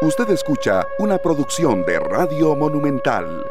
Usted 0.00 0.30
escucha 0.30 0.86
una 1.00 1.18
producción 1.18 1.84
de 1.84 1.98
Radio 1.98 2.54
Monumental. 2.54 3.44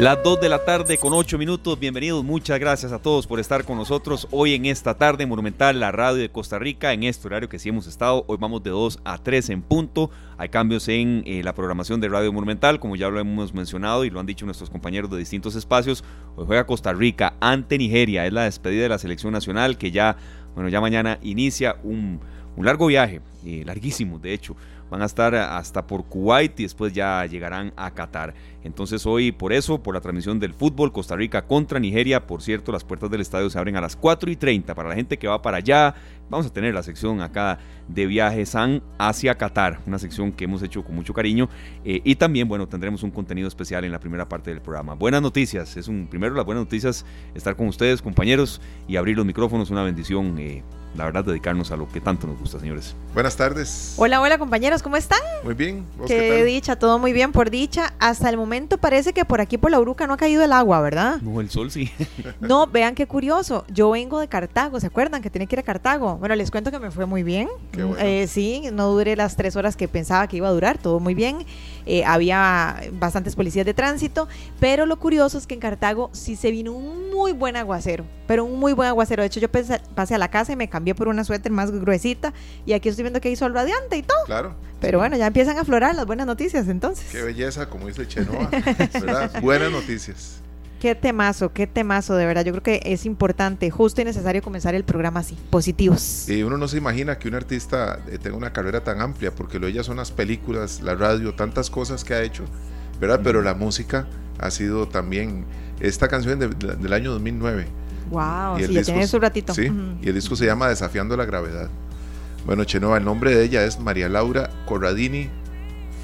Las 0.00 0.20
2 0.24 0.40
de 0.40 0.48
la 0.48 0.64
tarde 0.64 0.98
con 0.98 1.12
8 1.12 1.38
minutos, 1.38 1.78
bienvenidos, 1.78 2.24
muchas 2.24 2.58
gracias 2.58 2.90
a 2.90 2.98
todos 2.98 3.28
por 3.28 3.38
estar 3.38 3.64
con 3.64 3.78
nosotros 3.78 4.26
hoy 4.32 4.54
en 4.54 4.66
esta 4.66 4.94
tarde 4.94 5.26
Monumental, 5.26 5.78
la 5.78 5.92
radio 5.92 6.22
de 6.22 6.28
Costa 6.28 6.58
Rica, 6.58 6.92
en 6.92 7.04
este 7.04 7.28
horario 7.28 7.48
que 7.48 7.60
sí 7.60 7.68
hemos 7.68 7.86
estado, 7.86 8.24
hoy 8.26 8.36
vamos 8.40 8.64
de 8.64 8.70
2 8.70 8.98
a 9.04 9.18
3 9.18 9.50
en 9.50 9.62
punto, 9.62 10.10
hay 10.38 10.48
cambios 10.48 10.88
en 10.88 11.22
eh, 11.24 11.44
la 11.44 11.54
programación 11.54 12.00
de 12.00 12.08
Radio 12.08 12.32
Monumental, 12.32 12.80
como 12.80 12.96
ya 12.96 13.08
lo 13.08 13.20
hemos 13.20 13.54
mencionado 13.54 14.04
y 14.04 14.10
lo 14.10 14.18
han 14.18 14.26
dicho 14.26 14.46
nuestros 14.46 14.70
compañeros 14.70 15.08
de 15.08 15.18
distintos 15.18 15.54
espacios, 15.54 16.02
hoy 16.34 16.46
juega 16.48 16.66
Costa 16.66 16.92
Rica 16.92 17.34
ante 17.38 17.78
Nigeria, 17.78 18.26
es 18.26 18.32
la 18.32 18.42
despedida 18.42 18.82
de 18.82 18.88
la 18.88 18.98
selección 18.98 19.32
nacional 19.32 19.78
que 19.78 19.92
ya, 19.92 20.16
bueno, 20.56 20.68
ya 20.68 20.80
mañana 20.80 21.20
inicia 21.22 21.76
un, 21.84 22.18
largo 22.56 22.86
viaje, 22.86 23.20
eh, 23.46 23.62
larguísimo 23.64 24.18
de 24.18 24.32
hecho, 24.32 24.56
van 24.94 25.02
a 25.02 25.06
estar 25.06 25.34
hasta 25.34 25.88
por 25.88 26.04
Kuwait 26.04 26.60
y 26.60 26.62
después 26.62 26.92
ya 26.92 27.26
llegarán 27.26 27.72
a 27.74 27.90
Qatar. 27.90 28.32
Entonces 28.62 29.04
hoy 29.06 29.32
por 29.32 29.52
eso, 29.52 29.82
por 29.82 29.92
la 29.92 30.00
transmisión 30.00 30.38
del 30.38 30.54
fútbol, 30.54 30.92
Costa 30.92 31.16
Rica 31.16 31.42
contra 31.42 31.80
Nigeria, 31.80 32.28
por 32.28 32.42
cierto, 32.42 32.70
las 32.70 32.84
puertas 32.84 33.10
del 33.10 33.20
estadio 33.20 33.50
se 33.50 33.58
abren 33.58 33.74
a 33.74 33.80
las 33.80 33.96
4 33.96 34.30
y 34.30 34.36
30 34.36 34.72
para 34.72 34.88
la 34.88 34.94
gente 34.94 35.18
que 35.18 35.26
va 35.26 35.42
para 35.42 35.56
allá. 35.56 35.96
Vamos 36.30 36.46
a 36.46 36.52
tener 36.52 36.72
la 36.72 36.84
sección 36.84 37.22
acá 37.22 37.58
de 37.88 38.06
viajes 38.06 38.54
hacia 38.96 39.34
Qatar, 39.34 39.80
una 39.84 39.98
sección 39.98 40.30
que 40.30 40.44
hemos 40.44 40.62
hecho 40.62 40.84
con 40.84 40.94
mucho 40.94 41.12
cariño. 41.12 41.48
Eh, 41.84 42.00
y 42.04 42.14
también, 42.14 42.46
bueno, 42.46 42.68
tendremos 42.68 43.02
un 43.02 43.10
contenido 43.10 43.48
especial 43.48 43.84
en 43.84 43.90
la 43.90 43.98
primera 43.98 44.28
parte 44.28 44.50
del 44.50 44.60
programa. 44.60 44.94
Buenas 44.94 45.22
noticias, 45.22 45.76
es 45.76 45.88
un 45.88 46.06
primero 46.06 46.36
las 46.36 46.44
buenas 46.44 46.62
noticias, 46.62 47.04
estar 47.34 47.56
con 47.56 47.66
ustedes, 47.66 48.00
compañeros, 48.00 48.60
y 48.86 48.94
abrir 48.94 49.16
los 49.16 49.26
micrófonos, 49.26 49.70
una 49.70 49.82
bendición. 49.82 50.38
Eh, 50.38 50.62
la 50.94 51.04
verdad, 51.06 51.24
dedicarnos 51.24 51.72
a 51.72 51.76
lo 51.76 51.88
que 51.88 52.00
tanto 52.00 52.26
nos 52.26 52.38
gusta, 52.38 52.60
señores. 52.60 52.94
Buenas 53.14 53.36
tardes. 53.36 53.94
Hola, 53.96 54.20
hola, 54.20 54.38
compañeros, 54.38 54.80
¿cómo 54.80 54.96
están? 54.96 55.18
Muy 55.42 55.54
bien. 55.54 55.84
qué, 56.06 56.44
dicha, 56.44 56.76
todo 56.76 57.00
muy 57.00 57.12
bien 57.12 57.32
por 57.32 57.50
dicha. 57.50 57.94
Hasta 57.98 58.30
el 58.30 58.36
momento 58.36 58.78
parece 58.78 59.12
que 59.12 59.24
por 59.24 59.40
aquí, 59.40 59.58
por 59.58 59.72
la 59.72 59.80
Uruca, 59.80 60.06
no 60.06 60.14
ha 60.14 60.16
caído 60.16 60.44
el 60.44 60.52
agua, 60.52 60.80
¿verdad? 60.80 61.20
No, 61.20 61.40
el 61.40 61.50
sol 61.50 61.72
sí. 61.72 61.90
no, 62.40 62.68
vean 62.68 62.94
qué 62.94 63.08
curioso. 63.08 63.64
Yo 63.68 63.90
vengo 63.90 64.20
de 64.20 64.28
Cartago, 64.28 64.78
¿se 64.78 64.86
acuerdan 64.86 65.20
que 65.20 65.30
tenía 65.30 65.46
que 65.46 65.56
ir 65.56 65.60
a 65.60 65.62
Cartago? 65.64 66.16
Bueno, 66.18 66.36
les 66.36 66.52
cuento 66.52 66.70
que 66.70 66.78
me 66.78 66.92
fue 66.92 67.06
muy 67.06 67.24
bien. 67.24 67.48
Eh, 67.98 68.28
sí, 68.28 68.62
no 68.72 68.88
duré 68.88 69.16
las 69.16 69.34
tres 69.34 69.56
horas 69.56 69.76
que 69.76 69.88
pensaba 69.88 70.28
que 70.28 70.36
iba 70.36 70.46
a 70.46 70.52
durar, 70.52 70.78
todo 70.78 71.00
muy 71.00 71.14
bien. 71.14 71.44
Eh, 71.86 72.04
había 72.04 72.80
bastantes 72.92 73.34
policías 73.34 73.66
de 73.66 73.74
tránsito, 73.74 74.28
pero 74.60 74.86
lo 74.86 74.98
curioso 74.98 75.38
es 75.38 75.46
que 75.46 75.54
en 75.54 75.60
Cartago 75.60 76.10
sí 76.12 76.36
se 76.36 76.52
vino 76.52 76.72
un 76.72 77.10
muy 77.10 77.32
buen 77.32 77.56
aguacero, 77.56 78.04
pero 78.26 78.44
un 78.44 78.58
muy 78.60 78.72
buen 78.72 78.88
aguacero. 78.88 79.22
De 79.22 79.26
hecho, 79.26 79.40
yo 79.40 79.48
pasé 79.50 80.14
a 80.14 80.18
la 80.18 80.28
casa 80.28 80.52
y 80.52 80.56
me 80.56 80.68
cambié 80.68 80.83
por 80.92 81.08
una 81.08 81.24
suéter 81.24 81.50
más 81.50 81.70
gruesita 81.70 82.34
y 82.66 82.74
aquí 82.74 82.90
estoy 82.90 83.04
viendo 83.04 83.20
que 83.20 83.30
hizo 83.30 83.46
el 83.46 83.54
radiante 83.54 83.96
y 83.96 84.02
todo. 84.02 84.24
Claro. 84.26 84.54
Pero 84.80 84.98
bueno, 84.98 85.16
ya 85.16 85.26
empiezan 85.26 85.56
a 85.56 85.62
aflorar 85.62 85.94
las 85.94 86.04
buenas 86.04 86.26
noticias 86.26 86.68
entonces. 86.68 87.06
Qué 87.10 87.22
belleza, 87.22 87.70
como 87.70 87.86
dice 87.86 88.06
Chenoa, 88.06 88.50
Buenas 89.40 89.72
noticias. 89.72 90.42
Qué 90.84 90.94
temazo, 90.94 91.50
qué 91.54 91.66
temazo, 91.66 92.14
de 92.14 92.26
verdad. 92.26 92.44
Yo 92.44 92.52
creo 92.52 92.62
que 92.62 92.82
es 92.84 93.06
importante, 93.06 93.70
justo 93.70 94.02
y 94.02 94.04
necesario 94.04 94.42
comenzar 94.42 94.74
el 94.74 94.84
programa 94.84 95.20
así, 95.20 95.34
positivos. 95.48 96.28
Y 96.28 96.42
uno 96.42 96.58
no 96.58 96.68
se 96.68 96.76
imagina 96.76 97.18
que 97.18 97.26
un 97.26 97.34
artista 97.34 98.00
eh, 98.06 98.18
tenga 98.18 98.36
una 98.36 98.52
carrera 98.52 98.84
tan 98.84 99.00
amplia, 99.00 99.34
porque 99.34 99.58
lo 99.58 99.66
ella 99.66 99.82
son 99.82 99.96
las 99.96 100.12
películas, 100.12 100.82
la 100.82 100.94
radio, 100.94 101.34
tantas 101.34 101.70
cosas 101.70 102.04
que 102.04 102.12
ha 102.12 102.20
hecho, 102.20 102.44
¿verdad? 103.00 103.22
Pero 103.24 103.40
la 103.40 103.54
música 103.54 104.06
ha 104.38 104.50
sido 104.50 104.86
también 104.86 105.46
esta 105.80 106.08
canción 106.08 106.38
del 106.38 106.92
año 106.92 107.12
2009. 107.12 107.66
Wow, 108.14 108.58
sí, 108.58 108.72
ya 108.72 108.82
tiene 108.82 109.06
su 109.06 109.18
ratito. 109.18 109.54
Sí, 109.54 109.70
y 110.02 110.08
el 110.08 110.14
disco 110.14 110.36
se 110.36 110.44
llama 110.46 110.68
Desafiando 110.68 111.16
la 111.16 111.24
Gravedad. 111.24 111.68
Bueno, 112.46 112.64
Chenoa, 112.64 112.98
el 112.98 113.04
nombre 113.04 113.34
de 113.34 113.44
ella 113.44 113.64
es 113.64 113.80
María 113.80 114.08
Laura 114.08 114.50
Corradini 114.66 115.30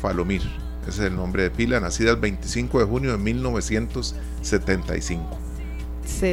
Falomir. 0.01 0.43
Ese 0.83 1.03
es 1.03 1.09
el 1.09 1.17
nombre 1.17 1.43
de 1.45 1.51
pila, 1.51 1.81
nacida 1.81 2.13
el 2.13 2.17
25 2.17 2.81
de 2.81 2.87
junio 2.87 3.13
de 3.13 3.19
1975. 3.19 5.39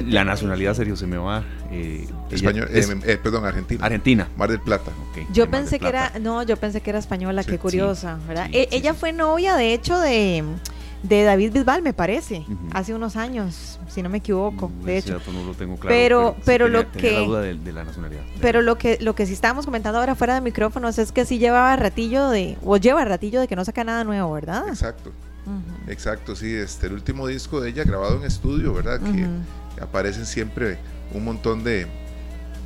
La 0.08 0.24
nacionalidad, 0.24 0.74
serio, 0.74 0.96
se 0.96 1.06
me 1.06 1.18
va. 1.18 1.44
Eh, 1.72 2.08
Español, 2.32 2.68
eh, 2.72 2.84
eh, 3.06 3.20
perdón, 3.22 3.46
Argentina. 3.46 3.86
Argentina. 3.86 4.28
Mar 4.38 4.50
del 4.50 4.60
Plata. 4.60 4.92
yo 5.32 5.50
pensé 5.50 5.80
que 5.80 5.88
era, 5.88 6.12
no, 6.20 6.44
yo 6.44 6.58
pensé 6.58 6.82
que 6.82 6.90
era 6.90 7.00
española, 7.00 7.44
qué 7.44 7.58
curiosa, 7.58 8.20
¿verdad? 8.28 8.50
E, 8.52 8.68
ella 8.72 8.94
fue 8.94 9.14
novia, 9.14 9.56
de 9.56 9.74
hecho, 9.74 9.98
de 10.00 10.44
de 11.04 11.24
David 11.24 11.54
Bisbal, 11.54 11.82
me 11.82 11.94
parece, 11.94 12.46
hace 12.74 12.94
unos 12.94 13.16
años, 13.16 13.80
si 13.88 14.02
no 14.02 14.10
me 14.10 14.18
equivoco, 14.18 14.70
mm, 14.70 14.84
de 14.84 14.98
hecho. 14.98 15.22
no 15.32 15.44
lo 15.44 15.54
tengo 15.54 15.76
claro, 15.76 15.96
pero, 15.96 16.36
pero, 16.46 16.68
lo 16.68 16.92
que 16.92 17.12
la 17.12 17.20
duda 17.20 17.42
de, 17.42 17.72
la 17.72 17.84
nacionalidad. 17.84 18.22
Pero 18.42 18.62
lo 18.62 18.78
que 18.78 18.98
lo 19.02 19.16
que 19.16 19.26
sí 19.26 19.34
estábamos 19.34 19.66
comentando 19.66 20.00
ahora 20.00 20.16
fuera 20.16 20.36
de 20.36 20.42
micrófonos 20.42 20.98
es 20.98 21.12
que 21.12 21.26
sí 21.26 21.38
llevaba 21.38 21.76
ratillo 21.76 22.30
de 22.30 22.58
o 22.64 22.78
lleva 22.78 23.06
ratillo 23.06 23.40
de 23.40 23.48
que 23.48 23.56
no 23.56 23.64
saca 23.64 23.84
nada 23.84 24.04
nuevo, 24.04 24.34
¿verdad? 24.34 24.68
Exacto. 24.68 25.12
Exacto, 25.88 26.36
sí, 26.36 26.54
este 26.54 26.88
el 26.88 26.94
último 26.94 27.28
disco 27.28 27.62
de 27.62 27.70
ella 27.70 27.86
grabado 27.86 28.18
en 28.18 28.24
estudio, 28.24 28.74
¿verdad? 28.74 29.00
Que 29.00 29.82
aparecen 29.82 30.26
siempre 30.26 30.78
un 31.14 31.24
montón 31.24 31.64
de 31.64 31.88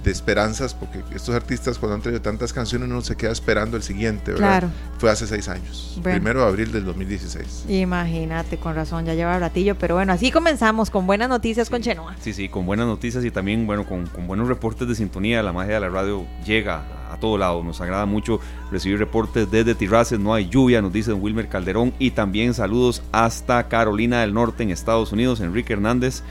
de 0.04 0.12
esperanzas, 0.12 0.74
porque 0.74 1.04
estos 1.16 1.36
artistas 1.36 1.78
cuando 1.78 1.96
han 1.96 2.02
traído 2.02 2.22
tantas 2.22 2.54
canciones 2.54 2.90
uno 2.90 3.02
se 3.02 3.16
queda 3.16 3.32
esperando 3.32 3.78
el 3.78 3.84
siguiente, 3.84 4.32
¿verdad? 4.32 4.60
Claro. 4.60 4.70
Fue 4.98 5.10
hace 5.12 5.28
seis 5.28 5.48
años, 5.48 6.00
primero 6.04 6.42
de 6.42 6.48
abril 6.48 6.72
del 6.72 6.86
2016. 6.86 7.66
Imagínate, 7.70 8.58
con 8.58 8.76
razón, 8.76 9.06
ya 9.06 9.14
lleva 9.14 9.38
ratillo, 9.40 9.76
pero 9.76 9.96
bueno, 9.96 10.14
así 10.14 10.32
comenzamos 10.32 10.90
con 10.90 11.08
buenas 11.08 11.30
noticias 11.30 11.70
con 11.70 11.82
Chenoa. 11.82 12.16
Sí, 12.22 12.34
sí, 12.34 12.50
con 12.50 12.66
buenas 12.66 12.88
noticias 12.88 13.24
y 13.26 13.32
también, 13.32 13.66
bueno, 13.68 13.86
con, 13.86 14.08
con 14.08 14.28
buenos 14.28 14.48
reportes 14.48 14.88
de 14.88 14.96
sintonía, 14.96 15.44
la 15.44 15.54
magia 15.54 15.76
de 15.76 15.80
la 15.80 15.90
radio 15.90 16.26
llega 16.46 16.84
a, 17.12 17.18
todo 17.18 17.38
lado, 17.38 17.64
nos 17.64 17.82
agrada 17.82 18.06
mucho 18.06 18.40
recibir 18.72 18.98
reportes 18.98 19.50
desde 19.52 19.76
Tirraces, 19.76 20.20
no 20.20 20.34
hay 20.34 20.48
lluvia, 20.48 20.82
nos 20.82 20.94
dice 20.94 21.14
Wilmer 21.14 21.48
Calderón, 21.48 21.94
y 22.00 22.12
también 22.12 22.54
saludos 22.54 23.04
hasta 23.12 23.68
Carolina 23.68 24.22
del 24.22 24.34
Norte 24.34 24.64
en 24.64 24.72
Estados 24.72 25.12
Unidos, 25.12 25.42
Enrique 25.42 25.74
Hernández. 25.74 26.24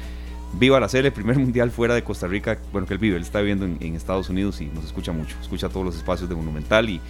Viva 0.52 0.78
Araceli, 0.78 1.06
el 1.06 1.12
primer 1.12 1.38
mundial 1.38 1.70
fuera 1.70 1.94
de 1.94 2.02
Costa 2.02 2.26
Rica, 2.26 2.58
bueno, 2.72 2.86
que 2.86 2.94
él 2.94 2.98
vive, 2.98 3.16
él 3.16 3.22
está 3.22 3.40
viviendo 3.40 3.64
en, 3.66 3.94
Estados 3.94 4.28
Unidos 4.28 4.60
y 4.60 4.66
nos 4.66 4.84
escucha 4.84 5.12
mucho, 5.12 5.36
escucha 5.40 5.68
todos 5.68 5.86
los 5.86 5.96
espacios 5.96 6.28
de 6.28 6.34
Monumental 6.34 6.88
y, 6.88 7.00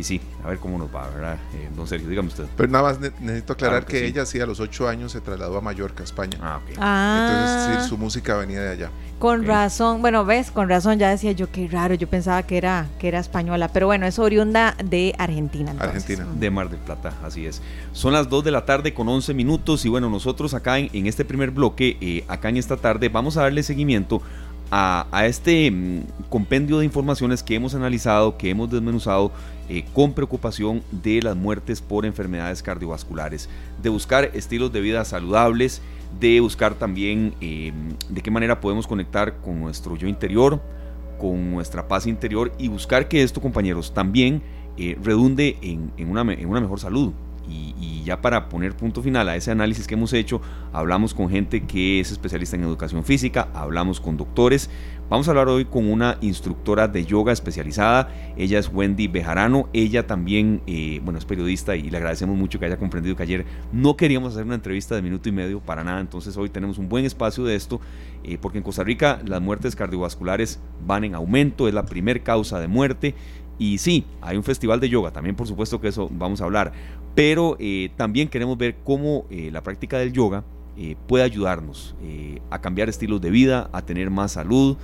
y 0.00 0.02
sí, 0.02 0.20
a 0.42 0.48
ver 0.48 0.58
cómo 0.58 0.78
nos 0.78 0.92
va, 0.94 1.08
¿verdad? 1.10 1.38
Eh, 1.54 1.68
don 1.76 1.86
Sergio, 1.86 2.08
dígame 2.08 2.28
usted. 2.28 2.46
Pero 2.56 2.72
nada 2.72 2.84
más 2.84 3.00
necesito 3.20 3.52
aclarar 3.52 3.84
que, 3.84 4.06
ella 4.06 4.24
sí 4.24 4.40
a 4.40 4.46
los 4.46 4.58
ocho 4.58 4.88
años 4.88 5.12
se 5.12 5.20
trasladó 5.20 5.58
a 5.58 5.60
Mallorca, 5.60 6.02
España. 6.02 6.38
Ah, 6.40 6.58
ok. 6.62 6.76
Ah. 6.78 7.58
Entonces 7.60 7.82
sí, 7.82 7.88
su 7.90 7.98
música 7.98 8.36
venía 8.36 8.60
de 8.62 8.70
allá. 8.70 8.90
Con 9.18 9.44
razón, 9.44 10.00
bueno, 10.00 10.24
ves, 10.24 10.50
con 10.50 10.70
razón 10.70 10.98
ya 10.98 11.10
decía 11.10 11.32
yo 11.32 11.52
qué 11.52 11.68
raro, 11.68 11.92
yo 11.94 12.08
pensaba 12.08 12.42
que 12.42 12.56
era 12.56 12.86
que 12.98 13.08
era 13.08 13.18
española, 13.18 13.68
pero 13.68 13.86
bueno, 13.86 14.06
es 14.06 14.18
oriunda 14.18 14.74
de 14.82 15.14
Argentina. 15.18 15.74
Argentina. 15.78 16.26
De 16.34 16.50
Mar 16.50 16.70
del 16.70 16.80
Plata, 16.80 17.12
así 17.22 17.44
es. 17.44 17.60
Son 17.92 18.14
las 18.14 18.30
2 18.30 18.42
de 18.44 18.50
la 18.50 18.64
tarde 18.64 18.94
con 18.94 19.06
11 19.06 19.34
minutos 19.34 19.84
y 19.84 19.90
bueno, 19.90 20.08
nosotros 20.08 20.54
acá 20.54 20.78
en, 20.78 21.06
este 21.06 21.26
primer 21.26 21.50
bloque, 21.50 21.98
eh, 22.00 22.24
acá 22.28 22.48
en 22.48 22.56
esta 22.56 22.78
tarde, 22.78 23.10
vamos 23.10 23.36
a 23.36 23.42
darle 23.42 23.62
seguimiento 23.62 24.22
a, 24.70 25.26
este 25.26 25.70
mm, 25.70 26.28
compendio 26.28 26.78
de 26.78 26.84
informaciones 26.84 27.42
que 27.42 27.54
hemos 27.54 27.74
analizado, 27.74 28.36
que 28.36 28.50
hemos 28.50 28.70
desmenuzado 28.70 29.32
eh, 29.72 29.84
con 29.92 30.14
preocupación 30.14 30.82
de 30.90 31.22
las 31.22 31.36
muertes 31.36 31.80
por 31.80 32.04
enfermedades 32.04 32.60
cardiovasculares, 32.60 33.48
de 33.80 33.88
buscar 33.88 34.24
estilos 34.34 34.72
de 34.72 34.80
vida 34.80 35.04
saludables, 35.04 35.80
de 36.18 36.40
buscar 36.40 36.74
también 36.74 37.34
eh, 37.40 37.72
de 38.08 38.20
qué 38.20 38.32
manera 38.32 38.60
podemos 38.60 38.88
conectar 38.88 39.36
con 39.36 39.60
nuestro 39.60 39.94
yo 39.94 40.08
interior, 40.08 40.60
con 41.20 41.52
nuestra 41.52 41.86
paz 41.86 42.08
interior 42.08 42.50
y 42.58 42.66
buscar 42.66 43.06
que 43.06 43.22
esto, 43.22 43.40
compañeros, 43.40 43.94
también 43.94 44.42
eh, 44.76 44.98
redunde 45.00 45.56
en, 45.62 45.92
una, 46.10 46.22
en 46.32 46.48
una 46.48 46.60
mejor 46.60 46.80
salud, 46.80 47.12
y, 47.50 48.02
ya 48.04 48.22
para 48.22 48.48
poner 48.48 48.74
punto 48.74 49.02
final 49.02 49.28
a 49.28 49.36
ese 49.36 49.50
análisis 49.50 49.86
que 49.86 49.94
hemos 49.94 50.12
hecho, 50.14 50.40
hablamos 50.72 51.12
con 51.12 51.28
gente 51.28 51.66
que 51.66 52.00
es 52.00 52.10
especialista 52.10 52.56
en 52.56 52.62
educación 52.62 53.04
física, 53.04 53.48
hablamos 53.52 54.00
con 54.00 54.16
doctores. 54.16 54.70
Vamos 55.10 55.26
a 55.26 55.32
hablar 55.32 55.48
hoy 55.48 55.64
con 55.64 55.90
una 55.90 56.18
instructora 56.20 56.86
de 56.86 57.04
yoga 57.04 57.32
especializada. 57.32 58.08
Ella 58.36 58.60
es 58.60 58.70
Wendy 58.72 59.08
Bejarano. 59.08 59.68
Ella 59.72 60.06
también, 60.06 60.62
eh, 60.68 61.00
bueno, 61.02 61.18
es 61.18 61.24
periodista 61.24 61.74
y 61.74 61.90
le 61.90 61.96
agradecemos 61.96 62.38
mucho 62.38 62.60
que 62.60 62.66
haya 62.66 62.78
comprendido 62.78 63.16
que 63.16 63.24
ayer 63.24 63.44
no 63.72 63.96
queríamos 63.96 64.34
hacer 64.34 64.44
una 64.44 64.54
entrevista 64.54 64.94
de 64.94 65.02
minuto 65.02 65.28
y 65.28 65.32
medio 65.32 65.58
para 65.58 65.82
nada. 65.82 66.00
Entonces 66.00 66.36
hoy 66.36 66.48
tenemos 66.48 66.78
un 66.78 66.88
buen 66.88 67.04
espacio 67.04 67.42
de 67.42 67.56
esto, 67.56 67.80
eh, 68.22 68.38
porque 68.40 68.58
en 68.58 68.64
Costa 68.64 68.84
Rica 68.84 69.20
las 69.26 69.42
muertes 69.42 69.74
cardiovasculares 69.74 70.60
van 70.86 71.02
en 71.02 71.16
aumento, 71.16 71.66
es 71.66 71.74
la 71.74 71.86
primer 71.86 72.22
causa 72.22 72.60
de 72.60 72.68
muerte. 72.68 73.16
Y 73.60 73.76
sí, 73.76 74.06
hay 74.22 74.38
un 74.38 74.42
festival 74.42 74.80
de 74.80 74.88
yoga, 74.88 75.10
también 75.10 75.36
por 75.36 75.46
supuesto 75.46 75.82
que 75.82 75.88
eso 75.88 76.08
vamos 76.10 76.40
a 76.40 76.44
hablar, 76.44 76.72
pero 77.14 77.58
eh, 77.60 77.90
también 77.94 78.26
queremos 78.26 78.56
ver 78.56 78.76
cómo 78.84 79.26
eh, 79.28 79.50
la 79.52 79.62
práctica 79.62 79.98
del 79.98 80.14
yoga 80.14 80.44
eh, 80.78 80.96
puede 81.06 81.24
ayudarnos 81.24 81.94
a 82.48 82.62
cambiar 82.62 82.88
estilos 82.88 83.20
de 83.20 83.28
vida, 83.28 83.68
a 83.74 83.82
tener 83.82 84.08
más 84.08 84.32
salud 84.32 84.78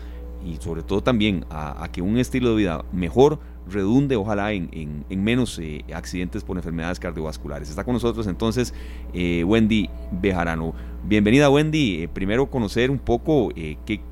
y 0.44 0.56
sobre 0.56 0.82
todo 0.82 1.02
también 1.02 1.46
a, 1.48 1.88
que 1.90 2.02
un 2.02 2.18
estilo 2.18 2.50
de 2.50 2.56
vida 2.56 2.84
mejor 2.92 3.38
redunde 3.66 4.14
ojalá 4.14 4.52
en, 4.52 5.06
menos 5.08 5.58
accidentes 5.94 6.44
por 6.44 6.58
enfermedades 6.58 7.00
cardiovasculares. 7.00 7.70
Está 7.70 7.82
con 7.82 7.94
nosotros 7.94 8.26
entonces 8.26 8.74
Wendy 9.14 9.88
Bejarano. 10.12 10.74
Bienvenida 11.02 11.48
Wendy, 11.48 12.08
primero 12.08 12.50
conocer 12.50 12.90
un 12.90 12.98
poco 12.98 13.48
qué 13.54 14.02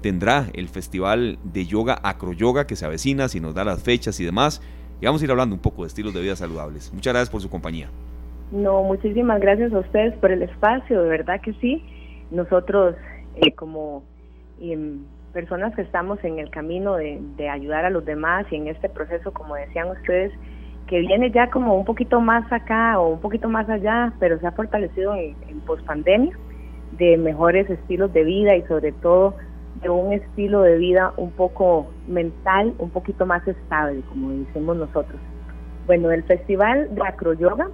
tendrá 0.00 0.46
el 0.54 0.68
festival 0.68 1.38
de 1.44 1.66
yoga 1.66 1.98
Acro 2.02 2.32
Yoga 2.32 2.66
que 2.66 2.76
se 2.76 2.86
avecina, 2.86 3.28
si 3.28 3.40
nos 3.40 3.54
da 3.54 3.64
las 3.64 3.82
fechas 3.82 4.20
y 4.20 4.24
demás 4.24 4.62
y 5.00 5.06
vamos 5.06 5.20
a 5.20 5.24
ir 5.24 5.30
hablando 5.30 5.54
un 5.54 5.60
poco 5.60 5.82
de 5.82 5.88
estilos 5.88 6.14
de 6.14 6.22
vida 6.22 6.36
saludables. 6.36 6.92
Muchas 6.92 7.12
gracias 7.12 7.30
por 7.30 7.40
su 7.40 7.50
compañía. 7.50 7.88
No, 8.52 8.82
muchísimas 8.82 9.40
gracias 9.40 9.72
a 9.72 9.80
ustedes 9.80 10.14
por 10.14 10.30
el 10.30 10.42
espacio, 10.42 11.02
de 11.02 11.08
verdad 11.08 11.40
que 11.40 11.52
sí. 11.54 11.82
Nosotros 12.30 12.94
eh, 13.36 13.52
como 13.52 14.02
em, 14.60 15.00
personas 15.32 15.74
que 15.74 15.82
estamos 15.82 16.22
en 16.24 16.38
el 16.38 16.50
camino 16.50 16.96
de, 16.96 17.20
ayudar 17.50 17.84
a 17.84 17.90
los 17.90 18.04
demás 18.04 18.46
y 18.50 18.56
en 18.56 18.68
este 18.68 18.88
proceso, 18.88 19.32
como 19.32 19.56
decían 19.56 19.90
ustedes, 19.90 20.32
que 20.86 21.00
viene 21.00 21.30
ya 21.30 21.50
como 21.50 21.76
un 21.76 21.84
poquito 21.84 22.20
más 22.20 22.50
acá 22.52 22.98
o 23.00 23.08
un 23.08 23.20
poquito 23.20 23.48
más 23.48 23.68
allá, 23.68 24.12
pero 24.20 24.38
se 24.38 24.46
ha 24.46 24.52
fortalecido 24.52 25.14
en, 25.14 25.34
en 25.48 25.60
pospandemia, 25.60 26.36
de 26.92 27.16
mejores 27.16 27.68
estilos 27.68 28.12
de 28.12 28.22
vida 28.22 28.54
y 28.54 28.62
sobre 28.62 28.92
todo 28.92 29.34
de 29.84 29.90
un 29.90 30.12
estilo 30.12 30.62
de 30.62 30.78
vida 30.78 31.12
un 31.16 31.30
poco 31.30 31.86
mental, 32.08 32.74
un 32.78 32.90
poquito 32.90 33.26
más 33.26 33.46
estable, 33.46 34.00
como 34.08 34.30
decimos 34.30 34.76
nosotros. 34.76 35.20
Bueno, 35.86 36.10
el 36.10 36.22
Festival 36.24 36.92
de 36.94 37.02
Acroyoga, 37.06 37.68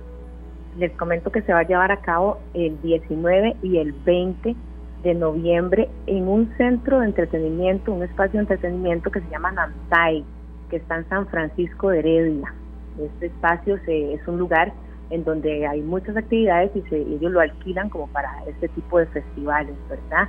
les 0.76 0.92
comento 0.92 1.30
que 1.30 1.42
se 1.42 1.52
va 1.52 1.60
a 1.60 1.66
llevar 1.66 1.92
a 1.92 2.00
cabo 2.00 2.38
el 2.52 2.80
19 2.82 3.56
y 3.62 3.78
el 3.78 3.92
20 3.92 4.56
de 5.04 5.14
noviembre 5.14 5.88
en 6.06 6.28
un 6.28 6.52
centro 6.56 7.00
de 7.00 7.06
entretenimiento, 7.06 7.92
un 7.92 8.02
espacio 8.02 8.38
de 8.38 8.40
entretenimiento 8.40 9.10
que 9.10 9.20
se 9.20 9.30
llama 9.30 9.52
Namtai, 9.52 10.24
que 10.68 10.76
está 10.76 10.96
en 10.98 11.08
San 11.08 11.26
Francisco 11.28 11.90
de 11.90 12.00
Heredia. 12.00 12.52
Este 13.00 13.26
espacio 13.26 13.78
es 13.86 14.28
un 14.28 14.38
lugar 14.38 14.72
en 15.10 15.24
donde 15.24 15.66
hay 15.66 15.80
muchas 15.80 16.16
actividades 16.16 16.70
y 16.74 16.94
ellos 16.94 17.32
lo 17.32 17.40
alquilan 17.40 17.88
como 17.88 18.08
para 18.08 18.44
este 18.46 18.68
tipo 18.68 18.98
de 18.98 19.06
festivales, 19.06 19.74
¿verdad? 19.88 20.28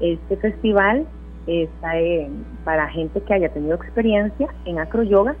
Este 0.00 0.36
festival 0.36 1.06
está 1.46 1.92
para 2.64 2.88
gente 2.88 3.20
que 3.22 3.34
haya 3.34 3.52
tenido 3.52 3.74
experiencia 3.74 4.48
en 4.64 4.78
acroyoga 4.78 5.36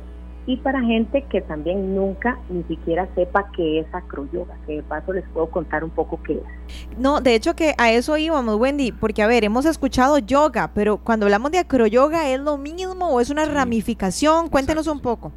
y 0.46 0.56
para 0.56 0.80
gente 0.80 1.22
que 1.30 1.40
también 1.42 1.94
nunca 1.94 2.38
ni 2.48 2.62
siquiera 2.64 3.08
sepa 3.14 3.50
qué 3.54 3.80
es 3.80 3.94
acroyoga, 3.94 4.56
que 4.66 4.76
de 4.76 4.82
paso 4.82 5.12
les 5.12 5.24
puedo 5.28 5.48
contar 5.48 5.84
un 5.84 5.90
poco 5.90 6.20
qué 6.22 6.34
es. 6.34 6.98
No, 6.98 7.20
de 7.20 7.34
hecho 7.34 7.54
que 7.54 7.74
a 7.78 7.92
eso 7.92 8.16
íbamos, 8.16 8.56
Wendy, 8.56 8.92
porque 8.92 9.22
a 9.22 9.26
ver, 9.26 9.44
hemos 9.44 9.66
escuchado 9.66 10.18
yoga, 10.18 10.70
pero 10.74 10.96
cuando 10.96 11.26
hablamos 11.26 11.52
de 11.52 11.58
acroyoga, 11.58 12.28
¿es 12.30 12.40
lo 12.40 12.56
mismo 12.56 13.10
o 13.10 13.20
es 13.20 13.30
una 13.30 13.44
ramificación? 13.44 14.48
Cuéntenos 14.48 14.86
un 14.86 15.00
poco. 15.00 15.30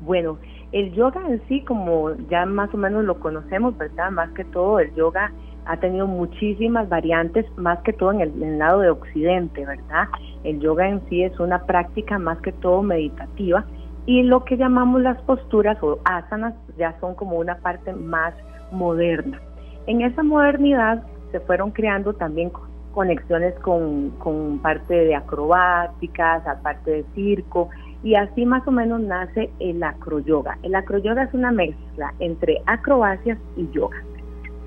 Bueno, 0.00 0.38
el 0.72 0.92
yoga 0.92 1.20
en 1.28 1.42
sí, 1.48 1.62
como 1.62 2.14
ya 2.30 2.46
más 2.46 2.72
o 2.72 2.76
menos 2.76 3.04
lo 3.04 3.18
conocemos, 3.18 3.76
¿verdad? 3.76 4.10
Más 4.10 4.30
que 4.30 4.44
todo, 4.44 4.78
el 4.78 4.94
yoga 4.94 5.32
ha 5.66 5.76
tenido 5.78 6.06
muchísimas 6.06 6.88
variantes, 6.88 7.46
más 7.56 7.78
que 7.80 7.92
todo 7.92 8.12
en 8.12 8.20
el, 8.20 8.58
lado 8.58 8.80
de 8.80 8.90
Occidente, 8.90 9.64
¿verdad? 9.64 10.08
El 10.44 10.60
yoga 10.60 10.88
en 10.88 11.00
sí 11.08 11.22
es 11.22 11.38
una 11.38 11.64
práctica 11.66 12.18
más 12.18 12.38
que 12.38 12.52
todo 12.52 12.82
meditativa 12.82 13.64
y 14.06 14.22
lo 14.22 14.44
que 14.44 14.56
llamamos 14.56 15.02
las 15.02 15.20
posturas 15.22 15.76
o 15.82 15.98
asanas 16.04 16.54
ya 16.78 16.98
son 17.00 17.14
como 17.14 17.36
una 17.36 17.56
parte 17.58 17.92
más 17.92 18.34
moderna. 18.72 19.40
En 19.86 20.02
esa 20.02 20.22
modernidad 20.22 21.02
se 21.32 21.40
fueron 21.40 21.70
creando 21.70 22.14
también 22.14 22.50
conexiones 22.92 23.54
con, 23.60 24.10
con 24.18 24.58
parte 24.58 24.94
de 24.94 25.14
acrobáticas, 25.14 26.46
aparte 26.46 26.90
de 26.90 27.04
circo, 27.14 27.68
y 28.02 28.14
así 28.14 28.46
más 28.46 28.66
o 28.66 28.70
menos 28.70 29.00
nace 29.00 29.50
el 29.60 29.82
acroyoga. 29.82 30.58
El 30.62 30.74
acroyoga 30.74 31.24
es 31.24 31.34
una 31.34 31.52
mezcla 31.52 32.14
entre 32.18 32.62
acrobacias 32.66 33.38
y 33.56 33.70
yoga. 33.70 33.98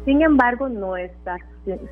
Sin 0.05 0.21
embargo, 0.21 0.67
no 0.67 0.97
está 0.97 1.37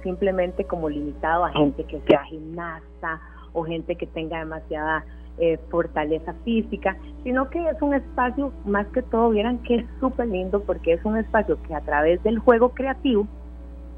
simplemente 0.03 0.65
como 0.65 0.89
limitado 0.89 1.45
a 1.45 1.51
gente 1.51 1.83
que 1.85 2.01
sea 2.07 2.23
gimnasta 2.25 3.21
o 3.53 3.63
gente 3.63 3.95
que 3.95 4.05
tenga 4.07 4.39
demasiada 4.39 5.05
eh, 5.37 5.57
fortaleza 5.69 6.33
física, 6.43 6.97
sino 7.23 7.49
que 7.49 7.69
es 7.69 7.81
un 7.81 7.93
espacio, 7.93 8.51
más 8.65 8.85
que 8.87 9.01
todo, 9.01 9.29
vieran 9.29 9.59
que 9.59 9.75
es 9.75 9.85
súper 9.99 10.27
lindo 10.27 10.61
porque 10.63 10.93
es 10.93 11.05
un 11.05 11.17
espacio 11.17 11.57
que 11.63 11.73
a 11.73 11.81
través 11.81 12.21
del 12.23 12.39
juego 12.39 12.69
creativo, 12.69 13.27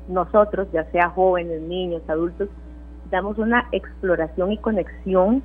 nosotros, 0.07 0.67
ya 0.71 0.83
sea 0.91 1.09
jóvenes, 1.09 1.61
niños, 1.61 2.03
adultos, 2.07 2.49
damos 3.09 3.39
una 3.39 3.67
exploración 3.71 4.51
y 4.51 4.57
conexión 4.57 5.41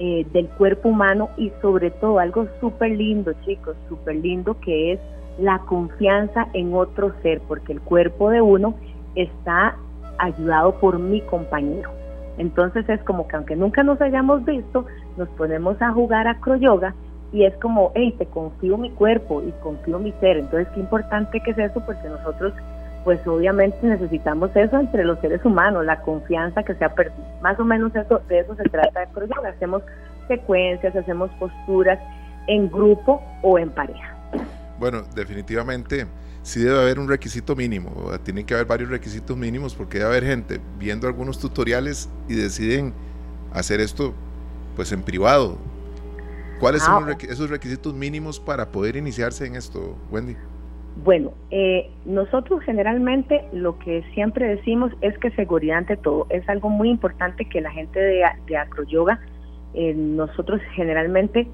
eh, 0.00 0.26
del 0.32 0.48
cuerpo 0.50 0.88
humano 0.88 1.30
y 1.36 1.52
sobre 1.62 1.90
todo 1.92 2.18
algo 2.18 2.46
súper 2.60 2.90
lindo, 2.92 3.32
chicos, 3.44 3.76
súper 3.88 4.16
lindo 4.16 4.58
que 4.60 4.92
es 4.92 5.00
la 5.38 5.60
confianza 5.60 6.48
en 6.52 6.74
otro 6.74 7.12
ser, 7.22 7.40
porque 7.46 7.72
el 7.72 7.80
cuerpo 7.80 8.30
de 8.30 8.40
uno 8.40 8.74
está 9.14 9.76
ayudado 10.18 10.74
por 10.80 10.98
mi 10.98 11.20
compañero. 11.22 11.90
Entonces 12.38 12.88
es 12.88 13.02
como 13.02 13.26
que 13.26 13.36
aunque 13.36 13.56
nunca 13.56 13.82
nos 13.82 14.00
hayamos 14.00 14.44
visto, 14.44 14.86
nos 15.16 15.28
ponemos 15.30 15.80
a 15.82 15.92
jugar 15.92 16.28
acroyoga 16.28 16.94
y 17.32 17.44
es 17.44 17.54
como, 17.56 17.92
hey, 17.94 18.14
te 18.16 18.26
confío 18.26 18.78
mi 18.78 18.90
cuerpo 18.90 19.42
y 19.42 19.52
confío 19.62 19.98
mi 19.98 20.12
ser. 20.12 20.38
Entonces, 20.38 20.68
qué 20.74 20.80
importante 20.80 21.40
que 21.40 21.50
es 21.50 21.58
eso, 21.58 21.80
porque 21.84 22.08
nosotros, 22.08 22.54
pues 23.04 23.24
obviamente 23.26 23.76
necesitamos 23.82 24.54
eso 24.56 24.78
entre 24.78 25.04
los 25.04 25.18
seres 25.20 25.44
humanos, 25.44 25.84
la 25.84 26.00
confianza 26.00 26.62
que 26.62 26.74
se 26.74 26.84
ha 26.84 26.94
perdido. 26.94 27.26
Más 27.42 27.58
o 27.60 27.64
menos 27.64 27.94
eso, 27.94 28.20
de 28.28 28.40
eso 28.40 28.54
se 28.54 28.64
trata 28.64 29.00
de 29.00 29.06
acroyoga. 29.06 29.50
Hacemos 29.50 29.82
secuencias, 30.26 30.96
hacemos 30.96 31.30
posturas 31.38 31.98
en 32.46 32.70
grupo 32.70 33.22
o 33.42 33.58
en 33.58 33.70
pareja. 33.70 34.17
Bueno, 34.78 35.02
definitivamente 35.14 36.06
sí 36.42 36.60
debe 36.60 36.80
haber 36.80 36.98
un 36.98 37.08
requisito 37.08 37.56
mínimo, 37.56 37.90
tienen 38.22 38.46
que 38.46 38.54
haber 38.54 38.66
varios 38.66 38.90
requisitos 38.90 39.36
mínimos 39.36 39.74
porque 39.74 39.98
debe 39.98 40.10
haber 40.10 40.24
gente 40.24 40.60
viendo 40.78 41.06
algunos 41.06 41.38
tutoriales 41.38 42.08
y 42.28 42.34
deciden 42.34 42.94
hacer 43.52 43.80
esto 43.80 44.14
pues 44.76 44.92
en 44.92 45.02
privado. 45.02 45.58
¿Cuáles 46.60 46.82
son 46.82 47.08
ah, 47.08 47.16
esos 47.28 47.50
requisitos 47.50 47.94
mínimos 47.94 48.40
para 48.40 48.70
poder 48.70 48.96
iniciarse 48.96 49.46
en 49.46 49.54
esto, 49.54 49.96
Wendy? 50.10 50.36
Bueno, 51.04 51.32
eh, 51.50 51.90
nosotros 52.04 52.62
generalmente 52.64 53.44
lo 53.52 53.78
que 53.78 54.02
siempre 54.14 54.56
decimos 54.56 54.92
es 55.00 55.16
que 55.18 55.30
seguridad 55.32 55.78
ante 55.78 55.96
todo 55.96 56.26
es 56.30 56.48
algo 56.48 56.68
muy 56.68 56.90
importante 56.90 57.44
que 57.44 57.60
la 57.60 57.70
gente 57.70 58.00
de, 58.00 58.24
de 58.46 58.56
acroyoga, 58.56 59.20
eh, 59.74 59.94
nosotros 59.94 60.60
generalmente 60.74 61.46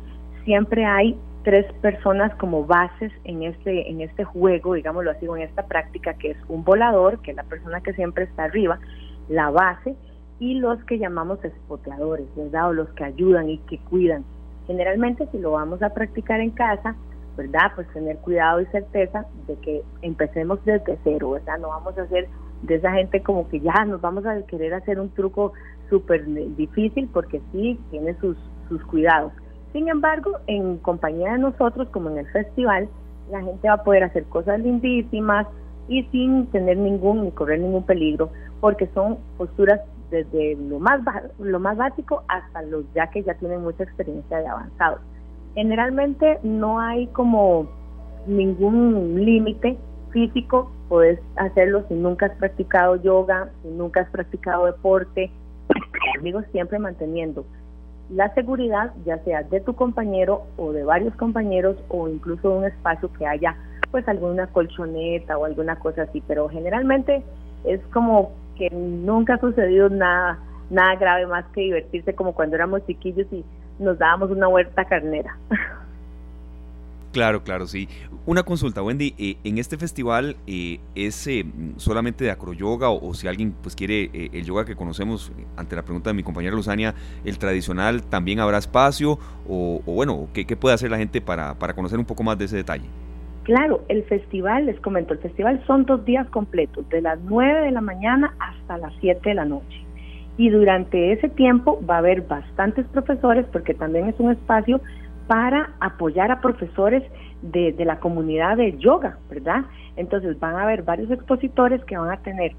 siempre 0.44 0.86
hay 0.86 1.18
tres 1.44 1.70
personas 1.74 2.34
como 2.36 2.64
bases 2.64 3.12
en 3.24 3.42
este, 3.44 3.88
en 3.88 4.00
este 4.00 4.24
juego, 4.24 4.74
digámoslo 4.74 5.10
así, 5.10 5.26
en 5.26 5.42
esta 5.42 5.66
práctica, 5.66 6.14
que 6.14 6.32
es 6.32 6.38
un 6.48 6.64
volador, 6.64 7.20
que 7.20 7.30
es 7.30 7.36
la 7.36 7.44
persona 7.44 7.80
que 7.80 7.92
siempre 7.92 8.24
está 8.24 8.44
arriba, 8.44 8.80
la 9.28 9.50
base, 9.50 9.94
y 10.40 10.54
los 10.54 10.82
que 10.84 10.98
llamamos 10.98 11.44
espoteadores, 11.44 12.26
¿verdad? 12.34 12.70
O 12.70 12.72
los 12.72 12.88
que 12.90 13.04
ayudan 13.04 13.48
y 13.48 13.58
que 13.58 13.78
cuidan. 13.78 14.24
Generalmente 14.66 15.28
si 15.30 15.38
lo 15.38 15.52
vamos 15.52 15.82
a 15.82 15.90
practicar 15.90 16.40
en 16.40 16.50
casa, 16.50 16.96
¿verdad? 17.36 17.72
Pues 17.74 17.86
tener 17.92 18.16
cuidado 18.18 18.60
y 18.60 18.66
certeza 18.66 19.26
de 19.46 19.54
que 19.56 19.82
empecemos 20.02 20.64
desde 20.64 20.98
cero, 21.04 21.32
¿verdad? 21.32 21.58
No 21.58 21.68
vamos 21.68 21.96
a 21.98 22.02
hacer 22.02 22.28
de 22.62 22.76
esa 22.76 22.92
gente 22.92 23.22
como 23.22 23.48
que 23.48 23.60
ya 23.60 23.84
nos 23.84 24.00
vamos 24.00 24.24
a 24.24 24.40
querer 24.46 24.74
hacer 24.74 24.98
un 24.98 25.10
truco 25.10 25.52
súper 25.90 26.24
difícil 26.56 27.08
porque 27.12 27.40
sí 27.52 27.78
tiene 27.90 28.14
sus, 28.20 28.36
sus 28.68 28.82
cuidados. 28.84 29.32
Sin 29.74 29.88
embargo, 29.88 30.38
en 30.46 30.78
compañía 30.78 31.32
de 31.32 31.38
nosotros, 31.38 31.88
como 31.88 32.08
en 32.08 32.18
el 32.18 32.26
festival, 32.28 32.88
la 33.28 33.42
gente 33.42 33.66
va 33.66 33.74
a 33.74 33.82
poder 33.82 34.04
hacer 34.04 34.22
cosas 34.26 34.60
lindísimas 34.60 35.48
y 35.88 36.04
sin 36.12 36.46
tener 36.52 36.76
ningún 36.76 37.24
ni 37.24 37.32
correr 37.32 37.58
ningún 37.58 37.82
peligro, 37.82 38.30
porque 38.60 38.86
son 38.94 39.18
posturas 39.36 39.80
desde 40.12 40.54
lo 40.54 40.78
más 40.78 41.00
lo 41.40 41.58
más 41.58 41.76
básico 41.76 42.22
hasta 42.28 42.62
los 42.62 42.84
ya 42.94 43.08
que 43.08 43.24
ya 43.24 43.34
tienen 43.34 43.62
mucha 43.62 43.82
experiencia 43.82 44.38
de 44.38 44.46
avanzados. 44.46 45.00
Generalmente 45.56 46.38
no 46.44 46.78
hay 46.78 47.08
como 47.08 47.68
ningún 48.28 49.24
límite 49.24 49.76
físico, 50.10 50.70
puedes 50.88 51.18
hacerlo 51.34 51.84
si 51.88 51.94
nunca 51.94 52.26
has 52.26 52.36
practicado 52.36 52.94
yoga, 53.02 53.50
si 53.62 53.68
nunca 53.70 54.02
has 54.02 54.10
practicado 54.10 54.66
deporte, 54.66 55.32
amigos 56.20 56.44
siempre 56.52 56.78
manteniendo 56.78 57.44
la 58.10 58.32
seguridad, 58.34 58.92
ya 59.04 59.18
sea 59.24 59.42
de 59.42 59.60
tu 59.60 59.74
compañero 59.74 60.42
o 60.56 60.72
de 60.72 60.84
varios 60.84 61.14
compañeros 61.16 61.76
o 61.88 62.08
incluso 62.08 62.50
un 62.50 62.64
espacio 62.64 63.10
que 63.12 63.26
haya 63.26 63.56
pues 63.90 64.06
alguna 64.08 64.46
colchoneta 64.48 65.38
o 65.38 65.44
alguna 65.44 65.76
cosa 65.76 66.02
así, 66.02 66.22
pero 66.26 66.48
generalmente 66.48 67.22
es 67.64 67.80
como 67.92 68.32
que 68.56 68.68
nunca 68.70 69.34
ha 69.34 69.40
sucedido 69.40 69.88
nada, 69.88 70.38
nada 70.70 70.96
grave 70.96 71.26
más 71.26 71.44
que 71.54 71.62
divertirse 71.62 72.14
como 72.14 72.34
cuando 72.34 72.56
éramos 72.56 72.84
chiquillos 72.86 73.26
y 73.32 73.44
nos 73.78 73.98
dábamos 73.98 74.30
una 74.30 74.48
huerta 74.48 74.84
carnera. 74.84 75.36
Claro, 77.14 77.44
claro, 77.44 77.68
sí. 77.68 77.88
Una 78.26 78.42
consulta, 78.42 78.82
Wendy. 78.82 79.14
Eh, 79.18 79.36
en 79.44 79.58
este 79.58 79.78
festival 79.78 80.34
eh, 80.48 80.80
es 80.96 81.28
eh, 81.28 81.46
solamente 81.76 82.24
de 82.24 82.32
acroyoga 82.32 82.90
o, 82.90 83.08
o, 83.08 83.14
si 83.14 83.28
alguien 83.28 83.54
pues 83.62 83.76
quiere 83.76 84.10
el 84.12 84.44
yoga 84.44 84.64
que 84.64 84.74
conocemos, 84.74 85.30
ante 85.56 85.76
la 85.76 85.82
pregunta 85.82 86.10
de 86.10 86.14
mi 86.14 86.24
compañera 86.24 86.56
Luzania, 86.56 86.92
el 87.24 87.38
tradicional, 87.38 88.02
también 88.02 88.40
habrá 88.40 88.58
espacio 88.58 89.20
o, 89.48 89.80
bueno, 89.86 90.26
¿qué, 90.32 90.44
puede 90.56 90.74
hacer 90.74 90.90
la 90.90 90.98
gente 90.98 91.20
para, 91.20 91.54
para 91.56 91.74
conocer 91.74 92.00
un 92.00 92.04
poco 92.04 92.24
más 92.24 92.36
de 92.36 92.46
ese 92.46 92.56
detalle? 92.56 92.86
Claro, 93.44 93.84
el 93.88 94.02
festival, 94.04 94.66
les 94.66 94.80
comento, 94.80 95.12
el 95.12 95.20
festival 95.20 95.62
son 95.68 95.84
dos 95.84 96.04
días 96.04 96.28
completos, 96.30 96.88
de 96.88 97.00
las 97.00 97.20
9 97.20 97.60
de 97.60 97.70
la 97.70 97.80
mañana 97.80 98.34
hasta 98.40 98.76
las 98.78 98.92
7 99.00 99.20
de 99.28 99.34
la 99.36 99.44
noche. 99.44 99.84
Y 100.36 100.48
durante 100.48 101.12
ese 101.12 101.28
tiempo 101.28 101.80
va 101.88 101.96
a 101.96 101.98
haber 101.98 102.22
bastantes 102.22 102.86
profesores 102.86 103.46
porque 103.52 103.72
también 103.72 104.08
es 104.08 104.16
un 104.18 104.32
espacio 104.32 104.80
para 105.26 105.70
apoyar 105.80 106.30
a 106.30 106.40
profesores 106.40 107.02
de, 107.42 107.74
la 107.84 107.98
comunidad 108.00 108.56
de 108.56 108.76
yoga, 108.78 109.18
¿verdad? 109.28 109.64
Entonces 109.96 110.38
van 110.40 110.56
a 110.56 110.62
haber 110.62 110.82
varios 110.82 111.10
expositores 111.10 111.84
que 111.84 111.96
van 111.96 112.10
a 112.10 112.18
tener 112.18 112.52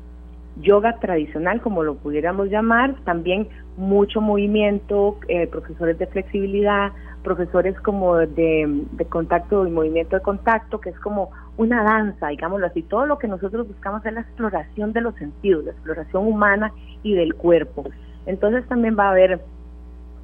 yoga 0.62 0.98
tradicional, 1.00 1.62
como 1.62 1.84
lo 1.84 1.96
pudiéramos 1.96 2.50
llamar, 2.50 2.96
también 3.04 3.48
mucho 3.78 4.22
movimiento, 4.22 5.18
eh, 5.28 5.48
profesores 5.48 5.98
de 5.98 6.08
flexibilidad, 6.08 6.94
profesores 7.24 7.78
como 7.82 8.16
de, 8.16 8.86
contacto 9.10 9.68
y 9.68 9.72
movimiento 9.72 10.16
de 10.16 10.22
contacto, 10.22 10.80
que 10.80 10.92
es 10.92 11.00
como 11.00 11.32
una 11.58 11.84
danza, 11.84 12.28
digámoslo 12.28 12.68
así. 12.68 12.84
Todo 12.84 13.06
lo 13.06 13.18
que 13.18 13.28
nosotros 13.28 13.68
buscamos 13.68 14.06
es 14.06 14.14
la 14.14 14.22
exploración 14.22 14.94
de 14.94 15.02
los 15.02 15.16
sentidos, 15.16 15.66
la 15.66 15.72
exploración 15.72 16.28
humana 16.28 16.72
y 17.04 17.16
del 17.16 17.34
cuerpo. 17.36 17.84
Entonces 18.28 18.66
también 18.68 18.96
va 18.98 19.08
a 19.08 19.12
haber 19.12 19.42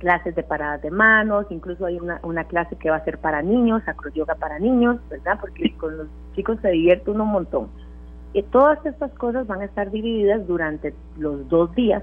clases 0.02 0.34
de 0.34 0.42
paradas 0.42 0.82
de 0.82 0.90
manos, 0.90 1.46
incluso 1.52 1.86
hay 1.86 2.00
una, 2.00 2.20
una 2.24 2.46
clase 2.46 2.76
que 2.76 2.90
va 2.90 2.96
a 2.96 3.06
ser 3.06 3.20
para 3.20 3.44
niños, 3.44 3.84
acroyoga 3.86 4.34
para 4.34 4.58
niños, 4.58 4.98
¿verdad? 5.12 5.38
Porque 5.40 5.78
con 5.78 5.96
los 5.96 6.08
chicos 6.36 6.58
se 6.64 6.72
divierte 6.72 7.12
uno 7.12 7.24
un 7.24 7.32
montón. 7.32 7.68
Y 8.34 8.42
todas 8.42 8.84
estas 8.84 9.12
cosas 9.12 9.46
van 9.46 9.62
a 9.62 9.66
estar 9.66 9.92
divididas 9.92 10.48
durante 10.48 10.96
los 11.20 11.48
dos 11.50 11.76
días 11.76 12.02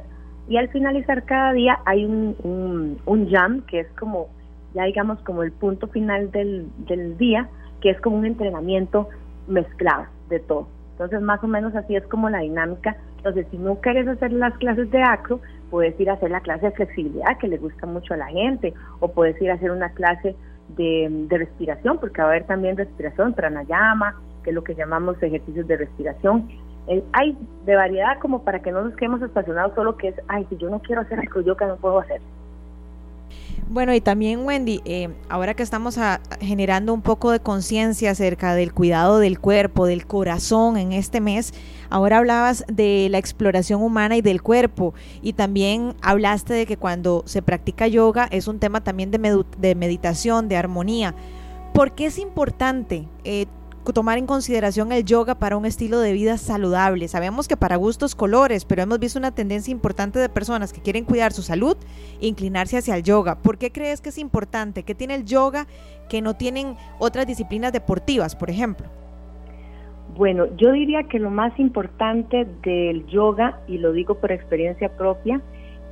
y 0.48 0.58
al 0.58 0.68
finalizar 0.68 1.24
cada 1.24 1.52
día 1.52 1.80
hay 1.86 2.04
un, 2.04 2.36
un, 2.44 2.98
un 3.04 3.30
jam 3.30 3.62
que 3.62 3.80
es 3.80 3.88
como, 3.98 4.28
ya 4.74 4.84
digamos, 4.84 5.18
como 5.22 5.42
el 5.42 5.50
punto 5.50 5.88
final 5.88 6.30
del, 6.30 6.68
del 6.86 7.18
día, 7.18 7.48
que 7.80 7.90
es 7.90 8.00
como 8.00 8.16
un 8.16 8.26
entrenamiento 8.26 9.08
mezclado 9.48 10.06
de 10.28 10.38
todo. 10.38 10.68
Entonces, 10.92 11.20
más 11.20 11.42
o 11.42 11.48
menos 11.48 11.74
así 11.74 11.96
es 11.96 12.06
como 12.06 12.30
la 12.30 12.38
dinámica. 12.38 12.96
Entonces, 13.18 13.46
si 13.50 13.58
no 13.58 13.76
quieres 13.76 14.08
hacer 14.08 14.32
las 14.32 14.56
clases 14.58 14.90
de 14.90 15.02
acro, 15.02 15.40
puedes 15.70 15.98
ir 16.00 16.08
a 16.10 16.14
hacer 16.14 16.30
la 16.30 16.40
clase 16.40 16.66
de 16.66 16.72
flexibilidad, 16.72 17.36
que 17.38 17.48
le 17.48 17.58
gusta 17.58 17.86
mucho 17.86 18.14
a 18.14 18.16
la 18.16 18.28
gente, 18.28 18.72
o 19.00 19.08
puedes 19.08 19.40
ir 19.42 19.50
a 19.50 19.54
hacer 19.54 19.70
una 19.70 19.90
clase 19.90 20.34
de, 20.76 21.08
de 21.10 21.38
respiración, 21.38 21.98
porque 21.98 22.22
va 22.22 22.28
a 22.28 22.30
haber 22.30 22.44
también 22.44 22.76
respiración, 22.76 23.34
pranayama, 23.34 24.14
que 24.42 24.50
es 24.50 24.54
lo 24.54 24.64
que 24.64 24.74
llamamos 24.74 25.22
ejercicios 25.22 25.66
de 25.66 25.76
respiración. 25.76 26.48
Eh, 26.86 27.04
hay 27.12 27.36
de 27.66 27.76
variedad 27.76 28.18
como 28.18 28.44
para 28.44 28.60
que 28.60 28.72
no 28.72 28.82
nos 28.82 28.96
quedemos 28.96 29.20
estacionados 29.20 29.74
solo 29.74 29.96
que 29.96 30.08
es, 30.08 30.14
ay, 30.28 30.46
si 30.48 30.56
yo 30.56 30.70
no 30.70 30.80
quiero 30.80 31.02
hacer 31.02 31.20
yo 31.44 31.56
que 31.56 31.66
no 31.66 31.76
puedo 31.76 31.98
hacer. 31.98 32.20
Bueno, 33.70 33.94
y 33.94 34.00
también 34.00 34.46
Wendy, 34.46 34.80
eh, 34.86 35.10
ahora 35.28 35.52
que 35.52 35.62
estamos 35.62 35.98
generando 36.40 36.94
un 36.94 37.02
poco 37.02 37.32
de 37.32 37.40
conciencia 37.40 38.12
acerca 38.12 38.54
del 38.54 38.72
cuidado 38.72 39.18
del 39.18 39.38
cuerpo, 39.38 39.84
del 39.84 40.06
corazón 40.06 40.78
en 40.78 40.92
este 40.92 41.20
mes, 41.20 41.52
ahora 41.90 42.16
hablabas 42.16 42.64
de 42.66 43.08
la 43.10 43.18
exploración 43.18 43.82
humana 43.82 44.16
y 44.16 44.22
del 44.22 44.40
cuerpo 44.40 44.94
y 45.20 45.34
también 45.34 45.94
hablaste 46.00 46.54
de 46.54 46.64
que 46.64 46.78
cuando 46.78 47.24
se 47.26 47.42
practica 47.42 47.86
yoga 47.86 48.26
es 48.30 48.48
un 48.48 48.58
tema 48.58 48.82
también 48.82 49.10
de, 49.10 49.44
de 49.58 49.74
meditación, 49.74 50.48
de 50.48 50.56
armonía. 50.56 51.14
¿Por 51.74 51.92
qué 51.92 52.06
es 52.06 52.18
importante 52.18 53.06
eh, 53.24 53.46
tomar 53.92 54.18
en 54.18 54.26
consideración 54.26 54.92
el 54.92 55.04
yoga 55.04 55.34
para 55.34 55.56
un 55.56 55.66
estilo 55.66 56.00
de 56.00 56.12
vida 56.12 56.36
saludable. 56.38 57.08
Sabemos 57.08 57.48
que 57.48 57.56
para 57.56 57.76
gustos 57.76 58.14
colores, 58.14 58.64
pero 58.64 58.82
hemos 58.82 58.98
visto 58.98 59.18
una 59.18 59.32
tendencia 59.34 59.72
importante 59.72 60.18
de 60.18 60.28
personas 60.28 60.72
que 60.72 60.80
quieren 60.80 61.04
cuidar 61.04 61.32
su 61.32 61.42
salud 61.42 61.76
inclinarse 62.20 62.78
hacia 62.78 62.96
el 62.96 63.02
yoga. 63.02 63.36
¿Por 63.36 63.58
qué 63.58 63.70
crees 63.70 64.00
que 64.00 64.08
es 64.10 64.18
importante? 64.18 64.82
¿Qué 64.82 64.94
tiene 64.94 65.14
el 65.14 65.24
yoga 65.24 65.66
que 66.08 66.22
no 66.22 66.34
tienen 66.34 66.76
otras 66.98 67.26
disciplinas 67.26 67.72
deportivas, 67.72 68.34
por 68.34 68.50
ejemplo? 68.50 68.86
Bueno, 70.16 70.46
yo 70.56 70.72
diría 70.72 71.04
que 71.04 71.18
lo 71.18 71.30
más 71.30 71.58
importante 71.58 72.46
del 72.62 73.06
yoga, 73.06 73.60
y 73.68 73.78
lo 73.78 73.92
digo 73.92 74.14
por 74.14 74.32
experiencia 74.32 74.88
propia, 74.88 75.40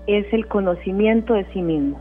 es 0.07 0.27
el 0.33 0.47
conocimiento 0.47 1.35
de 1.35 1.47
sí 1.53 1.63
mismo. 1.63 1.99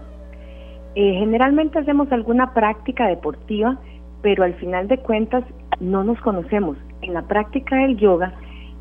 Eh, 0.96 1.16
generalmente 1.20 1.78
hacemos 1.78 2.10
alguna 2.12 2.54
práctica 2.54 3.08
deportiva, 3.08 3.78
pero 4.25 4.44
al 4.44 4.55
final 4.55 4.88
de 4.88 4.98
cuentas 4.98 5.44
no 5.79 6.03
nos 6.03 6.20
conocemos. 6.22 6.77
En 7.03 7.13
la 7.13 7.27
práctica 7.27 7.75
del 7.75 7.96
yoga, 7.96 8.34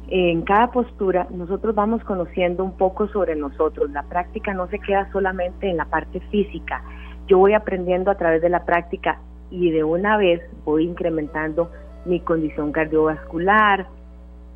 en 0.08 0.40
cada 0.40 0.68
postura, 0.70 1.26
nosotros 1.30 1.74
vamos 1.74 2.02
conociendo 2.04 2.64
un 2.64 2.78
poco 2.78 3.08
sobre 3.08 3.36
nosotros. 3.36 3.90
La 3.90 4.04
práctica 4.04 4.54
no 4.54 4.68
se 4.68 4.78
queda 4.78 5.12
solamente 5.12 5.68
en 5.68 5.76
la 5.76 5.84
parte 5.84 6.20
física. 6.30 6.82
Yo 7.26 7.36
voy 7.36 7.52
aprendiendo 7.52 8.10
a 8.10 8.14
través 8.14 8.40
de 8.40 8.48
la 8.48 8.64
práctica 8.64 9.20
y 9.50 9.70
de 9.70 9.84
una 9.84 10.16
vez 10.16 10.40
voy 10.64 10.86
incrementando 10.86 11.70
mi 12.06 12.20
condición 12.20 12.72
cardiovascular, 12.72 13.86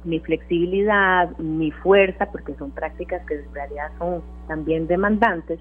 mi 0.04 0.20
flexibilidad, 0.20 1.36
mi 1.36 1.70
fuerza, 1.70 2.32
porque 2.32 2.54
son 2.54 2.70
prácticas 2.70 3.26
que 3.26 3.34
en 3.34 3.52
realidad 3.52 3.90
son 3.98 4.22
también 4.46 4.86
demandantes, 4.86 5.60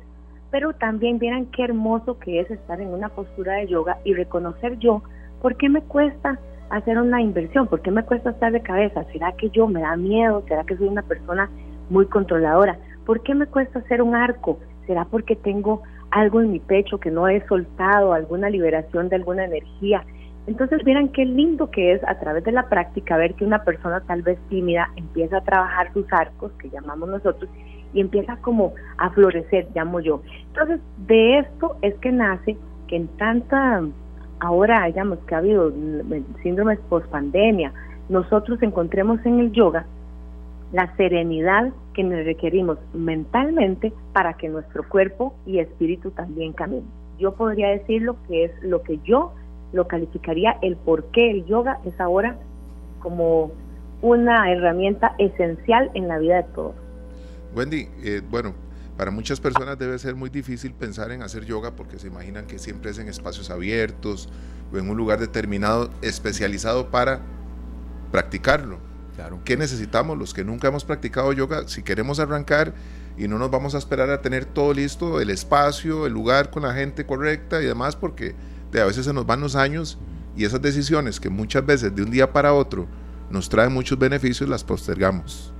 pero 0.51 0.73
también 0.73 1.19
vieran 1.19 1.47
qué 1.47 1.63
hermoso 1.63 2.19
que 2.19 2.39
es 2.39 2.51
estar 2.51 2.79
en 2.81 2.89
una 2.89 3.09
postura 3.09 3.55
de 3.55 3.67
yoga 3.67 3.97
y 4.03 4.13
reconocer 4.13 4.77
yo 4.79 5.01
por 5.41 5.55
qué 5.55 5.69
me 5.69 5.81
cuesta 5.81 6.39
hacer 6.69 6.97
una 6.97 7.21
inversión? 7.21 7.67
¿Por 7.67 7.81
qué 7.81 7.91
me 7.91 8.03
cuesta 8.03 8.31
estar 8.31 8.51
de 8.51 8.61
cabeza? 8.61 9.05
¿Será 9.11 9.31
que 9.33 9.49
yo 9.49 9.67
me 9.67 9.81
da 9.81 9.95
miedo? 9.95 10.43
¿Será 10.47 10.63
que 10.63 10.77
soy 10.77 10.87
una 10.87 11.01
persona 11.01 11.49
muy 11.89 12.05
controladora? 12.07 12.77
¿Por 13.05 13.21
qué 13.23 13.33
me 13.33 13.47
cuesta 13.47 13.79
hacer 13.79 14.01
un 14.01 14.15
arco? 14.15 14.59
¿Será 14.85 15.05
porque 15.05 15.35
tengo 15.35 15.83
algo 16.11 16.41
en 16.41 16.51
mi 16.51 16.59
pecho 16.59 16.99
que 16.99 17.11
no 17.11 17.27
he 17.27 17.45
soltado, 17.47 18.13
alguna 18.13 18.49
liberación 18.49 19.09
de 19.09 19.15
alguna 19.17 19.45
energía? 19.45 20.03
Entonces, 20.47 20.83
miren 20.85 21.09
qué 21.09 21.25
lindo 21.25 21.69
que 21.71 21.91
es 21.91 22.01
a 22.05 22.19
través 22.19 22.43
de 22.45 22.53
la 22.53 22.69
práctica 22.69 23.17
ver 23.17 23.33
que 23.33 23.43
una 23.43 23.63
persona 23.63 24.01
tal 24.07 24.21
vez 24.21 24.39
tímida 24.49 24.89
empieza 24.95 25.37
a 25.37 25.43
trabajar 25.43 25.91
sus 25.93 26.05
arcos, 26.11 26.53
que 26.53 26.69
llamamos 26.69 27.09
nosotros, 27.09 27.49
y 27.93 28.01
empieza 28.01 28.37
como 28.37 28.73
a 28.97 29.09
florecer, 29.11 29.67
llamo 29.73 29.99
yo. 29.99 30.21
Entonces, 30.47 30.79
de 31.07 31.39
esto 31.39 31.77
es 31.81 31.95
que 31.95 32.11
nace 32.11 32.57
que 32.87 32.95
en 32.95 33.07
tanta 33.17 33.83
ahora 34.39 34.85
digamos 34.85 35.19
que 35.19 35.35
ha 35.35 35.39
habido 35.39 35.71
síndromes 36.43 36.79
post 36.89 37.07
pandemia, 37.07 37.73
nosotros 38.09 38.61
encontremos 38.61 39.25
en 39.25 39.39
el 39.39 39.51
yoga 39.51 39.85
la 40.71 40.95
serenidad 40.95 41.71
que 41.93 42.03
nos 42.03 42.25
requerimos 42.25 42.77
mentalmente 42.93 43.93
para 44.13 44.33
que 44.33 44.49
nuestro 44.49 44.87
cuerpo 44.87 45.33
y 45.45 45.59
espíritu 45.59 46.11
también 46.11 46.53
caminen. 46.53 46.89
Yo 47.17 47.33
podría 47.33 47.69
decir 47.69 48.01
lo 48.01 48.15
que 48.27 48.45
es 48.45 48.63
lo 48.63 48.83
que 48.83 48.99
yo 49.03 49.31
lo 49.73 49.87
calificaría 49.87 50.57
el 50.61 50.75
por 50.75 51.05
qué 51.05 51.31
el 51.31 51.45
yoga 51.45 51.79
es 51.85 51.99
ahora 51.99 52.37
como 52.99 53.51
una 54.01 54.51
herramienta 54.51 55.15
esencial 55.17 55.89
en 55.93 56.07
la 56.07 56.19
vida 56.19 56.37
de 56.37 56.43
todos. 56.53 56.75
Wendy, 57.55 57.89
eh, 58.03 58.21
bueno, 58.29 58.53
para 58.97 59.11
muchas 59.11 59.39
personas 59.39 59.77
debe 59.77 59.99
ser 59.99 60.15
muy 60.15 60.29
difícil 60.29 60.73
pensar 60.73 61.11
en 61.11 61.21
hacer 61.21 61.45
yoga 61.45 61.75
porque 61.75 61.99
se 61.99 62.07
imaginan 62.07 62.47
que 62.47 62.57
siempre 62.57 62.91
es 62.91 62.97
en 62.97 63.07
espacios 63.07 63.49
abiertos 63.49 64.29
o 64.73 64.77
en 64.77 64.89
un 64.89 64.97
lugar 64.97 65.19
determinado 65.19 65.91
especializado 66.01 66.89
para 66.89 67.21
practicarlo. 68.11 68.79
Claro. 69.15 69.39
¿Qué 69.45 69.57
necesitamos 69.57 70.17
los 70.17 70.33
que 70.33 70.43
nunca 70.43 70.67
hemos 70.67 70.83
practicado 70.83 71.31
yoga? 71.33 71.67
Si 71.67 71.83
queremos 71.83 72.19
arrancar 72.19 72.73
y 73.17 73.27
no 73.27 73.37
nos 73.37 73.49
vamos 73.49 73.75
a 73.75 73.79
esperar 73.79 74.09
a 74.09 74.21
tener 74.21 74.45
todo 74.45 74.73
listo, 74.73 75.21
el 75.21 75.29
espacio, 75.29 76.05
el 76.05 76.13
lugar 76.13 76.49
con 76.49 76.63
la 76.63 76.73
gente 76.73 77.05
correcta 77.05 77.61
y 77.61 77.65
demás, 77.65 77.95
porque 77.95 78.35
de 78.71 78.81
a 78.81 78.85
veces 78.85 79.05
se 79.05 79.13
nos 79.13 79.25
van 79.25 79.41
los 79.41 79.55
años 79.55 79.97
y 80.35 80.45
esas 80.45 80.61
decisiones 80.61 81.19
que 81.19 81.29
muchas 81.29 81.65
veces 81.65 81.95
de 81.95 82.03
un 82.03 82.11
día 82.11 82.31
para 82.31 82.53
otro 82.53 82.87
nos 83.29 83.49
traen 83.49 83.73
muchos 83.73 83.97
beneficios 83.97 84.49
las 84.49 84.63
postergamos. 84.63 85.53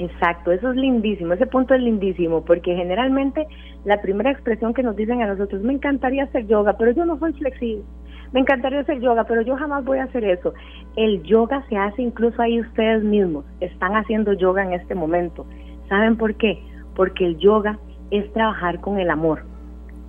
Exacto, 0.00 0.50
eso 0.50 0.70
es 0.70 0.76
lindísimo, 0.76 1.34
ese 1.34 1.46
punto 1.46 1.74
es 1.74 1.82
lindísimo, 1.82 2.42
porque 2.42 2.74
generalmente 2.74 3.46
la 3.84 4.00
primera 4.00 4.30
expresión 4.30 4.72
que 4.72 4.82
nos 4.82 4.96
dicen 4.96 5.20
a 5.20 5.26
nosotros, 5.26 5.60
me 5.60 5.74
encantaría 5.74 6.24
hacer 6.24 6.46
yoga, 6.46 6.78
pero 6.78 6.92
yo 6.92 7.04
no 7.04 7.18
soy 7.18 7.34
flexible, 7.34 7.84
me 8.32 8.40
encantaría 8.40 8.80
hacer 8.80 8.98
yoga, 9.00 9.24
pero 9.24 9.42
yo 9.42 9.56
jamás 9.56 9.84
voy 9.84 9.98
a 9.98 10.04
hacer 10.04 10.24
eso. 10.24 10.54
El 10.96 11.22
yoga 11.24 11.62
se 11.68 11.76
hace 11.76 12.00
incluso 12.00 12.40
ahí 12.40 12.62
ustedes 12.62 13.04
mismos, 13.04 13.44
están 13.60 13.94
haciendo 13.94 14.32
yoga 14.32 14.64
en 14.64 14.72
este 14.72 14.94
momento. 14.94 15.44
¿Saben 15.90 16.16
por 16.16 16.34
qué? 16.36 16.58
Porque 16.96 17.26
el 17.26 17.36
yoga 17.36 17.78
es 18.10 18.32
trabajar 18.32 18.80
con 18.80 18.98
el 18.98 19.10
amor. 19.10 19.42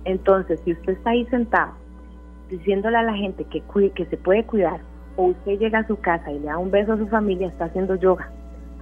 Entonces, 0.06 0.58
si 0.64 0.72
usted 0.72 0.94
está 0.94 1.10
ahí 1.10 1.26
sentado 1.26 1.74
diciéndole 2.48 2.96
a 2.96 3.02
la 3.02 3.14
gente 3.14 3.44
que, 3.44 3.62
que 3.90 4.06
se 4.06 4.16
puede 4.16 4.44
cuidar, 4.44 4.80
o 5.16 5.24
usted 5.24 5.58
llega 5.58 5.80
a 5.80 5.86
su 5.86 6.00
casa 6.00 6.32
y 6.32 6.38
le 6.38 6.46
da 6.46 6.56
un 6.56 6.70
beso 6.70 6.94
a 6.94 6.96
su 6.96 7.06
familia, 7.08 7.48
está 7.48 7.66
haciendo 7.66 7.96
yoga 7.96 8.30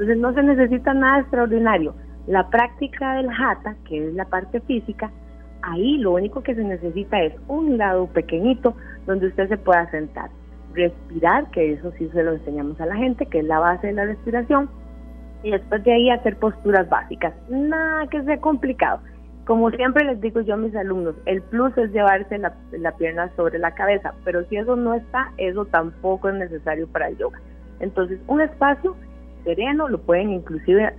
entonces 0.01 0.19
no 0.19 0.33
se 0.33 0.43
necesita 0.43 0.95
nada 0.95 1.21
extraordinario. 1.21 1.95
La 2.27 2.49
práctica 2.49 3.17
del 3.17 3.31
jata, 3.31 3.77
que 3.87 4.09
es 4.09 4.15
la 4.15 4.25
parte 4.25 4.61
física, 4.61 5.11
ahí 5.61 5.99
lo 5.99 6.13
único 6.13 6.43
que 6.43 6.55
se 6.55 6.65
necesita 6.65 7.21
es 7.21 7.35
un 7.49 7.77
lado 7.77 8.07
pequeñito 8.07 8.75
donde 9.07 9.27
usted 9.27 9.51
se 9.51 9.59
pueda 9.59 9.91
sentar, 9.91 10.31
respirar, 10.73 11.51
que 11.51 11.75
eso 11.75 11.93
sí 11.99 12.09
se 12.15 12.23
lo 12.23 12.33
enseñamos 12.33 12.81
a 12.81 12.87
la 12.87 12.97
gente, 12.97 13.27
que 13.27 13.41
es 13.41 13.45
la 13.45 13.59
base 13.59 13.89
de 13.89 13.93
la 13.93 14.07
respiración, 14.07 14.71
y 15.43 15.51
después 15.51 15.85
de 15.85 15.93
ahí 15.93 16.09
hacer 16.09 16.37
posturas 16.37 16.89
básicas. 16.89 17.35
Nada 17.51 18.07
que 18.07 18.23
sea 18.23 18.41
complicado. 18.41 19.01
Como 19.45 19.71
siempre 19.71 20.07
les 20.07 20.19
digo 20.23 20.41
yo 20.41 20.55
a 20.55 20.57
mis 20.57 20.75
alumnos, 20.77 21.15
el 21.27 21.43
plus 21.43 21.77
es 21.77 21.93
llevarse 21.93 22.39
la, 22.39 22.55
la 22.73 22.93
pierna 22.93 23.31
sobre 23.37 23.59
la 23.59 23.73
cabeza, 23.73 24.15
pero 24.25 24.47
si 24.47 24.57
eso 24.57 24.77
no 24.77 24.95
está, 24.95 25.31
eso 25.37 25.67
tampoco 25.67 26.31
es 26.31 26.37
necesario 26.37 26.89
para 26.89 27.09
el 27.09 27.19
yoga. 27.19 27.39
Entonces, 27.81 28.19
un 28.29 28.41
espacio 28.41 28.97
sereno, 29.45 29.89
lo 29.89 29.99
pueden 29.99 30.31
inclusive 30.31 30.93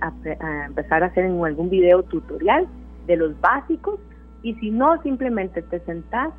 empezar 0.66 1.02
a 1.02 1.06
hacer 1.06 1.24
en 1.24 1.44
algún 1.44 1.70
video 1.70 2.02
tutorial 2.02 2.66
de 3.06 3.16
los 3.16 3.40
básicos 3.40 4.00
y 4.42 4.54
si 4.54 4.70
no, 4.70 5.00
simplemente 5.02 5.62
te 5.62 5.80
sentás 5.80 6.30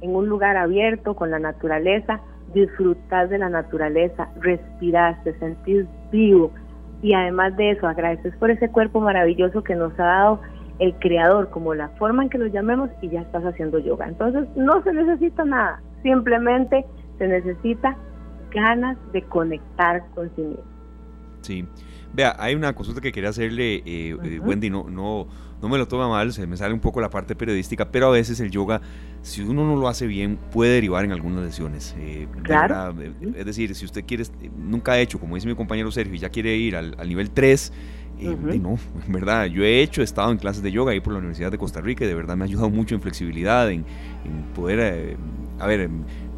en 0.00 0.14
un 0.14 0.28
lugar 0.28 0.56
abierto 0.56 1.14
con 1.14 1.30
la 1.30 1.38
naturaleza, 1.38 2.20
disfrutar 2.54 3.28
de 3.28 3.38
la 3.38 3.48
naturaleza, 3.48 4.28
respirar, 4.40 5.22
te 5.24 5.38
sentir 5.38 5.86
vivo 6.10 6.50
y 7.02 7.14
además 7.14 7.56
de 7.56 7.72
eso 7.72 7.86
agradeces 7.86 8.34
por 8.36 8.50
ese 8.50 8.70
cuerpo 8.70 9.00
maravilloso 9.00 9.62
que 9.62 9.74
nos 9.74 9.92
ha 9.98 10.04
dado 10.04 10.40
el 10.78 10.94
creador, 10.96 11.50
como 11.50 11.74
la 11.74 11.88
forma 11.90 12.22
en 12.22 12.30
que 12.30 12.38
lo 12.38 12.46
llamemos 12.46 12.90
y 13.02 13.08
ya 13.08 13.22
estás 13.22 13.44
haciendo 13.44 13.78
yoga. 13.78 14.06
Entonces 14.06 14.46
no 14.56 14.82
se 14.82 14.92
necesita 14.92 15.44
nada, 15.44 15.80
simplemente 16.02 16.84
se 17.18 17.26
necesita 17.26 17.96
ganas 18.50 18.96
de 19.12 19.22
conectar 19.22 20.02
con 20.14 20.30
sí 20.36 20.42
mismo. 20.42 20.77
Sí. 21.48 21.64
Vea, 22.12 22.36
hay 22.38 22.54
una 22.54 22.74
consulta 22.74 23.00
que 23.00 23.10
quería 23.10 23.30
hacerle, 23.30 23.76
eh, 23.76 24.16
eh, 24.22 24.38
Wendy, 24.38 24.68
no, 24.68 24.86
no, 24.90 25.26
no 25.62 25.68
me 25.68 25.78
lo 25.78 25.88
toma 25.88 26.06
mal, 26.06 26.30
se 26.34 26.46
me 26.46 26.58
sale 26.58 26.74
un 26.74 26.80
poco 26.80 27.00
la 27.00 27.08
parte 27.08 27.34
periodística, 27.34 27.90
pero 27.90 28.08
a 28.08 28.10
veces 28.10 28.38
el 28.40 28.50
yoga, 28.50 28.82
si 29.22 29.40
uno 29.40 29.64
no 29.64 29.76
lo 29.76 29.88
hace 29.88 30.06
bien, 30.06 30.38
puede 30.52 30.72
derivar 30.72 31.06
en 31.06 31.12
algunas 31.12 31.42
lesiones. 31.42 31.94
Eh, 31.98 32.28
claro. 32.42 32.94
es 33.34 33.46
decir, 33.46 33.74
si 33.74 33.86
usted 33.86 34.04
quiere, 34.04 34.24
nunca 34.58 34.92
ha 34.92 35.00
hecho, 35.00 35.18
como 35.18 35.36
dice 35.36 35.46
mi 35.46 35.54
compañero 35.54 35.90
Sergio, 35.90 36.14
y 36.14 36.18
ya 36.18 36.28
quiere 36.28 36.54
ir 36.54 36.76
al, 36.76 37.08
nivel 37.08 37.30
3, 37.30 37.72
no, 38.20 38.78
en 39.06 39.12
verdad, 39.12 39.46
yo 39.46 39.64
he 39.64 39.80
hecho, 39.80 40.02
he 40.02 40.04
estado 40.04 40.30
en 40.30 40.36
clases 40.36 40.62
de 40.62 40.70
yoga 40.70 40.92
ahí 40.92 41.00
por 41.00 41.14
la 41.14 41.20
Universidad 41.20 41.50
de 41.50 41.56
Costa 41.56 41.80
Rica 41.80 42.04
y 42.04 42.08
de 42.08 42.14
verdad 42.14 42.36
me 42.36 42.44
ha 42.44 42.46
ayudado 42.46 42.68
mucho 42.68 42.94
en 42.94 43.00
flexibilidad, 43.00 43.70
en, 43.70 43.86
en 44.26 44.42
poder, 44.54 45.16
a 45.58 45.66
ver, 45.66 45.88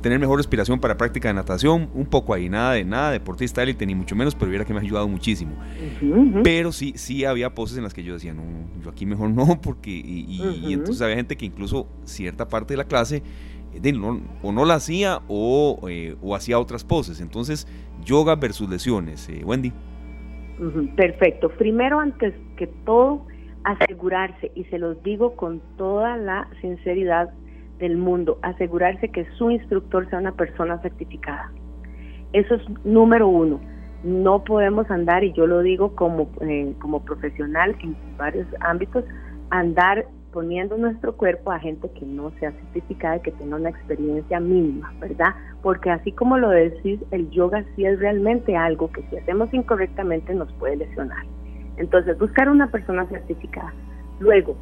tener 0.01 0.19
mejor 0.19 0.39
respiración 0.39 0.81
para 0.81 0.97
práctica 0.97 1.29
de 1.29 1.35
natación, 1.35 1.91
un 1.95 2.07
poco 2.07 2.35
ahí, 2.35 2.49
nada 2.49 2.75
de 2.75 2.85
nada 2.85 3.11
deportista 3.11 3.63
élite, 3.63 3.87
ni 3.87 3.95
mucho 3.95 4.17
menos, 4.17 4.35
pero 4.35 4.51
viera 4.51 4.65
que 4.65 4.73
me 4.73 4.81
ha 4.81 4.83
ayudado 4.83 5.09
muchísimo. 5.09 5.53
Pero 6.43 6.73
sí, 6.73 6.93
sí 6.97 7.25
había 7.25 7.55
poses 7.55 7.77
en 7.77 7.85
las 7.85 7.95
que 7.95 8.03
yo 8.03 8.15
decía, 8.15 8.35
no, 8.35 8.43
yo 8.83 8.91
aquí 8.91 9.07
mejor 9.07 9.31
no, 9.31 9.61
porque, 9.63 9.91
y, 9.91 10.73
entonces 10.73 11.03
había 11.03 11.17
gente 11.17 11.37
que 11.37 11.47
incluso 11.47 11.87
cierta 12.05 12.49
parte 12.49 12.75
de 12.75 12.79
la 12.79 12.85
clase 12.85 13.23
eh, 13.73 13.93
o 14.43 14.53
no 14.53 14.65
la 14.65 14.75
hacía 14.75 15.21
o, 15.29 15.79
eh, 15.89 16.17
o, 16.23 16.35
hacía 16.35 16.59
otras 16.59 16.85
poses. 16.85 17.21
Entonces, 17.21 17.69
yoga 18.05 18.37
versus 18.37 18.69
lesiones. 18.69 19.29
Eh, 19.29 19.43
Wendy. 19.45 19.73
Perfecto. 20.97 21.49
Primero, 21.51 22.01
antes 22.01 22.35
que 22.57 22.67
todo, 22.67 23.27
asegurarse, 23.65 24.51
y 24.55 24.65
se 24.65 24.79
los 24.79 25.03
digo 25.03 25.37
con 25.37 25.61
toda 25.77 26.17
la 26.17 26.49
sinceridad, 26.61 27.31
del 27.81 27.97
mundo, 27.97 28.39
asegurarse 28.43 29.09
que 29.09 29.27
su 29.37 29.51
instructor 29.51 30.09
sea 30.11 30.19
una 30.19 30.33
persona 30.33 30.79
certificada. 30.83 31.51
Eso 32.33 32.55
es 32.55 32.63
número 32.85 33.27
uno. 33.27 33.61
No 34.05 34.45
podemos 34.45 34.91
andar, 34.91 35.25
y 35.25 35.33
yo 35.33 35.47
lo 35.47 35.61
digo 35.61 35.95
como, 35.95 36.31
eh, 36.41 36.75
como 36.81 37.03
profesional 37.03 37.77
en 37.83 37.97
varios 38.17 38.47
ámbitos, 38.61 39.05
andar 39.51 40.07
poniendo 40.33 40.77
nuestro 40.77 41.17
cuerpo 41.17 41.51
a 41.51 41.59
gente 41.59 41.91
que 41.99 42.07
no 42.07 42.31
sea 42.39 42.53
certificada 42.53 43.17
y 43.17 43.21
que 43.21 43.33
tenga 43.33 43.57
una 43.57 43.71
experiencia 43.71 44.39
mínima, 44.39 44.93
¿verdad? 45.01 45.35
Porque 45.63 45.91
así 45.91 46.13
como 46.13 46.39
lo 46.39 46.51
decís, 46.51 47.01
el 47.11 47.29
yoga 47.31 47.65
sí 47.75 47.85
es 47.85 47.99
realmente 47.99 48.57
algo 48.57 48.91
que 48.93 49.03
si 49.11 49.17
hacemos 49.17 49.53
incorrectamente 49.53 50.33
nos 50.35 50.53
puede 50.55 50.77
lesionar. 50.77 51.27
Entonces, 51.77 52.19
buscar 52.19 52.49
una 52.49 52.71
persona 52.71 53.07
certificada. 53.07 53.73
Luego, 54.21 54.57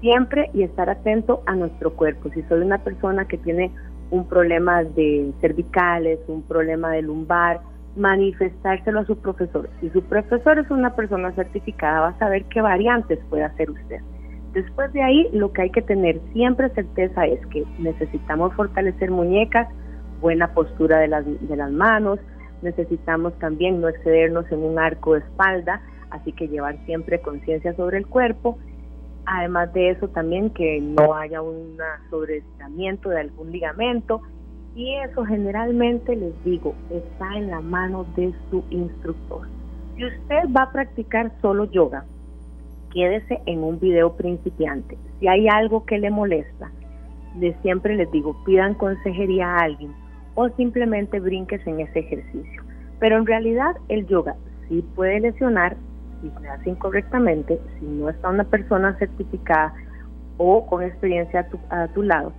siempre 0.00 0.50
y 0.54 0.62
estar 0.62 0.90
atento 0.90 1.42
a 1.46 1.54
nuestro 1.54 1.94
cuerpo. 1.94 2.30
Si 2.30 2.42
soy 2.44 2.60
una 2.60 2.78
persona 2.78 3.26
que 3.26 3.38
tiene 3.38 3.70
un 4.10 4.26
problema 4.28 4.84
de 4.84 5.32
cervicales, 5.40 6.20
un 6.28 6.42
problema 6.42 6.90
de 6.92 7.02
lumbar, 7.02 7.60
manifestárselo 7.96 9.00
a 9.00 9.06
su 9.06 9.16
profesor. 9.16 9.68
Si 9.80 9.90
su 9.90 10.02
profesor 10.02 10.58
es 10.58 10.70
una 10.70 10.94
persona 10.94 11.32
certificada, 11.32 12.00
va 12.00 12.08
a 12.08 12.18
saber 12.18 12.44
qué 12.44 12.60
variantes 12.60 13.18
puede 13.30 13.44
hacer 13.44 13.70
usted. 13.70 14.00
Después 14.52 14.92
de 14.92 15.02
ahí, 15.02 15.28
lo 15.32 15.52
que 15.52 15.62
hay 15.62 15.70
que 15.70 15.82
tener 15.82 16.20
siempre 16.32 16.70
certeza 16.70 17.26
es 17.26 17.44
que 17.46 17.64
necesitamos 17.78 18.54
fortalecer 18.54 19.10
muñecas, 19.10 19.68
buena 20.20 20.52
postura 20.54 20.98
de 20.98 21.08
las, 21.08 21.24
de 21.26 21.56
las 21.56 21.70
manos, 21.70 22.18
necesitamos 22.62 23.38
también 23.38 23.80
no 23.80 23.88
excedernos 23.88 24.50
en 24.50 24.60
un 24.60 24.78
arco 24.78 25.14
de 25.14 25.20
espalda, 25.20 25.80
así 26.10 26.32
que 26.32 26.48
llevar 26.48 26.78
siempre 26.86 27.20
conciencia 27.20 27.74
sobre 27.74 27.98
el 27.98 28.06
cuerpo 28.06 28.58
Además 29.26 29.72
de 29.72 29.90
eso 29.90 30.08
también 30.08 30.50
que 30.50 30.80
no 30.80 31.14
haya 31.14 31.42
un 31.42 31.76
sobreestiramiento 32.10 33.08
de 33.10 33.20
algún 33.20 33.50
ligamento 33.50 34.22
y 34.76 34.94
eso 34.94 35.24
generalmente 35.24 36.14
les 36.14 36.44
digo 36.44 36.74
está 36.90 37.36
en 37.36 37.50
la 37.50 37.60
mano 37.60 38.06
de 38.16 38.32
su 38.50 38.62
instructor. 38.70 39.48
Si 39.96 40.04
usted 40.04 40.44
va 40.56 40.62
a 40.62 40.72
practicar 40.72 41.32
solo 41.40 41.64
yoga, 41.64 42.04
quédese 42.92 43.40
en 43.46 43.64
un 43.64 43.80
video 43.80 44.14
principiante. 44.16 44.96
Si 45.18 45.26
hay 45.26 45.48
algo 45.48 45.84
que 45.86 45.98
le 45.98 46.10
molesta, 46.10 46.70
les 47.40 47.56
siempre 47.62 47.96
les 47.96 48.10
digo, 48.12 48.36
pidan 48.44 48.74
consejería 48.74 49.54
a 49.54 49.64
alguien 49.64 49.92
o 50.34 50.48
simplemente 50.50 51.18
brinques 51.18 51.66
en 51.66 51.80
ese 51.80 52.00
ejercicio. 52.00 52.62
Pero 53.00 53.16
en 53.16 53.26
realidad 53.26 53.76
el 53.88 54.06
yoga 54.06 54.36
sí 54.68 54.84
puede 54.94 55.20
lesionar 55.20 55.76
si 56.20 56.30
se 56.40 56.48
hace 56.48 56.70
incorrectamente, 56.70 57.60
si 57.78 57.86
no 57.86 58.08
está 58.08 58.28
una 58.28 58.44
persona 58.44 58.96
certificada 58.98 59.72
o 60.38 60.66
con 60.66 60.82
experiencia 60.82 61.46
a 61.70 61.88
tu, 61.88 62.02
lado. 62.02 62.32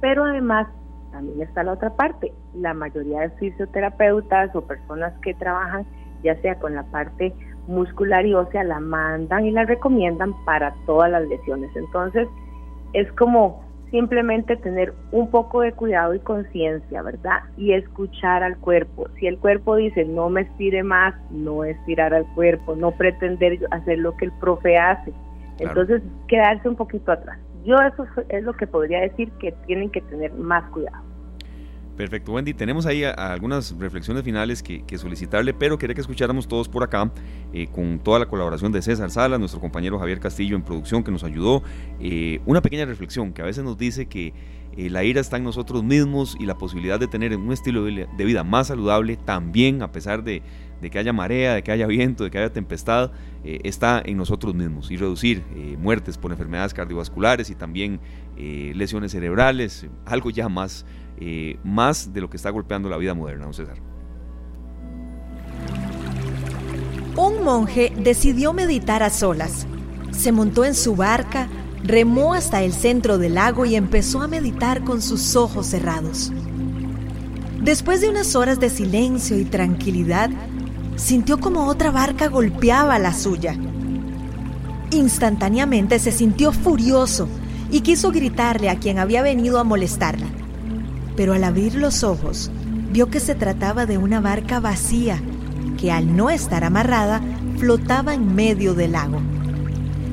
Pero 0.00 0.24
además 0.24 0.68
también 1.12 1.42
está 1.42 1.62
la 1.62 1.72
otra 1.72 1.90
parte. 1.90 2.32
La 2.54 2.74
mayoría 2.74 3.20
de 3.20 3.30
fisioterapeutas 3.30 4.54
o 4.54 4.62
personas 4.62 5.12
que 5.20 5.34
trabajan 5.34 5.86
ya 6.22 6.40
sea 6.40 6.58
con 6.58 6.74
la 6.74 6.82
parte 6.84 7.34
muscular 7.66 8.26
y 8.26 8.34
ósea, 8.34 8.64
la 8.64 8.80
mandan 8.80 9.46
y 9.46 9.50
la 9.50 9.64
recomiendan 9.64 10.32
para 10.44 10.74
todas 10.86 11.10
las 11.10 11.26
lesiones. 11.28 11.70
Entonces, 11.76 12.28
es 12.92 13.10
como 13.12 13.63
simplemente 13.94 14.56
tener 14.56 14.92
un 15.12 15.30
poco 15.30 15.60
de 15.60 15.70
cuidado 15.70 16.14
y 16.14 16.18
conciencia, 16.18 17.00
¿verdad? 17.00 17.44
Y 17.56 17.74
escuchar 17.74 18.42
al 18.42 18.56
cuerpo. 18.56 19.06
Si 19.20 19.28
el 19.28 19.38
cuerpo 19.38 19.76
dice 19.76 20.04
no 20.04 20.28
me 20.30 20.40
estire 20.40 20.82
más, 20.82 21.14
no 21.30 21.62
estirar 21.62 22.12
al 22.12 22.26
cuerpo, 22.34 22.74
no 22.74 22.90
pretender 22.90 23.56
hacer 23.70 23.98
lo 23.98 24.16
que 24.16 24.24
el 24.24 24.32
profe 24.40 24.76
hace. 24.76 25.12
Entonces, 25.60 26.02
quedarse 26.26 26.68
un 26.68 26.74
poquito 26.74 27.12
atrás. 27.12 27.38
Yo 27.64 27.76
eso 27.76 28.04
es 28.30 28.42
lo 28.42 28.54
que 28.54 28.66
podría 28.66 29.00
decir 29.00 29.30
que 29.38 29.52
tienen 29.64 29.88
que 29.90 30.00
tener 30.00 30.32
más 30.32 30.68
cuidado. 30.72 31.13
Perfecto, 31.96 32.32
Wendy. 32.32 32.54
Tenemos 32.54 32.86
ahí 32.86 33.04
algunas 33.04 33.76
reflexiones 33.78 34.24
finales 34.24 34.64
que, 34.64 34.82
solicitarle, 34.98 35.54
pero 35.54 35.78
quería 35.78 35.94
que 35.94 36.00
escucháramos 36.00 36.48
todos 36.48 36.68
por 36.68 36.82
acá, 36.82 37.12
eh, 37.52 37.68
con 37.68 38.00
toda 38.00 38.18
la 38.18 38.26
colaboración 38.26 38.72
de 38.72 38.82
César 38.82 39.10
Salas, 39.10 39.38
nuestro 39.38 39.60
compañero 39.60 39.98
Javier 39.98 40.18
Castillo 40.18 40.56
en 40.56 40.62
producción, 40.62 41.04
que 41.04 41.12
nos 41.12 41.22
ayudó. 41.22 41.62
Eh, 42.00 42.40
una 42.46 42.62
pequeña 42.62 42.84
reflexión 42.84 43.32
que 43.32 43.42
a 43.42 43.44
veces 43.44 43.62
nos 43.62 43.78
dice 43.78 44.06
que 44.06 44.34
eh, 44.76 44.90
la 44.90 45.04
ira 45.04 45.20
está 45.20 45.36
en 45.36 45.44
nosotros 45.44 45.84
mismos 45.84 46.36
y 46.40 46.46
la 46.46 46.58
posibilidad 46.58 46.98
de 46.98 47.06
tener 47.06 47.36
un 47.36 47.52
estilo 47.52 47.84
de 47.84 48.24
vida 48.24 48.42
más 48.42 48.68
saludable 48.68 49.16
también, 49.16 49.80
a 49.82 49.92
pesar 49.92 50.24
de, 50.24 50.42
que 50.90 50.98
haya 50.98 51.12
marea, 51.12 51.54
de 51.54 51.62
que 51.62 51.70
haya 51.70 51.86
viento, 51.86 52.24
de 52.24 52.30
que 52.30 52.38
haya 52.38 52.52
tempestad, 52.52 53.10
está 53.42 54.02
en 54.04 54.18
nosotros 54.18 54.54
mismos 54.54 54.90
y 54.90 54.98
reducir 54.98 55.42
muertes 55.78 56.18
por 56.18 56.30
enfermedades 56.30 56.74
cardiovasculares 56.74 57.48
y 57.48 57.54
también 57.54 58.00
lesiones 58.36 59.12
cerebrales, 59.12 59.86
algo 60.04 60.28
ya 60.28 60.50
más 60.50 60.84
eh, 61.18 61.58
más 61.62 62.12
de 62.12 62.20
lo 62.20 62.28
que 62.28 62.36
está 62.36 62.50
golpeando 62.50 62.88
la 62.88 62.96
vida 62.96 63.14
moderna, 63.14 63.44
don 63.44 63.54
César. 63.54 63.78
Un 67.16 67.44
monje 67.44 67.92
decidió 67.96 68.52
meditar 68.52 69.02
a 69.02 69.10
solas. 69.10 69.66
Se 70.10 70.32
montó 70.32 70.64
en 70.64 70.74
su 70.74 70.96
barca, 70.96 71.48
remó 71.84 72.34
hasta 72.34 72.62
el 72.62 72.72
centro 72.72 73.18
del 73.18 73.34
lago 73.34 73.64
y 73.64 73.76
empezó 73.76 74.22
a 74.22 74.28
meditar 74.28 74.82
con 74.82 75.00
sus 75.00 75.36
ojos 75.36 75.66
cerrados. 75.66 76.32
Después 77.60 78.00
de 78.00 78.08
unas 78.08 78.34
horas 78.34 78.58
de 78.58 78.68
silencio 78.68 79.38
y 79.38 79.44
tranquilidad, 79.44 80.30
sintió 80.96 81.38
como 81.38 81.66
otra 81.66 81.92
barca 81.92 82.26
golpeaba 82.28 82.98
la 82.98 83.14
suya. 83.14 83.56
Instantáneamente 84.90 85.98
se 85.98 86.10
sintió 86.10 86.52
furioso 86.52 87.28
y 87.70 87.80
quiso 87.80 88.10
gritarle 88.10 88.70
a 88.70 88.78
quien 88.78 88.98
había 88.98 89.22
venido 89.22 89.58
a 89.58 89.64
molestarla 89.64 90.43
pero 91.16 91.34
al 91.34 91.44
abrir 91.44 91.74
los 91.74 92.04
ojos 92.04 92.50
vio 92.92 93.10
que 93.10 93.20
se 93.20 93.34
trataba 93.34 93.86
de 93.86 93.98
una 93.98 94.20
barca 94.20 94.60
vacía 94.60 95.20
que 95.78 95.90
al 95.92 96.16
no 96.16 96.30
estar 96.30 96.64
amarrada 96.64 97.20
flotaba 97.58 98.14
en 98.14 98.34
medio 98.34 98.74
del 98.74 98.92
lago. 98.92 99.20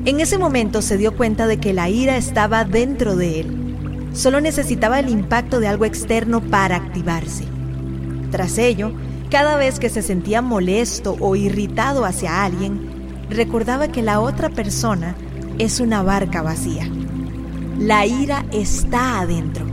En 0.04 0.20
ese 0.20 0.36
momento 0.36 0.82
se 0.82 0.96
dio 0.96 1.16
cuenta 1.16 1.46
de 1.46 1.58
que 1.58 1.72
la 1.72 1.88
ira 1.88 2.16
estaba 2.16 2.64
dentro 2.64 3.14
de 3.14 3.40
él. 3.40 4.10
Solo 4.12 4.40
necesitaba 4.40 4.98
el 4.98 5.08
impacto 5.08 5.60
de 5.60 5.68
algo 5.68 5.84
externo 5.84 6.40
para 6.40 6.76
activarse. 6.76 7.44
Tras 8.30 8.58
ello, 8.58 8.92
cada 9.30 9.56
vez 9.56 9.78
que 9.78 9.88
se 9.88 10.02
sentía 10.02 10.42
molesto 10.42 11.16
o 11.20 11.36
irritado 11.36 12.04
hacia 12.04 12.44
alguien, 12.44 12.80
recordaba 13.30 13.88
que 13.88 14.02
la 14.02 14.20
otra 14.20 14.50
persona 14.50 15.14
es 15.58 15.80
una 15.80 16.02
barca 16.02 16.42
vacía. 16.42 16.86
La 17.78 18.04
ira 18.04 18.44
está 18.52 19.20
adentro. 19.20 19.71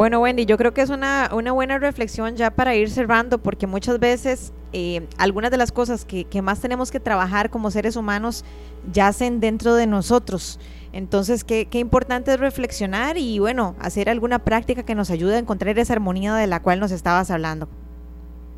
Bueno, 0.00 0.22
Wendy, 0.22 0.46
yo 0.46 0.56
creo 0.56 0.72
que 0.72 0.80
es 0.80 0.88
una, 0.88 1.28
una 1.30 1.52
buena 1.52 1.78
reflexión 1.78 2.34
ya 2.34 2.50
para 2.50 2.74
ir 2.74 2.88
cerrando, 2.88 3.36
porque 3.36 3.66
muchas 3.66 4.00
veces 4.00 4.50
eh, 4.72 5.06
algunas 5.18 5.50
de 5.50 5.58
las 5.58 5.72
cosas 5.72 6.06
que, 6.06 6.24
que, 6.24 6.40
más 6.40 6.62
tenemos 6.62 6.90
que 6.90 7.00
trabajar 7.00 7.50
como 7.50 7.70
seres 7.70 7.96
humanos 7.96 8.42
yacen 8.90 9.40
dentro 9.40 9.74
de 9.74 9.86
nosotros. 9.86 10.58
Entonces, 10.94 11.44
qué, 11.44 11.66
qué 11.66 11.80
importante 11.80 12.32
es 12.32 12.40
reflexionar 12.40 13.18
y, 13.18 13.40
bueno, 13.40 13.74
hacer 13.78 14.08
alguna 14.08 14.38
práctica 14.38 14.86
que 14.86 14.94
nos 14.94 15.10
ayude 15.10 15.34
a 15.34 15.38
encontrar 15.38 15.78
esa 15.78 15.92
armonía 15.92 16.34
de 16.34 16.46
la 16.46 16.62
cual 16.62 16.80
nos 16.80 16.92
estabas 16.92 17.30
hablando. 17.30 17.68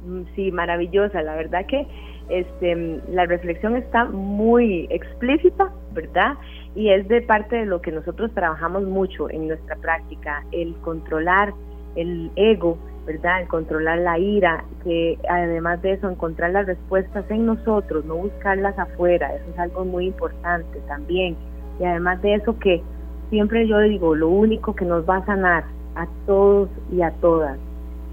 Mm, 0.07 0.23
sí, 0.37 0.53
maravillosa. 0.53 1.23
La 1.23 1.35
verdad 1.35 1.67
que 1.67 1.89
este, 2.29 3.01
la 3.09 3.27
reflexión 3.27 3.77
está 3.77 4.05
muy 4.05 4.87
explícita, 4.91 5.73
¿verdad? 5.93 6.35
Y 6.75 6.91
es 6.91 7.07
de 7.09 7.21
parte 7.23 7.57
de 7.57 7.67
lo 7.67 7.83
que 7.83 7.93
nosotros 7.93 8.31
trabajamos 8.33 8.85
mucho 8.85 9.29
en 9.31 9.49
nuestra 9.49 9.77
práctica, 9.77 10.45
el 10.53 10.75
controlar 10.77 11.53
el 11.97 12.31
ego, 12.37 12.79
¿verdad? 13.07 13.43
El 13.43 13.49
controlar 13.49 13.99
la 13.99 14.19
ira, 14.19 14.65
que 14.85 15.19
además 15.29 15.83
de 15.83 15.93
eso 15.93 16.09
encontrar 16.09 16.53
las 16.53 16.67
respuestas 16.67 17.25
en 17.31 17.47
nosotros, 17.47 18.05
no 18.05 18.17
buscarlas 18.17 18.79
afuera, 18.79 19.35
eso 19.35 19.45
es 19.53 19.59
algo 19.59 19.85
muy 19.85 20.07
importante 20.07 20.81
también. 20.87 21.37
Y 21.81 21.85
además 21.85 22.23
de 22.23 22.35
eso 22.35 22.59
que 22.59 22.83
siempre 23.31 23.67
yo 23.67 23.79
digo, 23.81 24.15
lo 24.15 24.29
único 24.29 24.75
que 24.75 24.85
nos 24.85 25.09
va 25.09 25.17
a 25.19 25.27
sanar 25.27 25.65
a 25.95 26.07
todos 26.27 26.69
y 26.91 27.03
a 27.03 27.11
todas 27.21 27.59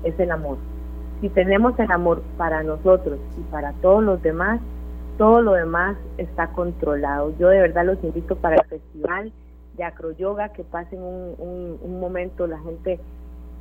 es 0.03 0.19
el 0.19 0.31
amor. 0.31 0.57
Si 1.21 1.29
tenemos 1.29 1.77
el 1.79 1.91
amor 1.91 2.21
para 2.37 2.63
nosotros 2.63 3.19
y 3.37 3.41
para 3.51 3.73
todos 3.73 4.03
los 4.03 4.21
demás, 4.21 4.59
todo 5.19 5.41
lo 5.41 5.51
demás 5.51 5.97
está 6.17 6.47
controlado. 6.47 7.33
Yo 7.37 7.49
de 7.49 7.59
verdad 7.59 7.85
los 7.85 8.01
invito 8.05 8.37
para 8.37 8.55
el 8.55 8.63
festival 8.63 9.33
de 9.75 9.83
acroyoga, 9.83 10.53
que 10.53 10.63
pasen 10.63 11.01
un, 11.01 11.77
un, 11.81 11.99
momento 11.99 12.47
la 12.47 12.57
gente 12.59 13.01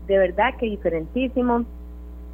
de 0.06 0.18
verdad 0.18 0.54
que 0.56 0.66
diferentísimo 0.66 1.64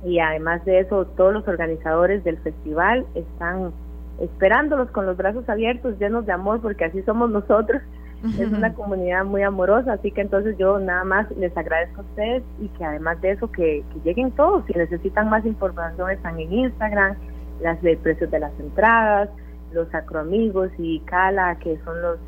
y 0.05 0.19
además 0.21 0.63
de 0.67 0.81
eso 0.81 1.07
todos 1.17 1.33
los 1.33 1.49
organizadores 1.49 2.23
del 2.23 2.37
festival 2.39 3.07
están 3.15 3.73
esperándolos 4.21 4.91
con 4.91 5.07
los 5.07 5.17
brazos 5.17 5.49
abiertos, 5.49 5.99
llenos 5.99 6.27
de 6.27 6.33
amor, 6.33 6.61
porque 6.61 6.85
así 6.85 7.03
somos 7.03 7.31
nosotros. 7.31 7.81
Es 8.39 8.51
una 8.51 8.73
comunidad 8.73 9.25
muy 9.27 9.43
amorosa, 9.43 9.95
así 9.95 10.11
que 10.11 10.23
entonces 10.23 10.57
yo 10.57 10.79
nada 10.79 11.05
más 11.05 11.31
les 11.33 11.55
agradezco 11.55 12.01
a 12.01 12.05
ustedes 12.05 12.43
y 12.59 12.69
que 12.69 12.85
además 12.85 13.21
de 13.21 13.33
eso 13.33 13.51
que, 13.51 13.85
lleguen 14.03 14.31
todos. 14.31 14.65
Si 14.67 14.73
necesitan 14.73 15.29
más 15.29 15.45
información 15.45 16.11
están 16.11 16.41
en 16.41 16.51
Instagram, 16.51 17.17
las 17.65 17.81
de 17.83 17.97
precios 17.97 18.31
de 18.31 18.39
las 18.39 18.53
entradas, 18.61 19.31
los 19.73 19.93
acroamigos 19.93 20.71
y 20.79 21.01
Cala, 21.01 21.59
que 21.59 21.79
son 21.85 22.01
los 22.01 22.19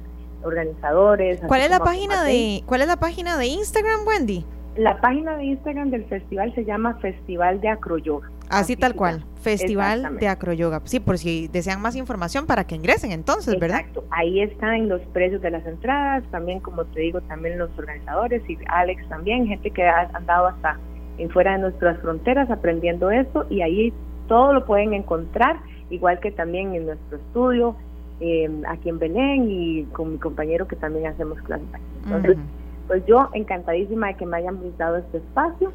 organizadores. 0.43 1.41
¿Cuál 1.47 1.61
es 1.61 1.71
la 1.71 1.79
página 1.79 2.25
de 2.25 2.63
cuál 2.67 2.81
es 2.81 2.89
la 2.89 2.97
página 2.97 3.37
de 3.37 3.47
Instagram, 3.47 4.07
Wendy? 4.07 4.45
La 4.77 5.01
página 5.01 5.37
de 5.37 5.45
Instagram 5.45 5.91
del 5.91 6.05
festival 6.07 6.55
se 6.55 6.65
llama 6.65 6.95
Festival 7.01 7.61
de 7.61 7.69
Acroyoga. 7.69 8.31
Así, 8.49 8.77
tal 8.77 8.95
cual, 8.95 9.25
Festival 9.41 10.19
de 10.19 10.29
Acroyoga. 10.29 10.81
Sí, 10.85 11.01
por 11.01 11.19
si 11.19 11.49
desean 11.49 11.83
más 11.83 11.97
información 11.97 12.47
para 12.47 12.65
que 12.65 12.75
ingresen 12.75 13.13
entonces, 13.13 13.59
¿verdad? 13.59 13.81
Exacto, 13.81 14.05
ahí 14.11 14.41
están 14.41 14.89
los 14.89 15.03
precios 15.13 15.43
de 15.43 15.51
las 15.51 15.67
entradas, 15.67 16.25
también 16.31 16.61
como 16.61 16.85
te 16.85 17.01
digo, 17.01 17.21
también 17.23 17.59
los 17.59 17.71
organizadores 17.77 18.43
y 18.49 18.57
Alex 18.69 19.07
también, 19.09 19.47
gente 19.47 19.71
que 19.71 19.83
ha 19.83 20.09
andado 20.15 20.47
hasta 20.47 20.79
en 21.19 21.31
fuera 21.31 21.53
de 21.53 21.59
nuestras 21.59 21.99
fronteras 22.01 22.51
aprendiendo 22.51 23.11
esto 23.11 23.47
y 23.51 23.63
ahí 23.63 23.93
todo 24.27 24.53
lo 24.53 24.65
pueden 24.65 24.95
encontrar, 24.95 25.57
igual 25.91 26.21
que 26.21 26.31
también 26.31 26.75
en 26.75 26.87
nuestro 26.87 27.19
estudio, 27.19 27.77
eh, 28.21 28.51
aquí 28.69 28.89
en 28.89 28.99
Belén 28.99 29.51
y 29.51 29.85
con 29.93 30.13
mi 30.13 30.19
compañero 30.19 30.67
que 30.67 30.77
también 30.77 31.07
hacemos 31.07 31.41
clases 31.43 31.69
aquí. 31.73 31.85
Entonces, 32.05 32.39
pues 32.87 33.05
yo 33.07 33.29
encantadísima 33.35 34.09
de 34.09 34.15
que 34.15 34.27
me 34.27 34.39
hayan 34.39 34.59
dado 34.79 34.97
este 34.97 35.19
espacio 35.19 35.73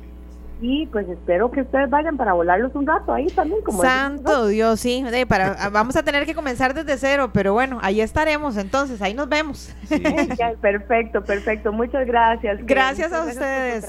y 0.61 0.85
pues 0.87 1.09
espero 1.09 1.49
que 1.49 1.61
ustedes 1.61 1.89
vayan 1.89 2.17
para 2.17 2.33
volarlos 2.33 2.73
un 2.75 2.85
rato 2.85 3.11
ahí 3.11 3.27
también. 3.27 3.61
Como 3.63 3.81
Santo 3.81 4.47
Dios, 4.47 4.79
sí, 4.79 5.03
para, 5.27 5.69
vamos 5.69 5.95
a 5.95 6.03
tener 6.03 6.25
que 6.25 6.35
comenzar 6.35 6.73
desde 6.73 6.97
cero, 6.97 7.31
pero 7.33 7.53
bueno, 7.53 7.79
ahí 7.81 7.99
estaremos 7.99 8.57
entonces, 8.57 9.01
ahí 9.01 9.15
nos 9.15 9.27
vemos. 9.27 9.75
perfecto, 10.61 11.23
perfecto, 11.23 11.71
muchas 11.71 12.05
gracias. 12.05 12.59
Gracias 12.63 13.11
a 13.11 13.23
ustedes. 13.23 13.87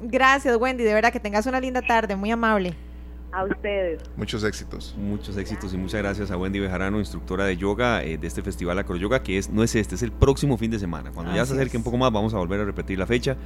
Gracias 0.00 0.56
Wendy, 0.56 0.82
de 0.82 0.94
verdad 0.94 1.12
que 1.12 1.20
tengas 1.20 1.46
una 1.46 1.60
linda 1.60 1.82
tarde, 1.82 2.16
muy 2.16 2.30
amable. 2.30 2.74
A 3.34 3.42
ustedes. 3.42 4.00
Muchos 4.16 4.44
éxitos. 4.44 4.94
Muchos 4.96 5.36
éxitos 5.36 5.74
y 5.74 5.76
muchas 5.76 6.00
gracias 6.00 6.30
a 6.30 6.36
Wendy 6.36 6.60
Bejarano, 6.60 7.00
instructora 7.00 7.44
de 7.44 7.56
yoga 7.56 8.04
eh, 8.04 8.16
de 8.16 8.28
este 8.28 8.42
festival 8.42 8.78
Acroyoga, 8.78 9.24
que 9.24 9.38
es 9.38 9.50
no 9.50 9.64
es 9.64 9.74
este, 9.74 9.96
es 9.96 10.02
el 10.04 10.12
próximo 10.12 10.56
fin 10.56 10.70
de 10.70 10.78
semana. 10.78 11.10
Cuando 11.10 11.34
ya 11.34 11.44
se 11.44 11.54
acerque 11.54 11.76
un 11.76 11.82
poco 11.82 11.98
más, 11.98 12.12
vamos 12.12 12.32
a 12.32 12.38
volver 12.38 12.60
a 12.60 12.64
repetir 12.64 12.96
la 12.96 13.06
fecha. 13.06 13.36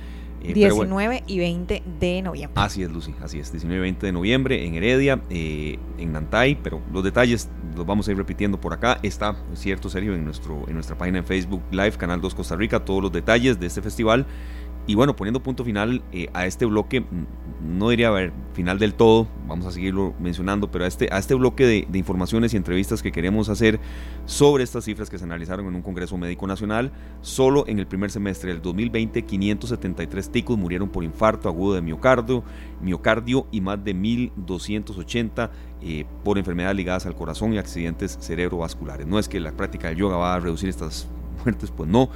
19 0.43 1.17
eh, 1.17 1.23
y 1.27 1.39
20 1.39 1.83
de 2.01 2.23
noviembre. 2.23 2.63
Así 2.63 2.83
es, 2.83 2.91
Lucy, 2.91 3.15
así 3.23 3.39
es. 3.39 3.51
19 3.51 3.79
y 3.79 3.81
20 3.81 4.07
de 4.07 4.13
noviembre 4.13 4.67
en 4.67 4.75
Heredia, 4.75 5.23
eh, 5.31 5.79
en 5.97 6.13
Nantay, 6.13 6.59
pero 6.63 6.83
los 6.93 7.03
detalles 7.03 7.49
los 7.75 7.87
vamos 7.87 8.09
a 8.09 8.11
ir 8.11 8.19
repitiendo 8.19 8.61
por 8.61 8.75
acá. 8.75 8.99
Está, 9.03 9.37
cierto, 9.55 9.89
serio, 9.89 10.15
en, 10.15 10.23
nuestro, 10.23 10.69
en 10.69 10.75
nuestra 10.75 10.99
página 10.99 11.19
en 11.19 11.25
Facebook 11.25 11.63
Live, 11.71 11.93
Canal 11.93 12.21
2 12.21 12.35
Costa 12.35 12.57
Rica, 12.57 12.85
todos 12.85 13.03
los 13.03 13.13
detalles 13.13 13.59
de 13.59 13.67
este 13.67 13.81
festival. 13.81 14.27
Y 14.89 14.95
bueno, 14.95 15.15
poniendo 15.15 15.43
punto 15.43 15.67
final 15.67 16.03
eh, 16.13 16.31
a 16.33 16.47
este 16.47 16.65
bloque, 16.65 17.05
no 17.63 17.91
diría 17.91 18.09
a 18.09 18.11
ver, 18.11 18.33
final 18.55 18.79
del 18.79 18.95
todo, 18.95 19.29
vamos 19.47 19.67
a 19.67 19.71
seguirlo 19.71 20.15
mencionando, 20.19 20.71
pero 20.71 20.87
a 20.87 20.89
este, 20.89 21.11
a 21.13 21.19
este 21.19 21.35
bloque 21.35 21.67
de, 21.67 21.87
de, 21.87 21.99
informaciones 21.99 22.55
y 22.55 22.57
entrevistas 22.57 23.03
que 23.03 23.13
queremos 23.13 23.51
hacer 23.51 23.79
sobre 24.25 24.65
estas 24.65 24.87
cifras 24.87 25.11
que 25.11 25.19
se 25.19 25.25
analizaron 25.25 25.67
en 25.67 25.75
un 25.75 25.83
Congreso 25.83 26.17
Médico 26.17 26.47
Nacional, 26.47 26.91
solo 27.21 27.67
en 27.69 27.79
el 27.81 27.87
primer 27.87 28.11
semestre 28.11 28.51
del 28.51 28.63
2020, 28.63 29.27
573 29.27 30.33
ticos 30.33 30.57
murieron 30.57 30.89
por 30.89 31.05
infarto 31.05 31.51
agudo 31.51 31.75
de 31.75 31.83
miocardio, 31.83 32.43
miocardio 32.81 33.47
y 33.53 33.61
más 33.61 33.85
de 33.85 33.95
1.280 33.95 35.51
eh, 35.83 36.07
por 36.25 36.39
enfermedades 36.39 36.77
ligadas 36.79 37.05
al 37.05 37.15
corazón 37.15 37.53
y 37.53 37.59
accidentes 37.59 38.17
cerebrovasculares. 38.23 39.07
No 39.07 39.19
es 39.19 39.29
que 39.29 39.39
la 39.39 39.53
práctica 39.53 39.89
del 39.89 39.99
yoga 39.99 40.17
va 40.17 40.33
a 40.33 40.41
reducir 40.41 40.71
estas 40.71 41.09
muertes, 41.45 41.71
pues 41.71 41.91
no 41.91 42.09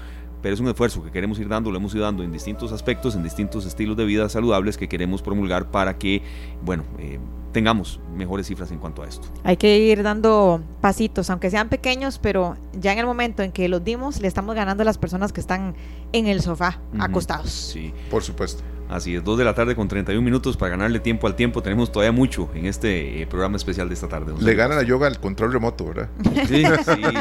pero 0.42 0.54
es 0.54 0.60
un 0.60 0.68
esfuerzo 0.68 1.02
que 1.02 1.10
queremos 1.10 1.38
ir 1.38 1.48
dando, 1.48 1.70
lo 1.70 1.76
hemos 1.78 1.94
ido 1.94 2.04
dando 2.04 2.22
en 2.22 2.32
distintos 2.32 2.72
aspectos, 2.72 3.14
en 3.14 3.22
distintos 3.22 3.64
estilos 3.64 3.96
de 3.96 4.04
vida 4.04 4.28
saludables 4.28 4.76
que 4.76 4.88
queremos 4.88 5.22
promulgar 5.22 5.70
para 5.70 5.96
que, 5.96 6.22
bueno, 6.62 6.84
eh, 6.98 7.18
tengamos 7.52 8.00
mejores 8.16 8.46
cifras 8.46 8.72
en 8.72 8.78
cuanto 8.78 9.02
a 9.02 9.08
esto. 9.08 9.28
Hay 9.44 9.56
que 9.56 9.78
ir 9.78 10.02
dando 10.02 10.60
pasitos, 10.80 11.30
aunque 11.30 11.50
sean 11.50 11.68
pequeños, 11.68 12.18
pero 12.18 12.56
ya 12.72 12.92
en 12.92 12.98
el 12.98 13.06
momento 13.06 13.42
en 13.42 13.52
que 13.52 13.68
los 13.68 13.84
dimos, 13.84 14.20
le 14.20 14.28
estamos 14.28 14.54
ganando 14.54 14.82
a 14.82 14.84
las 14.84 14.98
personas 14.98 15.32
que 15.32 15.40
están 15.40 15.74
en 16.12 16.26
el 16.26 16.42
sofá, 16.42 16.80
acostados. 16.98 17.50
Sí, 17.50 17.92
por 18.10 18.22
supuesto. 18.22 18.62
Así 18.92 19.16
es, 19.16 19.24
2 19.24 19.38
de 19.38 19.44
la 19.44 19.54
tarde 19.54 19.74
con 19.74 19.88
31 19.88 20.22
minutos 20.22 20.58
para 20.58 20.72
ganarle 20.72 21.00
tiempo 21.00 21.26
al 21.26 21.34
tiempo. 21.34 21.62
Tenemos 21.62 21.90
todavía 21.90 22.12
mucho 22.12 22.50
en 22.54 22.66
este 22.66 23.22
eh, 23.22 23.26
programa 23.26 23.56
especial 23.56 23.88
de 23.88 23.94
esta 23.94 24.06
tarde. 24.06 24.34
Le 24.38 24.54
gana 24.54 24.74
la 24.74 24.82
yoga 24.82 25.06
al 25.06 25.18
control 25.18 25.50
remoto, 25.50 25.86
¿verdad? 25.86 26.10
Sí, 26.46 26.62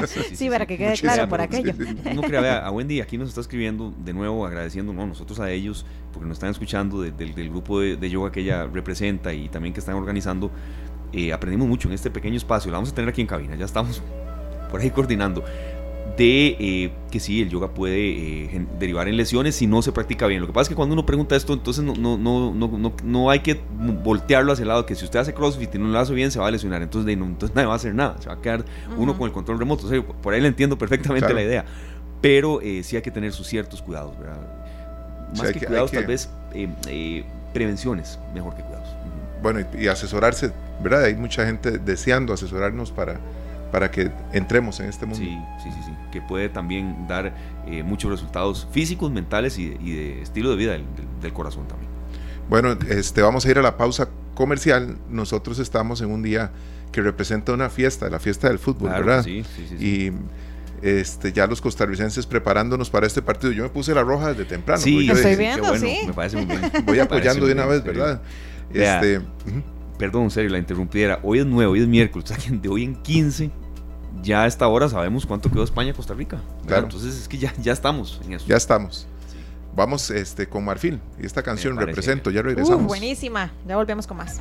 sí, 0.08 0.36
sí, 0.36 0.50
para 0.50 0.66
que 0.66 0.78
quede 0.78 0.98
claro 0.98 1.30
por 1.30 1.40
aquello. 1.40 1.74
No 2.14 2.24
crea, 2.24 2.60
a 2.60 2.72
Wendy 2.72 3.00
aquí 3.00 3.18
nos 3.18 3.30
está 3.30 3.40
escribiendo 3.40 3.94
de 4.04 4.12
nuevo 4.12 4.46
agradeciendo, 4.46 4.92
no, 4.92 5.08
nosotros 5.08 5.40
a 5.40 5.50
ellos, 5.50 5.86
porque 6.12 6.28
nos 6.28 6.36
están 6.36 6.50
escuchando 6.50 7.02
del 7.02 7.50
grupo 7.50 7.80
de, 7.80 8.10
yoga 8.10 8.34
que 8.34 8.42
ella 8.42 8.68
representa 8.68 9.34
y 9.34 9.48
también 9.48 9.74
que 9.74 9.80
están 9.80 9.96
organizando. 9.96 10.52
Eh, 11.14 11.32
aprendimos 11.32 11.70
mucho 11.70 11.88
en 11.88 11.94
este 11.94 12.12
pequeño 12.12 12.36
espacio. 12.36 12.70
La 12.70 12.80
vamos 12.80 12.92
a 12.92 12.96
tener 12.96 13.10
aquí 13.10 13.22
en 13.22 13.28
cabina, 13.28 13.56
ya 13.56 13.66
estamos 13.66 14.02
por 14.70 14.82
ahí 14.82 14.90
coordinando 14.90 15.44
de 16.18 16.56
eh, 16.60 16.92
que 17.10 17.20
sí, 17.20 17.42
el 17.42 17.50
yoga 17.50 17.74
puede 17.74 18.56
eh, 18.56 18.68
derivar 18.80 19.08
en 19.08 19.18
lesiones 19.18 19.56
si 19.56 19.68
no 19.68 19.82
se 19.82 19.92
practica 19.92 20.28
bien. 20.28 20.42
Lo 20.42 20.48
que 20.48 20.54
pasa 20.54 20.64
es 20.64 20.70
que 20.70 20.76
cuando 20.76 20.94
uno 20.94 21.06
pregunta 21.06 21.36
esto, 21.36 21.54
entonces 21.54 21.84
no, 21.84 21.94
no, 21.96 22.18
no, 22.18 22.54
no, 22.54 22.94
no 23.04 23.30
hay 23.30 23.40
que 23.40 23.60
voltearlo 24.04 24.52
hacia 24.52 24.64
el 24.64 24.70
lado, 24.70 24.86
que 24.86 24.96
si 24.96 25.06
usted 25.06 25.20
hace 25.20 25.34
CrossFit 25.34 25.76
y 25.76 25.80
no 25.80 25.88
lo 25.88 26.00
hace 26.00 26.14
bien, 26.14 26.32
se 26.32 26.40
va 26.40 26.48
a 26.48 26.52
lesionar. 26.52 26.82
Entonces, 26.82 27.18
no, 27.18 27.26
entonces 27.26 27.56
nadie 27.56 27.68
va 27.68 27.74
a 27.74 27.78
hacer 27.78 27.96
nada, 27.96 28.16
se 28.20 28.28
va 28.28 28.36
a 28.36 28.42
quedar 28.42 28.66
uno 28.98 29.18
con 29.18 29.28
el 29.28 29.34
control 29.34 29.60
remoto. 29.60 29.88
por 30.22 30.34
ahí 30.34 30.42
le 30.42 30.48
entiendo 30.48 30.78
perfectamente 30.78 31.34
la 31.34 31.42
idea. 31.42 31.66
Pero 32.22 32.62
eh, 32.62 32.84
sí 32.84 32.96
hay 32.96 33.02
que 33.02 33.12
tener 33.12 33.34
sus 33.34 33.48
ciertos 33.48 33.82
cuidados, 33.82 34.16
Más 35.38 35.52
que, 35.52 35.60
cuidados, 35.60 35.92
tal 35.92 36.06
vez 36.06 36.30
prevenciones, 37.54 38.20
mejor 38.34 38.56
que 38.56 38.62
cuidados. 38.62 38.90
Bueno, 39.42 39.66
y 39.78 39.88
asesorarse, 39.88 40.52
¿verdad? 40.84 41.06
Hay 41.06 41.16
mucha 41.16 41.46
gente 41.46 41.80
deseando 41.80 42.32
asesorarnos 42.32 42.92
para 42.92 43.20
para 43.72 43.90
que 43.90 44.12
entremos 44.34 44.80
en 44.80 44.88
este 44.88 45.06
mundo. 45.06 45.24
Sí, 45.24 45.38
sí, 45.64 45.70
sí, 45.72 45.84
sí. 45.86 45.92
que 46.12 46.22
puede 46.22 46.50
también 46.50 47.08
dar 47.08 47.34
eh, 47.66 47.84
muchos 47.84 48.12
resultados 48.12 48.68
físicos, 48.72 49.12
mentales 49.12 49.58
y, 49.58 49.70
de 49.70 50.22
estilo 50.22 50.50
de 50.52 50.56
vida 50.58 50.72
del, 50.74 51.34
corazón 51.34 51.68
también. 51.68 51.90
Bueno, 52.50 52.78
este, 52.90 53.22
vamos 53.22 53.46
a 53.46 53.50
ir 53.50 53.58
a 53.58 53.62
la 53.62 53.78
pausa 53.78 54.10
comercial. 54.36 54.98
Nosotros 55.10 55.60
estamos 55.60 56.02
en 56.02 56.12
un 56.12 56.22
día 56.22 56.52
que 56.92 57.02
representa 57.02 57.54
una 57.54 57.70
fiesta, 57.70 58.10
la 58.10 58.20
fiesta 58.20 58.50
del 58.50 58.60
fútbol, 58.60 58.90
¿verdad? 58.90 59.24
Sí, 59.24 59.44
sí, 59.56 59.66
sí, 59.70 59.76
Y 59.86 60.12
este, 60.86 61.32
ya 61.32 61.48
los 61.48 61.62
costarricenses 61.62 62.26
preparándonos 62.26 62.90
para 62.90 63.08
este 63.08 63.22
partido. 63.22 63.54
Yo 63.54 63.64
me 63.64 63.70
puse 63.70 63.96
la 63.96 64.04
roja 64.04 64.30
desde 64.30 64.44
temprano. 64.46 64.82
Sí, 64.82 65.10
estoy 65.10 65.36
viendo, 65.38 65.78
sí. 65.78 66.00
Me 66.08 66.14
parece 66.14 66.38
muy 66.38 66.46
bien. 66.46 66.72
Voy 66.86 67.00
apoyando 67.00 67.46
de 67.46 67.54
una 67.54 67.66
vez, 67.66 67.84
¿verdad? 67.84 68.22
este, 68.74 69.22
Perdón, 69.98 70.24
en 70.24 70.32
serio, 70.32 70.50
la 70.50 70.58
interrumpiera. 70.58 71.20
Hoy 71.22 71.40
es 71.40 71.46
9, 71.46 71.72
hoy 71.72 71.82
es 71.82 71.88
miércoles. 71.88 72.34
de 72.62 72.68
hoy 72.68 72.84
en 72.84 72.96
15 72.96 73.52
ya 74.22 74.44
a 74.44 74.48
esta 74.48 74.68
hora 74.68 74.90
sabemos 74.90 75.26
cuánto 75.26 75.50
quedó 75.50 75.64
España-Costa 75.64 76.14
Rica. 76.14 76.40
Claro. 76.66 76.84
Entonces 76.84 77.16
es 77.16 77.28
que 77.28 77.38
ya, 77.38 77.54
ya 77.62 77.74
estamos 77.74 78.22
en 78.26 78.34
eso. 78.34 78.46
Ya 78.48 78.58
estamos. 78.58 79.08
vamos 79.76 80.10
este, 80.10 80.48
con 80.48 80.66
Marfil 80.66 81.00
y 81.22 81.26
esta 81.26 81.44
canción 81.44 81.78
represento, 81.78 82.30
ya 82.30 82.42
regresamos. 82.42 82.86
buenísima, 82.86 83.52
ya 83.68 83.78
volvemos 83.78 84.08
con 84.08 84.18
más. 84.18 84.40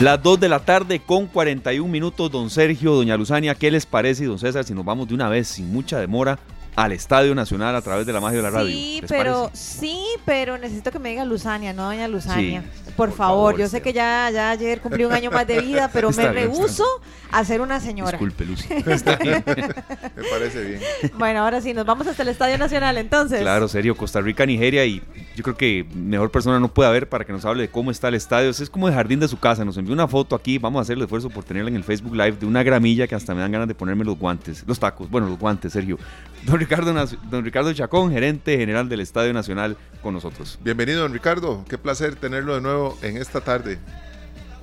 Las 0.00 0.22
2 0.22 0.40
de 0.40 0.48
la 0.48 0.60
tarde 0.60 0.98
con 1.00 1.26
41 1.26 1.86
minutos, 1.86 2.30
don 2.30 2.48
Sergio, 2.48 2.94
doña 2.94 3.18
Luzania, 3.18 3.54
¿qué 3.54 3.70
les 3.70 3.84
parece, 3.84 4.24
don 4.24 4.38
César, 4.38 4.64
si 4.64 4.72
nos 4.72 4.82
vamos 4.82 5.08
de 5.08 5.14
una 5.14 5.28
vez, 5.28 5.46
sin 5.46 5.70
mucha 5.70 5.98
demora, 5.98 6.38
al 6.76 6.92
Estadio 6.92 7.34
Nacional 7.34 7.74
a 7.74 7.82
través 7.82 8.06
de 8.06 8.12
la 8.12 8.20
magia 8.20 8.38
de 8.38 8.42
la 8.42 8.50
radio. 8.50 8.70
Sí, 8.70 9.02
pero 9.08 9.50
sí, 9.52 10.02
pero 10.24 10.58
necesito 10.58 10.90
que 10.90 10.98
me 10.98 11.10
diga 11.10 11.24
Luzania, 11.24 11.72
no 11.72 11.84
doña 11.84 12.08
Luzania. 12.08 12.64
por, 12.96 13.12
favor, 13.12 13.58
yo 13.58 13.68
sé 13.68 13.80
que 13.82 13.92
ya, 13.92 14.30
ya 14.32 14.50
ayer 14.50 14.80
cumplí 14.80 15.04
un 15.04 15.12
año 15.12 15.30
más 15.30 15.46
de 15.46 15.60
vida, 15.60 15.90
pero 15.92 16.10
me 16.10 16.30
rehuso 16.30 16.84
a 17.30 17.44
ser 17.44 17.60
una 17.60 17.80
señora. 17.80 18.12
Disculpe, 18.12 18.44
Lucy. 18.44 18.68
me 18.74 20.22
parece 20.30 20.64
bien. 20.64 20.80
Bueno, 21.18 21.40
ahora 21.40 21.60
sí, 21.60 21.74
nos 21.74 21.86
vamos 21.86 22.06
hasta 22.06 22.22
el 22.22 22.28
Estadio 22.28 22.58
Nacional 22.58 22.98
entonces. 22.98 23.40
Claro, 23.40 23.68
serio, 23.68 23.96
Costa 23.96 24.20
Rica, 24.20 24.46
Nigeria 24.46 24.84
y 24.84 25.02
yo 25.36 25.42
creo 25.42 25.56
que 25.56 25.86
mejor 25.94 26.30
persona 26.30 26.60
no 26.60 26.68
puede 26.68 26.88
haber 26.88 27.08
para 27.08 27.24
que 27.24 27.32
nos 27.32 27.44
hable 27.44 27.62
de 27.62 27.70
cómo 27.70 27.90
está 27.90 28.08
el 28.08 28.14
estadio. 28.14 28.50
Es 28.50 28.68
como 28.68 28.88
el 28.88 28.94
jardín 28.94 29.20
de 29.20 29.28
su 29.28 29.38
casa. 29.38 29.64
Nos 29.64 29.76
envió 29.76 29.94
una 29.94 30.08
foto 30.08 30.36
aquí. 30.36 30.58
Vamos 30.58 30.80
a 30.80 30.82
hacer 30.82 30.96
el 30.96 31.02
esfuerzo 31.02 31.30
por 31.30 31.44
tenerla 31.44 31.70
en 31.70 31.76
el 31.76 31.84
Facebook 31.84 32.14
Live 32.14 32.32
de 32.32 32.46
una 32.46 32.62
gramilla 32.62 33.06
que 33.06 33.14
hasta 33.14 33.34
me 33.34 33.40
dan 33.40 33.52
ganas 33.52 33.68
de 33.68 33.74
ponerme 33.74 34.04
los 34.04 34.18
guantes, 34.18 34.64
los 34.66 34.78
tacos. 34.78 35.08
Bueno, 35.10 35.28
los 35.28 35.38
guantes, 35.38 35.72
Sergio. 35.72 35.98
Don 36.44 36.59
Ricardo, 36.60 36.92
don 37.30 37.42
Ricardo 37.42 37.72
Chacón, 37.72 38.12
gerente 38.12 38.58
general 38.58 38.86
del 38.90 39.00
Estadio 39.00 39.32
Nacional, 39.32 39.78
con 40.02 40.12
nosotros. 40.12 40.58
Bienvenido, 40.62 41.00
don 41.00 41.12
Ricardo. 41.14 41.64
Qué 41.66 41.78
placer 41.78 42.16
tenerlo 42.16 42.54
de 42.54 42.60
nuevo 42.60 42.98
en 43.02 43.16
esta 43.16 43.40
tarde. 43.40 43.78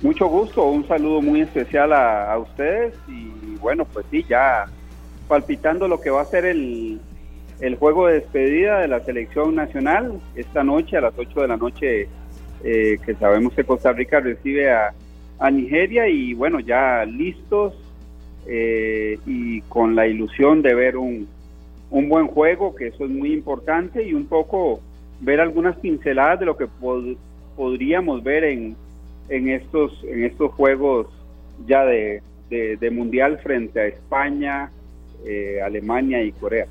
Mucho 0.00 0.28
gusto, 0.28 0.64
un 0.64 0.86
saludo 0.86 1.20
muy 1.20 1.40
especial 1.40 1.92
a, 1.92 2.32
a 2.32 2.38
ustedes 2.38 2.94
y 3.08 3.56
bueno, 3.56 3.84
pues 3.84 4.06
sí, 4.12 4.24
ya 4.28 4.66
palpitando 5.26 5.88
lo 5.88 6.00
que 6.00 6.10
va 6.10 6.22
a 6.22 6.24
ser 6.26 6.44
el, 6.44 7.00
el 7.60 7.74
juego 7.74 8.06
de 8.06 8.20
despedida 8.20 8.78
de 8.78 8.86
la 8.86 9.00
selección 9.00 9.56
nacional 9.56 10.20
esta 10.36 10.62
noche 10.62 10.96
a 10.96 11.00
las 11.00 11.14
8 11.16 11.40
de 11.40 11.48
la 11.48 11.56
noche 11.56 12.08
eh, 12.62 12.98
que 13.04 13.14
sabemos 13.16 13.52
que 13.54 13.64
Costa 13.64 13.92
Rica 13.92 14.20
recibe 14.20 14.70
a, 14.70 14.94
Nigeria 15.52 16.08
y 16.08 16.34
bueno 16.34 16.58
ya 16.58 17.04
listos 17.04 17.74
eh, 18.46 19.18
y 19.24 19.60
con 19.62 19.94
la 19.94 20.08
ilusión 20.08 20.62
de 20.62 20.74
ver 20.74 20.96
un, 20.96 21.28
un 21.90 22.08
buen 22.08 22.26
juego 22.28 22.74
que 22.74 22.88
eso 22.88 23.04
es 23.04 23.10
muy 23.10 23.32
importante 23.32 24.02
y 24.02 24.14
un 24.14 24.26
poco 24.26 24.80
ver 25.20 25.40
algunas 25.40 25.76
pinceladas 25.76 26.40
de 26.40 26.46
lo 26.46 26.56
que 26.56 26.68
podríamos 27.56 28.22
ver 28.22 28.44
en, 28.44 28.76
en 29.28 29.48
estos 29.48 30.04
en 30.04 30.24
estos 30.24 30.52
juegos 30.52 31.06
ya 31.66 31.84
de, 31.84 32.22
de, 32.50 32.90
mundial 32.90 33.38
frente 33.38 33.80
a 33.80 33.86
España 33.86 34.70
eh, 35.26 35.60
Alemania 35.62 36.22
y 36.22 36.32
Corea 36.32 36.66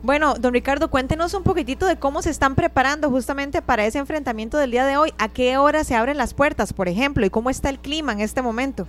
bueno, 0.00 0.34
don 0.34 0.54
Ricardo, 0.54 0.90
cuéntenos 0.90 1.34
un 1.34 1.42
poquitito 1.42 1.84
de 1.86 1.96
cómo 1.96 2.22
se 2.22 2.30
están 2.30 2.54
preparando 2.54 3.10
justamente 3.10 3.62
para 3.62 3.84
ese 3.84 3.98
enfrentamiento 3.98 4.56
del 4.56 4.70
día 4.70 4.86
de 4.86 4.96
hoy. 4.96 5.12
¿A 5.18 5.28
qué 5.28 5.56
hora 5.56 5.82
se 5.82 5.96
abren 5.96 6.16
las 6.16 6.34
puertas, 6.34 6.72
por 6.72 6.86
ejemplo? 6.86 7.26
¿Y 7.26 7.30
cómo 7.30 7.50
está 7.50 7.68
el 7.68 7.80
clima 7.80 8.12
en 8.12 8.20
este 8.20 8.40
momento? 8.40 8.86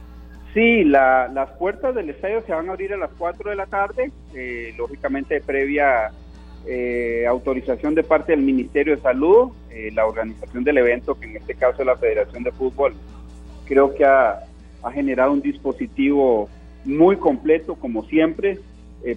Sí, 0.53 0.83
las 0.83 1.49
puertas 1.59 1.93
del 1.93 2.09
estadio 2.09 2.41
se 2.41 2.53
van 2.53 2.69
a 2.69 2.71
abrir 2.71 2.93
a 2.93 2.97
las 2.97 3.11
4 3.19 3.51
de 3.51 3.55
la 3.55 3.67
tarde, 3.67 4.11
eh, 4.33 4.73
lógicamente 4.77 5.41
previa 5.41 6.11
eh, 6.65 7.25
autorización 7.27 7.93
de 7.93 8.03
parte 8.03 8.31
del 8.31 8.41
Ministerio 8.41 8.95
de 8.95 9.01
Salud, 9.01 9.51
eh, 9.69 9.91
la 9.93 10.07
organización 10.07 10.63
del 10.63 10.79
evento, 10.79 11.19
que 11.19 11.27
en 11.27 11.37
este 11.37 11.53
caso 11.53 11.81
es 11.81 11.85
la 11.85 11.97
Federación 11.97 12.41
de 12.43 12.51
Fútbol, 12.51 12.95
creo 13.65 13.93
que 13.93 14.05
ha, 14.05 14.39
generado 14.91 15.33
un 15.33 15.41
dispositivo 15.41 16.49
muy 16.83 17.17
completo, 17.17 17.75
como 17.75 18.05
siempre, 18.05 18.57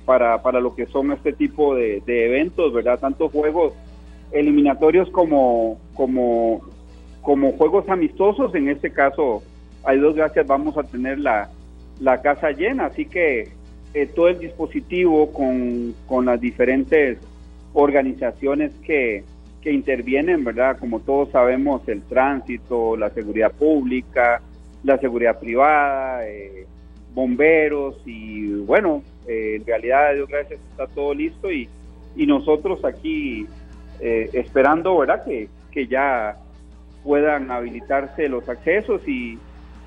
para, 0.04 0.42
para 0.42 0.60
lo 0.60 0.74
que 0.74 0.86
son 0.86 1.12
este 1.12 1.32
tipo 1.32 1.74
de, 1.74 2.02
eventos, 2.06 2.72
¿verdad? 2.74 2.98
Tanto 2.98 3.28
juegos 3.28 3.72
eliminatorios 4.32 5.08
como, 5.10 5.78
como, 5.94 6.60
como 7.22 7.52
juegos 7.52 7.88
amistosos. 7.88 8.54
En 8.56 8.68
este 8.68 8.92
caso, 8.92 9.42
hay 9.84 9.98
dos 9.98 10.14
gracias, 10.14 10.46
vamos 10.46 10.76
a 10.76 10.82
tener 10.82 11.18
la, 11.18 11.50
la 12.00 12.20
casa 12.22 12.50
llena, 12.50 12.86
así 12.86 13.06
que 13.06 13.48
eh, 13.94 14.06
todo 14.06 14.28
el 14.28 14.38
dispositivo 14.38 15.32
con, 15.32 15.94
con 16.06 16.26
las 16.26 16.40
diferentes 16.40 17.18
organizaciones 17.74 18.72
que, 18.84 19.24
que 19.60 19.72
intervienen, 19.72 20.44
¿verdad? 20.44 20.78
Como 20.78 21.00
todos 21.00 21.30
sabemos, 21.30 21.86
el 21.88 22.02
tránsito, 22.02 22.96
la 22.96 23.10
seguridad 23.10 23.52
pública, 23.52 24.40
la 24.82 24.98
seguridad 24.98 25.38
privada, 25.38 26.26
eh, 26.26 26.66
bomberos 27.14 27.96
y 28.04 28.54
bueno, 28.54 29.02
eh, 29.26 29.56
en 29.56 29.66
realidad, 29.66 30.14
Dios 30.14 30.28
gracias, 30.28 30.60
está 30.70 30.86
todo 30.86 31.14
listo 31.14 31.50
y, 31.50 31.68
y 32.16 32.26
nosotros 32.26 32.84
aquí 32.84 33.46
eh, 34.00 34.30
esperando, 34.32 34.98
¿verdad? 34.98 35.24
Que, 35.24 35.48
que 35.70 35.86
ya 35.86 36.36
puedan 37.04 37.50
habilitarse 37.50 38.28
los 38.28 38.48
accesos 38.48 39.06
y, 39.06 39.38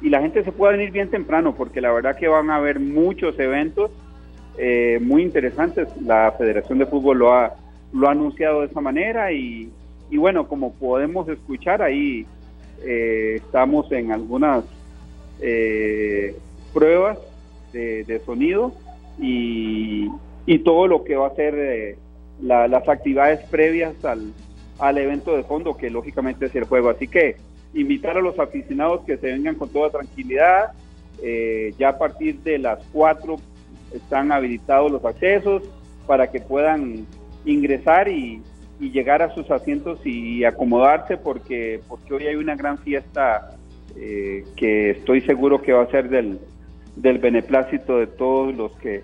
y, 0.01 0.09
la 0.09 0.21
gente 0.21 0.43
se 0.43 0.51
pueda 0.51 0.73
venir 0.73 0.91
bien 0.91 1.09
temprano, 1.09 1.55
porque 1.55 1.81
la 1.81 1.91
verdad 1.91 2.15
que 2.15 2.27
van 2.27 2.49
a 2.49 2.57
haber 2.57 2.79
muchos 2.79 3.37
eventos 3.39 3.91
eh, 4.57 4.99
muy 5.01 5.23
interesantes. 5.23 5.87
La 6.01 6.33
Federación 6.37 6.79
de 6.79 6.85
Fútbol 6.85 7.19
lo 7.19 7.33
ha, 7.33 7.55
lo 7.93 8.07
ha 8.07 8.11
anunciado 8.11 8.61
de 8.61 8.67
esa 8.67 8.81
manera 8.81 9.31
y, 9.31 9.71
y 10.09 10.17
bueno, 10.17 10.47
como 10.47 10.73
podemos 10.73 11.27
escuchar 11.29 11.81
ahí, 11.81 12.25
estamos 12.83 13.91
en 13.91 14.11
algunas 14.11 14.63
pruebas 16.71 17.17
de, 17.73 18.03
de 18.03 18.19
sonido 18.19 18.73
y, 19.19 20.09
y 20.45 20.59
todo 20.59 20.87
lo 20.87 21.03
que 21.03 21.15
va 21.15 21.27
a 21.27 21.35
ser 21.35 21.55
eh, 21.57 21.97
las 22.41 22.87
actividades 22.87 23.39
previas 23.49 24.03
al, 24.03 24.33
al 24.79 24.97
evento 24.97 25.35
de 25.35 25.43
fondo, 25.43 25.77
que 25.77 25.89
lógicamente 25.89 26.47
es 26.47 26.55
el 26.55 26.65
juego. 26.65 26.89
Así 26.89 27.07
que 27.07 27.37
invitar 27.75 28.17
a 28.17 28.21
los 28.21 28.39
aficionados 28.39 29.01
que 29.05 29.17
se 29.17 29.27
vengan 29.27 29.55
con 29.55 29.69
toda 29.69 29.91
tranquilidad. 29.91 30.71
Eh, 31.21 31.73
ya 31.77 31.89
a 31.89 31.97
partir 31.97 32.39
de 32.39 32.57
las 32.57 32.83
4 32.91 33.35
están 33.93 34.31
habilitados 34.31 34.91
los 34.91 35.05
accesos 35.05 35.63
para 36.07 36.31
que 36.31 36.39
puedan 36.39 37.05
ingresar 37.45 38.07
y, 38.07 38.41
llegar 38.77 39.21
a 39.21 39.33
sus 39.33 39.49
asientos 39.51 40.05
y 40.05 40.43
acomodarse 40.43 41.15
porque, 41.15 41.79
porque 41.87 42.13
hoy 42.13 42.27
hay 42.27 42.35
una 42.35 42.55
gran 42.55 42.77
fiesta 42.77 43.55
eh, 43.95 44.43
que 44.57 44.91
estoy 44.91 45.21
seguro 45.21 45.61
que 45.61 45.71
va 45.71 45.83
a 45.83 45.89
ser 45.89 46.09
del, 46.09 46.39
del 46.97 47.17
beneplácito 47.17 47.97
de 47.97 48.07
todos 48.07 48.53
los 48.53 48.73
que 48.73 49.03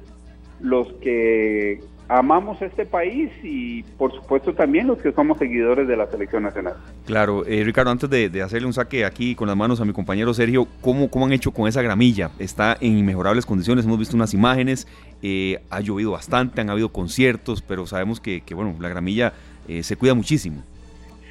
los 0.59 0.91
que 0.95 1.79
amamos 2.11 2.61
este 2.61 2.85
país 2.85 3.29
y 3.41 3.83
por 3.97 4.11
supuesto 4.13 4.53
también 4.53 4.85
los 4.85 5.01
que 5.01 5.13
somos 5.13 5.37
seguidores 5.37 5.87
de 5.87 5.95
la 5.95 6.07
selección 6.07 6.43
nacional. 6.43 6.73
Claro, 7.05 7.45
eh, 7.45 7.63
Ricardo, 7.63 7.89
antes 7.89 8.09
de, 8.09 8.41
hacerle 8.41 8.67
un 8.67 8.73
saque 8.73 9.05
aquí 9.05 9.33
con 9.33 9.47
las 9.47 9.55
manos 9.55 9.79
a 9.79 9.85
mi 9.85 9.93
compañero 9.93 10.33
Sergio, 10.33 10.67
¿cómo, 10.81 11.09
¿cómo 11.09 11.25
han 11.25 11.31
hecho 11.31 11.51
con 11.51 11.69
esa 11.69 11.81
gramilla? 11.81 12.31
Está 12.37 12.75
en 12.81 12.97
inmejorables 12.97 13.45
condiciones, 13.45 13.85
hemos 13.85 13.97
visto 13.97 14.17
unas 14.17 14.33
imágenes, 14.33 14.89
eh, 15.23 15.59
ha 15.69 15.79
llovido 15.79 16.11
bastante, 16.11 16.59
han 16.59 16.69
habido 16.69 16.89
conciertos, 16.89 17.61
pero 17.61 17.87
sabemos 17.87 18.19
que, 18.19 18.43
bueno, 18.53 18.75
la 18.81 18.89
gramilla 18.89 19.31
eh, 19.69 19.81
se 19.81 19.95
cuida 19.95 20.13
muchísimo. 20.13 20.63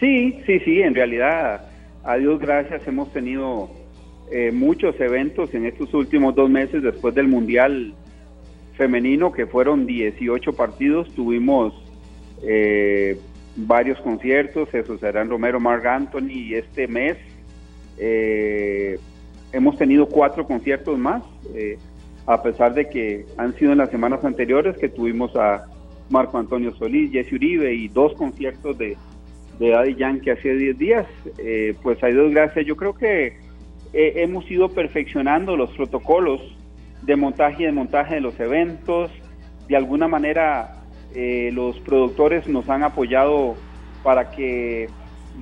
Sí, 0.00 0.40
sí, 0.46 0.60
sí, 0.60 0.80
en 0.80 0.94
realidad, 0.94 1.68
a 2.04 2.16
Dios 2.16 2.40
gracias, 2.40 2.88
hemos 2.88 3.12
tenido 3.12 3.68
eh, 4.32 4.50
muchos 4.50 4.98
eventos 4.98 5.52
en 5.52 5.66
estos 5.66 5.92
últimos 5.92 6.34
dos 6.34 6.48
meses 6.48 6.82
después 6.82 7.14
del 7.14 7.28
Mundial 7.28 7.92
Femenino, 8.80 9.30
que 9.30 9.46
fueron 9.46 9.84
18 9.84 10.54
partidos. 10.54 11.12
Tuvimos 11.14 11.74
eh, 12.42 13.18
varios 13.54 14.00
conciertos, 14.00 14.70
Jesús 14.70 15.00
serán 15.00 15.28
Romero, 15.28 15.60
Mark 15.60 15.86
Anthony, 15.86 16.30
y 16.30 16.54
este 16.54 16.88
mes 16.88 17.18
eh, 17.98 18.98
hemos 19.52 19.76
tenido 19.76 20.06
cuatro 20.08 20.46
conciertos 20.46 20.98
más, 20.98 21.22
a 22.24 22.42
pesar 22.42 22.72
de 22.72 22.88
que 22.88 23.26
han 23.36 23.54
sido 23.56 23.72
en 23.72 23.78
las 23.78 23.90
semanas 23.90 24.24
anteriores 24.24 24.78
que 24.78 24.88
tuvimos 24.88 25.36
a 25.36 25.66
Marco 26.08 26.38
Antonio 26.38 26.74
Solís, 26.76 27.12
Jesse 27.12 27.34
Uribe 27.34 27.74
y 27.74 27.88
dos 27.88 28.14
conciertos 28.14 28.78
de, 28.78 28.96
de 29.58 29.68
Daddy 29.68 29.94
Yankee 29.96 30.30
hace 30.30 30.54
10 30.54 30.78
días. 30.78 31.06
pues 31.82 32.02
hay 32.02 32.14
dos 32.14 32.30
gracias. 32.30 32.64
Yo 32.64 32.76
creo 32.76 32.94
que 32.94 33.36
eh, 33.92 34.12
hemos 34.16 34.48
ido 34.50 34.68
perfeccionando 34.68 35.56
los 35.56 35.70
protocolos 35.72 36.40
de 37.02 37.16
montaje 37.16 37.62
y 37.62 37.66
desmontaje 37.66 38.16
de 38.16 38.20
los 38.20 38.38
eventos. 38.38 39.10
De 39.68 39.76
alguna 39.76 40.08
manera, 40.08 40.76
eh, 41.14 41.50
los 41.52 41.78
productores 41.80 42.48
nos 42.48 42.68
han 42.68 42.82
apoyado 42.82 43.56
para 44.02 44.30
que, 44.30 44.88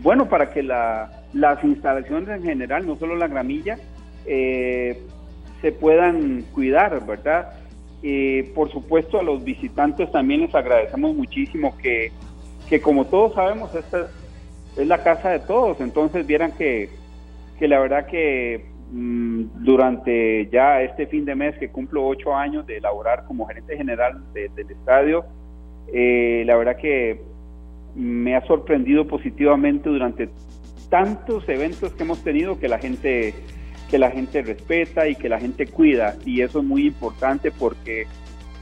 bueno, 0.03 0.29
para 0.29 0.51
que 0.51 0.63
las 0.63 1.65
instalaciones 1.65 2.29
en 2.29 2.43
general, 2.43 2.87
no 2.87 2.97
solo 2.97 3.17
la 3.17 3.29
gramilla, 3.29 3.79
eh, 4.27 5.03
se 5.61 5.73
puedan 5.73 6.43
cuidar, 6.53 7.05
¿verdad? 7.07 7.55
por 8.55 8.71
supuesto, 8.71 9.19
a 9.19 9.25
los 9.25 9.43
visitantes 9.43 10.13
también 10.13 10.43
les 10.43 10.55
agradecemos 10.55 11.17
muchísimo 11.17 11.77
que, 11.79 12.13
que 12.69 12.81
como 12.81 13.07
todos 13.07 13.35
sabemos, 13.35 13.75
esta 13.75 14.07
es 14.77 14.87
la 14.87 15.03
casa 15.03 15.31
de 15.31 15.41
todos, 15.41 15.81
entonces 15.81 16.25
vieran 16.25 16.53
que 16.53 16.91
que 17.59 17.69
la 17.69 17.81
verdad 17.81 18.07
que 18.07 18.67
durante 18.91 20.49
ya 20.51 20.81
este 20.83 21.07
fin 21.07 21.25
de 21.25 21.35
mes 21.35 21.59
que 21.59 21.69
cumplo 21.69 22.07
ocho 22.07 22.35
años 22.35 22.67
de 22.67 22.79
elaborar 22.79 23.25
como 23.27 23.47
gerente 23.47 23.77
general 23.77 24.25
del 24.33 24.71
estadio, 24.71 25.25
Eh, 25.91 26.43
la 26.45 26.55
verdad 26.57 26.77
que 26.77 27.23
me 27.95 28.37
ha 28.37 28.43
sorprendido 28.47 29.07
positivamente 29.07 29.89
durante 29.89 30.29
tantos 30.91 31.49
eventos 31.49 31.95
que 31.95 32.03
hemos 32.03 32.23
tenido 32.23 32.59
que 32.59 32.69
la 32.69 32.79
gente 32.79 33.35
que 33.91 33.99
la 33.99 34.11
gente 34.11 34.43
respeta 34.43 35.09
y 35.09 35.15
que 35.15 35.31
la 35.31 35.41
gente 35.41 35.67
cuida 35.67 36.15
y 36.27 36.43
eso 36.43 36.59
es 36.59 36.65
muy 36.67 36.87
importante 36.87 37.51
porque 37.51 38.07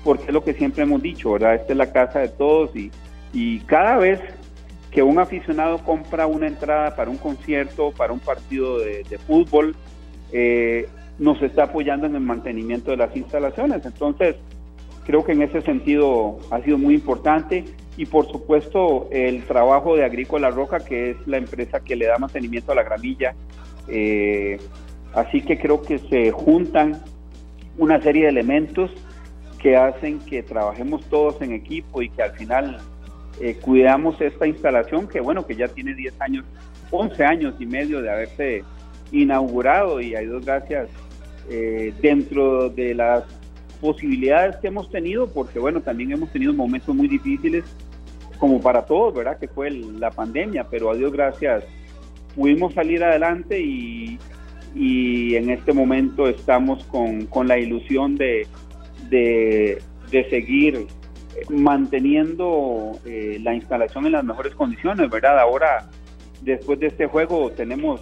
porque 0.05 0.27
es 0.29 0.33
lo 0.33 0.45
que 0.45 0.53
siempre 0.55 0.85
hemos 0.85 1.03
dicho, 1.03 1.33
¿verdad? 1.33 1.57
Esta 1.57 1.73
es 1.73 1.79
la 1.79 1.93
casa 1.93 2.21
de 2.21 2.29
todos 2.29 2.77
y, 2.77 2.93
y 3.33 3.59
cada 3.67 3.97
vez 3.97 4.21
que 4.93 5.03
un 5.03 5.19
aficionado 5.19 5.79
compra 5.79 6.29
una 6.29 6.47
entrada 6.47 6.95
para 6.95 7.11
un 7.11 7.19
concierto, 7.19 7.91
para 7.91 8.13
un 8.13 8.21
partido 8.21 8.79
de, 8.79 9.19
fútbol, 9.27 9.75
eh, 10.33 10.89
nos 11.19 11.41
está 11.43 11.65
apoyando 11.65 12.07
en 12.07 12.15
el 12.15 12.21
mantenimiento 12.21 12.91
de 12.91 12.99
las 12.99 13.17
instalaciones. 13.17 13.85
Entonces, 13.85 14.37
creo 15.05 15.25
que 15.25 15.33
en 15.33 15.43
ese 15.43 15.63
sentido 15.63 16.39
ha 16.51 16.61
sido 16.63 16.79
muy 16.79 16.95
importante 16.95 17.65
y 17.97 18.07
por 18.07 18.31
supuesto 18.31 19.09
el 19.11 19.45
trabajo 19.45 19.97
de 19.97 20.05
Agrícola 20.05 20.51
Roja, 20.51 20.81
que 20.81 21.11
es 21.11 21.17
la 21.27 21.39
empresa 21.39 21.81
que 21.81 21.97
le 21.97 22.07
da 22.07 22.19
mantenimiento 22.19 22.73
a 22.73 22.75
la 22.75 22.83
gramilla. 22.83 23.35
Eh, 23.89 24.59
así 25.15 25.41
que 25.41 25.59
creo 25.59 25.81
que 25.81 25.99
se 25.99 26.31
juntan 26.33 27.03
una 27.79 28.01
serie 28.03 28.25
de 28.25 28.31
elementos 28.31 28.91
que 29.59 29.77
hacen 29.77 30.19
que 30.21 30.43
trabajemos 30.43 31.05
todos 31.07 31.41
en 31.41 31.53
equipo 31.53 32.03
y 32.03 32.11
que 32.11 32.23
al 32.23 32.33
final 32.33 32.79
eh, 33.41 33.57
cuidamos 33.61 34.21
esta 34.21 34.47
instalación 34.47 35.09
que 35.09 35.21
bueno, 35.21 35.47
que 35.47 35.57
ya 35.57 35.69
tiene 35.69 35.95
10 35.95 36.21
años, 36.21 36.45
11 36.91 37.25
años 37.25 37.55
y 37.59 37.67
medio 37.67 38.03
de 38.03 38.11
haberse 38.11 38.65
inaugurado 39.13 40.01
y 40.01 40.15
hay 40.15 40.27
dos 40.27 40.45
gracias 40.45 40.89
eh, 41.51 41.93
dentro 42.01 42.69
de 42.69 42.95
las 42.95 43.25
posibilidades 43.81 44.57
que 44.57 44.69
hemos 44.69 44.91
tenido, 44.91 45.29
porque 45.29 45.59
bueno, 45.59 45.81
también 45.81 46.13
hemos 46.13 46.31
tenido 46.33 46.53
momentos 46.53 46.95
muy 46.95 47.09
difíciles 47.09 47.65
como 48.39 48.61
para 48.61 48.85
todos, 48.85 49.15
¿verdad? 49.15 49.39
Que 49.39 49.49
fue 49.49 49.71
la 49.71 50.11
pandemia, 50.11 50.65
pero 50.69 50.91
a 50.91 50.95
Dios 50.95 51.13
gracias 51.13 51.65
pudimos 52.35 52.75
salir 52.75 53.03
adelante 53.03 53.61
y, 53.61 54.19
y 54.75 55.37
en 55.37 55.51
este 55.51 55.73
momento 55.73 56.29
estamos 56.29 56.85
con, 56.85 57.27
con 57.27 57.49
la 57.49 57.59
ilusión 57.59 58.15
de, 58.17 58.47
de, 59.09 59.81
seguir 60.31 60.87
manteniendo 61.49 62.93
eh, 63.05 63.39
la 63.43 63.55
instalación 63.55 64.07
en 64.07 64.13
las 64.13 64.25
mejores 64.25 64.55
condiciones, 64.55 65.11
¿verdad? 65.11 65.39
Ahora, 65.39 65.89
después 66.43 66.79
de 66.79 66.89
este 66.89 67.07
juego, 67.07 67.51
tenemos 67.51 68.01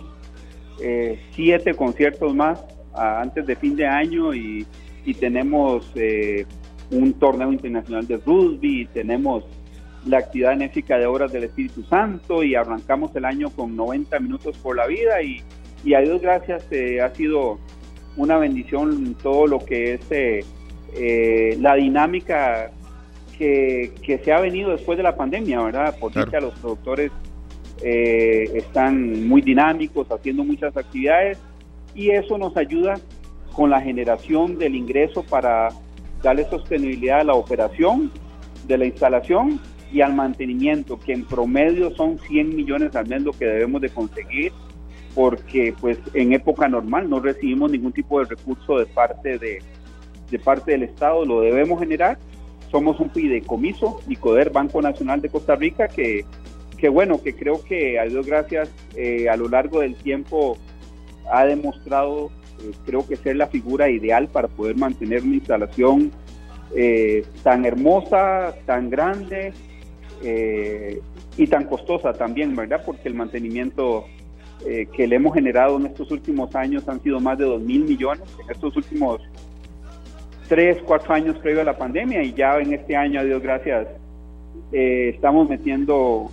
eh, 0.80 1.20
siete 1.32 1.74
conciertos 1.74 2.34
más 2.34 2.64
antes 2.94 3.46
de 3.46 3.56
fin 3.56 3.74
de 3.76 3.86
año 3.86 4.34
y, 4.34 4.66
y 5.04 5.14
tenemos 5.14 5.90
eh, 5.96 6.46
un 6.90 7.12
torneo 7.14 7.52
internacional 7.52 8.06
de 8.06 8.16
rugby, 8.18 8.86
tenemos 8.92 9.44
la 10.06 10.18
actividad 10.18 10.50
benéfica 10.50 10.98
de 10.98 11.06
obras 11.06 11.32
del 11.32 11.44
Espíritu 11.44 11.82
Santo 11.84 12.42
y 12.42 12.54
arrancamos 12.54 13.14
el 13.16 13.24
año 13.24 13.50
con 13.50 13.74
90 13.74 14.20
minutos 14.20 14.56
por 14.58 14.76
la 14.76 14.86
vida 14.86 15.22
y, 15.22 15.42
y 15.82 15.94
a 15.94 16.00
Dios 16.00 16.20
gracias 16.20 16.66
eh, 16.70 17.00
ha 17.00 17.14
sido 17.14 17.58
una 18.16 18.38
bendición 18.38 19.16
todo 19.22 19.46
lo 19.46 19.58
que 19.58 19.94
es 19.94 20.00
eh, 20.10 20.44
eh, 20.94 21.56
la 21.60 21.74
dinámica 21.74 22.70
que, 23.36 23.92
que, 24.02 24.18
se 24.18 24.32
ha 24.32 24.40
venido 24.40 24.70
después 24.70 24.96
de 24.96 25.02
la 25.02 25.16
pandemia, 25.16 25.60
¿verdad? 25.60 25.96
Por 25.98 26.12
claro. 26.12 26.40
los 26.40 26.58
productores 26.60 27.10
están 27.82 29.26
muy 29.28 29.42
dinámicos, 29.42 30.10
haciendo 30.10 30.44
muchas 30.44 30.76
actividades 30.76 31.38
y 31.94 32.10
eso 32.10 32.38
nos 32.38 32.56
ayuda 32.56 32.94
con 33.52 33.70
la 33.70 33.80
generación 33.80 34.58
del 34.58 34.74
ingreso 34.74 35.22
para 35.22 35.68
darle 36.22 36.44
sostenibilidad 36.48 37.20
a 37.20 37.24
la 37.24 37.34
operación 37.34 38.10
de 38.66 38.78
la 38.78 38.86
instalación 38.86 39.60
y 39.92 40.00
al 40.00 40.14
mantenimiento, 40.14 40.98
que 40.98 41.12
en 41.12 41.24
promedio 41.24 41.94
son 41.94 42.18
100 42.18 42.56
millones 42.56 42.96
al 42.96 43.06
mes 43.06 43.22
lo 43.22 43.32
que 43.32 43.44
debemos 43.44 43.80
de 43.80 43.90
conseguir, 43.90 44.52
porque 45.14 45.72
pues 45.80 45.98
en 46.14 46.32
época 46.32 46.66
normal 46.68 47.08
no 47.08 47.20
recibimos 47.20 47.70
ningún 47.70 47.92
tipo 47.92 48.18
de 48.18 48.26
recurso 48.26 48.78
de 48.78 48.86
parte 48.86 49.38
de, 49.38 49.62
de 50.30 50.38
parte 50.40 50.72
del 50.72 50.82
Estado, 50.82 51.24
lo 51.24 51.42
debemos 51.42 51.78
generar. 51.78 52.18
Somos 52.72 52.98
un 52.98 53.10
fideicomiso, 53.10 54.00
Nicoder 54.08 54.50
Banco 54.50 54.82
Nacional 54.82 55.20
de 55.20 55.28
Costa 55.28 55.54
Rica, 55.54 55.86
que, 55.86 56.24
que 56.76 56.88
bueno, 56.88 57.22
que 57.22 57.34
creo 57.34 57.62
que 57.62 57.98
a 57.98 58.04
Dios 58.04 58.26
gracias 58.26 58.70
eh, 58.96 59.28
a 59.28 59.36
lo 59.36 59.48
largo 59.48 59.80
del 59.80 59.96
tiempo 59.96 60.58
ha 61.30 61.44
demostrado, 61.44 62.30
eh, 62.60 62.72
creo 62.84 63.06
que 63.06 63.16
ser 63.16 63.36
la 63.36 63.46
figura 63.46 63.88
ideal 63.88 64.28
para 64.28 64.48
poder 64.48 64.76
mantener 64.76 65.22
una 65.22 65.36
instalación 65.36 66.10
eh, 66.76 67.24
tan 67.42 67.64
hermosa, 67.64 68.54
tan 68.66 68.90
grande, 68.90 69.52
y 71.36 71.46
tan 71.48 71.64
costosa 71.64 72.14
también, 72.14 72.56
¿verdad? 72.56 72.82
Porque 72.86 73.08
el 73.08 73.14
mantenimiento 73.14 74.06
que 74.64 75.06
le 75.06 75.16
hemos 75.16 75.34
generado 75.34 75.76
en 75.76 75.84
estos 75.84 76.10
últimos 76.10 76.54
años 76.54 76.88
han 76.88 77.02
sido 77.02 77.20
más 77.20 77.36
de 77.36 77.44
2 77.44 77.60
mil 77.60 77.84
millones, 77.84 78.26
en 78.42 78.50
estos 78.50 78.74
últimos 78.74 79.20
3, 80.48 80.78
4 80.86 81.14
años 81.14 81.38
previo 81.40 81.60
a 81.60 81.64
la 81.64 81.76
pandemia 81.76 82.22
y 82.22 82.32
ya 82.32 82.58
en 82.58 82.72
este 82.72 82.96
año, 82.96 83.20
a 83.20 83.24
Dios 83.24 83.42
gracias, 83.42 83.86
eh, 84.72 85.12
estamos 85.14 85.48
metiendo 85.48 86.30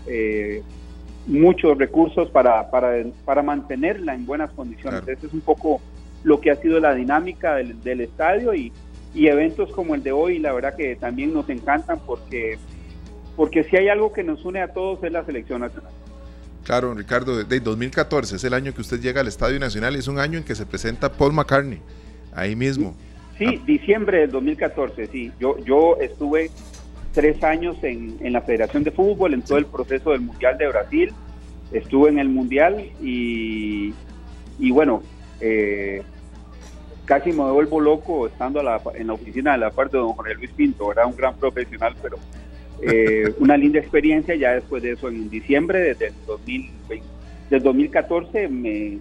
muchos 1.27 1.77
recursos 1.77 2.29
para, 2.29 2.69
para, 2.71 3.03
para, 3.25 3.43
mantenerla 3.43 4.15
en 4.15 4.25
buenas 4.25 4.51
condiciones. 4.51 5.07
Eso 5.07 5.27
es 5.27 5.33
un 5.33 5.41
poco 5.41 5.81
lo 6.23 6.41
que 6.41 6.51
ha 6.51 6.55
sido 6.55 6.79
la 6.79 6.93
dinámica 6.93 7.55
del, 7.55 7.81
del 7.81 8.01
estadio 8.01 8.53
y, 8.53 8.71
y 9.13 9.27
eventos 9.27 9.71
como 9.71 9.95
el 9.95 10.03
de 10.03 10.11
hoy, 10.11 10.39
la 10.39 10.53
verdad 10.53 10.75
que 10.75 10.95
también 10.95 11.33
nos 11.33 11.49
encantan 11.49 11.99
porque 12.05 12.57
porque 13.35 13.63
si 13.63 13.77
hay 13.77 13.87
algo 13.87 14.11
que 14.11 14.23
nos 14.23 14.43
une 14.45 14.61
a 14.61 14.67
todos 14.67 15.03
es 15.03 15.11
la 15.11 15.25
selección 15.25 15.61
nacional. 15.61 15.91
Claro, 16.63 16.93
Ricardo, 16.93 17.43
de 17.43 17.59
2014 17.59 18.35
es 18.35 18.43
el 18.43 18.53
año 18.53 18.73
que 18.73 18.81
usted 18.81 18.99
llega 18.99 19.21
al 19.21 19.27
Estadio 19.27 19.59
Nacional, 19.59 19.95
es 19.95 20.07
un 20.07 20.19
año 20.19 20.37
en 20.37 20.43
que 20.43 20.53
se 20.53 20.65
presenta 20.65 21.11
Paul 21.11 21.33
McCartney, 21.33 21.79
ahí 22.33 22.55
mismo. 22.55 22.95
Sí, 23.37 23.45
ah. 23.47 23.63
diciembre 23.65 24.19
del 24.19 24.31
2014, 24.31 25.07
sí. 25.07 25.31
Yo, 25.39 25.57
yo 25.65 25.97
estuve 25.99 26.51
tres 27.13 27.43
años 27.43 27.77
en, 27.83 28.17
en 28.21 28.33
la 28.33 28.41
Federación 28.41 28.83
de 28.83 28.91
Fútbol, 28.91 29.33
en 29.33 29.41
todo 29.41 29.57
el 29.57 29.65
proceso 29.65 30.11
del 30.11 30.21
Mundial 30.21 30.57
de 30.57 30.67
Brasil, 30.67 31.13
estuve 31.71 32.09
en 32.09 32.19
el 32.19 32.29
Mundial 32.29 32.85
y, 33.01 33.93
y 34.59 34.71
bueno, 34.71 35.03
eh, 35.39 36.03
casi 37.05 37.31
me 37.31 37.51
vuelvo 37.51 37.79
loco 37.79 38.27
estando 38.27 38.59
en 38.95 39.07
la 39.07 39.13
oficina 39.13 39.53
de 39.53 39.57
la 39.57 39.71
parte 39.71 39.97
de 39.97 40.03
don 40.03 40.13
Jorge 40.13 40.35
Luis 40.35 40.51
Pinto, 40.51 40.91
era 40.91 41.05
un 41.05 41.15
gran 41.15 41.35
profesional, 41.35 41.95
pero 42.01 42.17
eh, 42.81 43.33
una 43.39 43.57
linda 43.57 43.79
experiencia. 43.79 44.35
Ya 44.35 44.53
después 44.53 44.81
de 44.81 44.91
eso, 44.91 45.09
en 45.09 45.29
diciembre 45.29 45.93
del, 45.93 46.13
2020, 46.25 47.05
del 47.49 47.63
2014, 47.63 48.47
me 48.47 48.97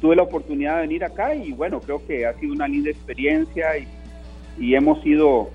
tuve 0.00 0.16
la 0.16 0.22
oportunidad 0.22 0.76
de 0.76 0.82
venir 0.82 1.04
acá 1.04 1.34
y 1.34 1.52
bueno, 1.52 1.80
creo 1.80 2.06
que 2.06 2.26
ha 2.26 2.34
sido 2.34 2.52
una 2.52 2.68
linda 2.68 2.90
experiencia 2.90 3.66
y, 3.78 4.74
hemos 4.74 5.04
ido 5.04 5.50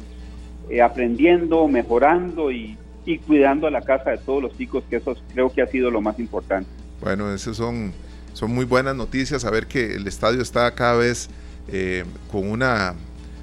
eh, 0.69 0.81
aprendiendo, 0.81 1.67
mejorando 1.67 2.51
y, 2.51 2.77
cuidando 3.25 3.67
a 3.67 3.71
la 3.71 3.81
casa 3.81 4.11
de 4.11 4.17
todos 4.19 4.41
los 4.41 4.57
chicos, 4.57 4.83
que 4.89 4.97
eso 4.97 5.17
creo 5.33 5.51
que 5.51 5.61
ha 5.61 5.67
sido 5.67 5.91
lo 5.91 5.99
más 6.01 6.17
importante. 6.19 6.69
Bueno, 7.01 7.33
esas 7.33 7.57
son, 7.57 7.91
son 8.33 8.53
muy 8.53 8.63
buenas 8.63 8.95
noticias, 8.95 9.41
saber 9.41 9.67
que 9.67 9.95
el 9.95 10.07
estadio 10.07 10.41
está 10.41 10.73
cada 10.75 10.95
vez 10.95 11.29
eh, 11.67 12.05
con 12.31 12.49
una 12.49 12.93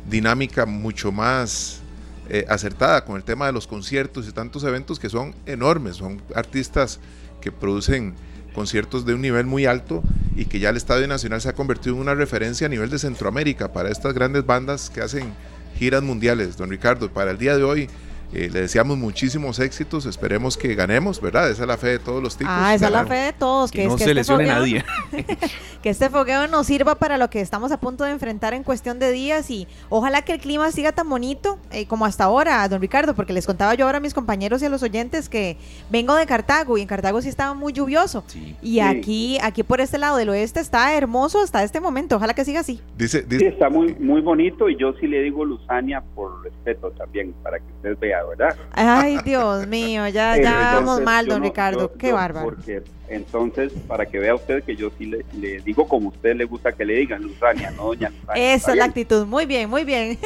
dinámica 0.09 0.65
mucho 0.65 1.13
más 1.13 1.83
eh, 2.31 2.45
acertada 2.49 3.05
con 3.05 3.17
el 3.17 3.25
tema 3.25 3.47
de 3.47 3.53
los 3.53 3.67
conciertos 3.67 4.29
y 4.29 4.33
tantos 4.33 4.63
eventos 4.65 4.99
que 4.99 5.09
son 5.09 5.35
enormes, 5.47 5.97
son 5.97 6.21
artistas 6.35 7.01
que 7.41 7.51
producen 7.51 8.15
conciertos 8.55 9.07
de 9.07 9.15
un 9.15 9.23
nivel 9.23 9.47
muy 9.47 9.67
alto 9.67 10.03
y 10.37 10.45
que 10.47 10.59
ya 10.59 10.71
el 10.71 10.77
Estadio 10.77 11.07
Nacional 11.09 11.41
se 11.41 11.49
ha 11.49 11.53
convertido 11.53 11.95
en 11.95 12.03
una 12.03 12.15
referencia 12.15 12.67
a 12.67 12.71
nivel 12.71 12.91
de 12.91 12.99
Centroamérica 12.99 13.73
para 13.73 13.89
estas 13.89 14.15
grandes 14.15 14.45
bandas 14.45 14.91
que 14.91 15.01
hacen 15.01 15.33
giras 15.79 16.03
mundiales. 16.03 16.57
Don 16.57 16.71
Ricardo, 16.71 17.11
para 17.11 17.31
el 17.31 17.39
día 17.39 17.57
de 17.57 17.63
hoy 17.63 17.89
eh, 18.33 18.51
le 18.53 18.61
deseamos 18.61 18.99
muchísimos 18.99 19.59
éxitos, 19.59 20.05
esperemos 20.05 20.57
que 20.57 20.75
ganemos, 20.75 21.21
¿verdad? 21.21 21.51
Esa 21.51 21.63
es 21.63 21.69
la 21.69 21.79
fe 21.79 21.89
de 21.89 21.99
todos 21.99 22.23
los 22.23 22.37
tipos. 22.37 22.53
Ah, 22.55 22.75
esa 22.75 22.87
es 22.87 22.93
la 22.93 23.07
fe 23.07 23.15
de 23.15 23.33
todos. 23.33 23.71
Que, 23.71 23.87
no 23.87 23.97
se 23.97 24.05
este 24.05 24.15
lesione 24.15 24.47
nadie. 24.47 24.85
que 25.83 25.91
este 25.91 26.11
fogueo 26.11 26.47
nos 26.47 26.67
sirva 26.67 26.97
para 26.97 27.17
lo 27.17 27.31
que 27.31 27.41
estamos 27.41 27.73
a 27.73 27.81
punto 27.81 28.05
de 28.05 28.11
enfrentar 28.11 28.53
en 28.53 28.65
cuestión 28.65 28.99
de 28.99 29.13
días 29.13 29.51
y 29.51 29.67
ojalá 29.89 30.23
que 30.23 30.35
el 30.35 30.41
clima 30.41 30.71
siga 30.73 30.93
tan 30.93 31.09
bonito 31.09 31.59
eh, 31.71 31.87
como 31.87 32.05
hasta 32.05 32.25
ahora, 32.25 32.69
don 32.69 32.81
Ricardo, 32.81 33.15
porque 33.15 33.33
les 33.33 33.47
contaba 33.47 33.75
yo 33.75 33.87
ahora 33.87 33.99
a 33.99 34.01
mis 34.01 34.13
compañeros 34.13 34.61
y 34.63 34.67
a 34.67 34.69
los 34.69 34.83
oyentes 34.83 35.29
que 35.29 35.57
vengo 35.91 36.15
de 36.15 36.27
Cartago 36.27 36.77
y 36.77 36.83
en 36.83 36.87
Cartago 36.89 37.23
sí 37.23 37.29
estaba 37.29 37.55
muy 37.55 37.73
lluvioso. 37.73 38.25
Y 38.61 38.81
aquí 38.81 39.39
aquí 39.43 39.63
por 39.63 39.81
este 39.81 39.99
lado 39.99 40.17
del 40.17 40.29
oeste 40.29 40.61
está 40.61 40.95
hermoso 40.95 41.41
hasta 41.41 41.63
este 41.63 41.81
momento, 41.81 42.17
ojalá 42.17 42.35
que 42.35 42.45
siga 42.45 42.61
así. 42.61 42.81
Dice, 42.97 43.23
dice 43.23 43.39
sí, 43.39 43.47
está 43.47 43.71
muy, 43.71 43.95
muy 43.95 44.21
bonito 44.21 44.69
y 44.69 44.77
yo 44.77 44.93
sí 45.01 45.07
le 45.07 45.23
digo 45.23 45.45
Luzania 45.45 46.03
por 46.15 46.43
respeto 46.43 46.91
también, 46.93 47.35
para 47.43 47.59
que 47.59 47.73
ustedes 47.77 47.99
¿verdad? 48.25 48.57
Ay, 48.73 49.19
Dios 49.25 49.67
mío, 49.67 50.09
ya, 50.09 50.37
ya 50.41 50.75
vamos 50.75 51.01
mal, 51.03 51.27
don 51.27 51.43
Ricardo, 51.43 51.93
qué 51.95 52.13
bárbaro. 52.13 52.47
Porque 52.47 52.83
entonces, 53.09 53.73
para 53.87 54.07
que 54.07 54.19
vea 54.19 54.35
usted 54.35 54.63
que 54.63 54.77
yo 54.77 54.91
sí 54.99 55.07
le, 55.07 55.61
digo 55.61 55.89
como 55.89 56.11
a 56.11 56.13
usted 56.13 56.37
le 56.37 56.45
gusta 56.45 56.73
que 56.73 56.85
le 56.85 56.97
digan, 56.97 57.23
Luzania, 57.23 57.71
no 57.71 57.87
doña 57.87 58.11
Luzania. 58.11 58.55
Esa 58.55 58.73
es 58.73 58.79
la 58.79 58.85
actitud, 58.85 59.27
muy 59.27 59.47
bien, 59.47 59.71
muy 59.71 59.85
bien. 59.85 60.19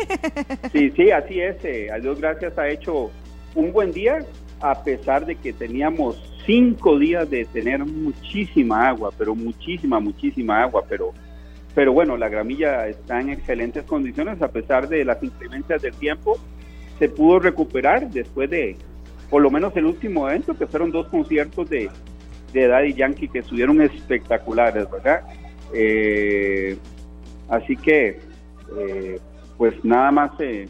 Sí, 0.73 0.91
sí, 0.91 1.11
así 1.11 1.41
es, 1.41 1.65
eh, 1.65 1.91
a 1.93 1.99
Dios 1.99 2.21
gracias 2.21 2.57
ha 2.59 2.69
hecho 2.69 3.11
un 3.55 3.73
buen 3.73 3.93
día, 3.93 4.25
a 4.61 4.83
pesar 4.83 5.27
de 5.27 5.37
que 5.37 5.53
teníamos 5.53 6.21
cinco 6.47 6.99
días 6.99 7.29
de 7.31 7.45
tener 7.45 7.85
muchísima 7.85 8.89
agua, 8.89 9.11
pero 9.17 9.35
muchísima, 9.35 10.01
muchísima 10.01 10.63
agua, 10.63 10.85
pero, 10.89 11.13
pero 11.75 11.93
bueno, 11.93 12.17
la 12.17 12.29
gramilla 12.29 12.89
está 12.89 13.21
en 13.21 13.31
excelentes 13.31 13.85
condiciones 13.85 14.41
a 14.43 14.49
pesar 14.49 14.89
de 14.89 15.05
las 15.05 15.23
inclemencias 15.23 15.83
del 15.83 15.95
tiempo, 15.95 16.39
se 17.03 17.09
pudo 17.09 17.41
recuperar 17.41 18.09
después 18.11 18.49
de, 18.49 18.77
por 19.29 19.43
lo 19.43 19.51
menos 19.51 19.77
el 19.77 19.87
último 19.87 20.29
evento, 20.29 20.57
que 20.57 20.69
fueron 20.69 20.93
dos 20.93 21.09
conciertos 21.09 21.69
de, 21.69 21.91
de 22.53 22.69
Daddy 22.69 22.95
Yankee 22.95 23.27
que 23.27 23.41
estuvieron 23.41 23.81
espectaculares, 23.83 24.89
¿verdad? 24.89 25.23
Eh, 25.75 26.77
así 27.49 27.77
que, 27.77 28.21
eh, 28.79 29.19
pues 29.59 29.85
nada 29.85 30.13
más 30.13 30.31
eh, 30.39 30.69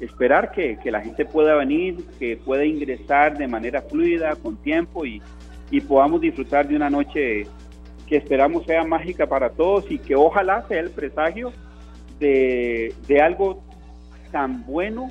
esperar 0.00 0.50
que, 0.52 0.78
la 0.86 1.02
gente 1.02 1.26
pueda 1.26 1.54
venir, 1.56 2.06
que 2.18 2.38
pueda 2.38 2.64
ingresar 2.64 3.36
de 3.36 3.46
manera 3.46 3.82
fluida, 3.82 4.34
con 4.36 4.56
tiempo 4.56 5.04
y, 5.04 5.20
podamos 5.86 6.22
disfrutar 6.22 6.66
de 6.66 6.76
una 6.76 6.88
noche 6.88 7.46
que 8.06 8.16
esperamos 8.16 8.64
sea 8.64 8.82
mágica 8.84 9.26
para 9.26 9.50
todos 9.50 9.84
y 9.90 9.98
que 9.98 10.14
ojalá 10.14 10.66
sea 10.68 10.80
el 10.80 10.88
presagio 10.88 11.52
de, 12.18 12.94
de 13.06 13.20
algo 13.20 13.62
tan 14.32 14.64
bueno 14.64 15.10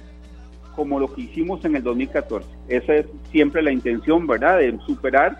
como 0.76 1.00
lo 1.00 1.14
que 1.14 1.22
hicimos 1.22 1.64
en 1.66 1.76
el 1.76 1.84
2014. 1.84 2.48
Esa 2.68 2.96
es 2.96 3.06
siempre 3.32 3.62
la 3.62 3.72
intención, 3.72 4.28
¿verdad? 4.28 4.60
De 4.60 4.78
superar 4.86 5.40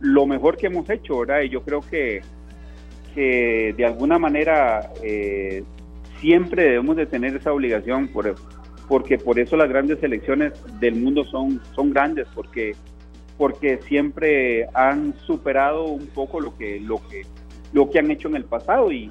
lo 0.00 0.26
mejor 0.26 0.56
que 0.56 0.66
hemos 0.66 0.88
hecho, 0.90 1.20
¿verdad? 1.20 1.42
Y 1.42 1.48
yo 1.48 1.62
creo 1.62 1.80
que, 1.80 2.20
que 3.14 3.74
de 3.76 3.84
alguna 3.86 4.18
manera 4.18 4.90
eh, 5.02 5.62
siempre 6.20 6.64
debemos 6.64 6.96
de 6.96 7.06
tener 7.06 7.36
esa 7.36 7.52
obligación, 7.52 8.08
por, 8.08 8.34
porque 8.88 9.18
por 9.18 9.38
eso 9.38 9.56
las 9.56 9.68
grandes 9.68 10.00
selecciones 10.00 10.52
del 10.80 10.96
mundo 10.96 11.24
son, 11.24 11.60
son 11.74 11.90
grandes, 11.92 12.26
porque, 12.34 12.74
porque 13.38 13.78
siempre 13.88 14.66
han 14.74 15.14
superado 15.26 15.84
un 15.84 16.06
poco 16.08 16.40
lo 16.40 16.56
que, 16.56 16.80
lo, 16.80 16.96
que, 17.08 17.22
lo 17.72 17.88
que 17.88 17.98
han 17.98 18.10
hecho 18.10 18.28
en 18.28 18.36
el 18.36 18.44
pasado. 18.44 18.90
Y... 18.90 19.10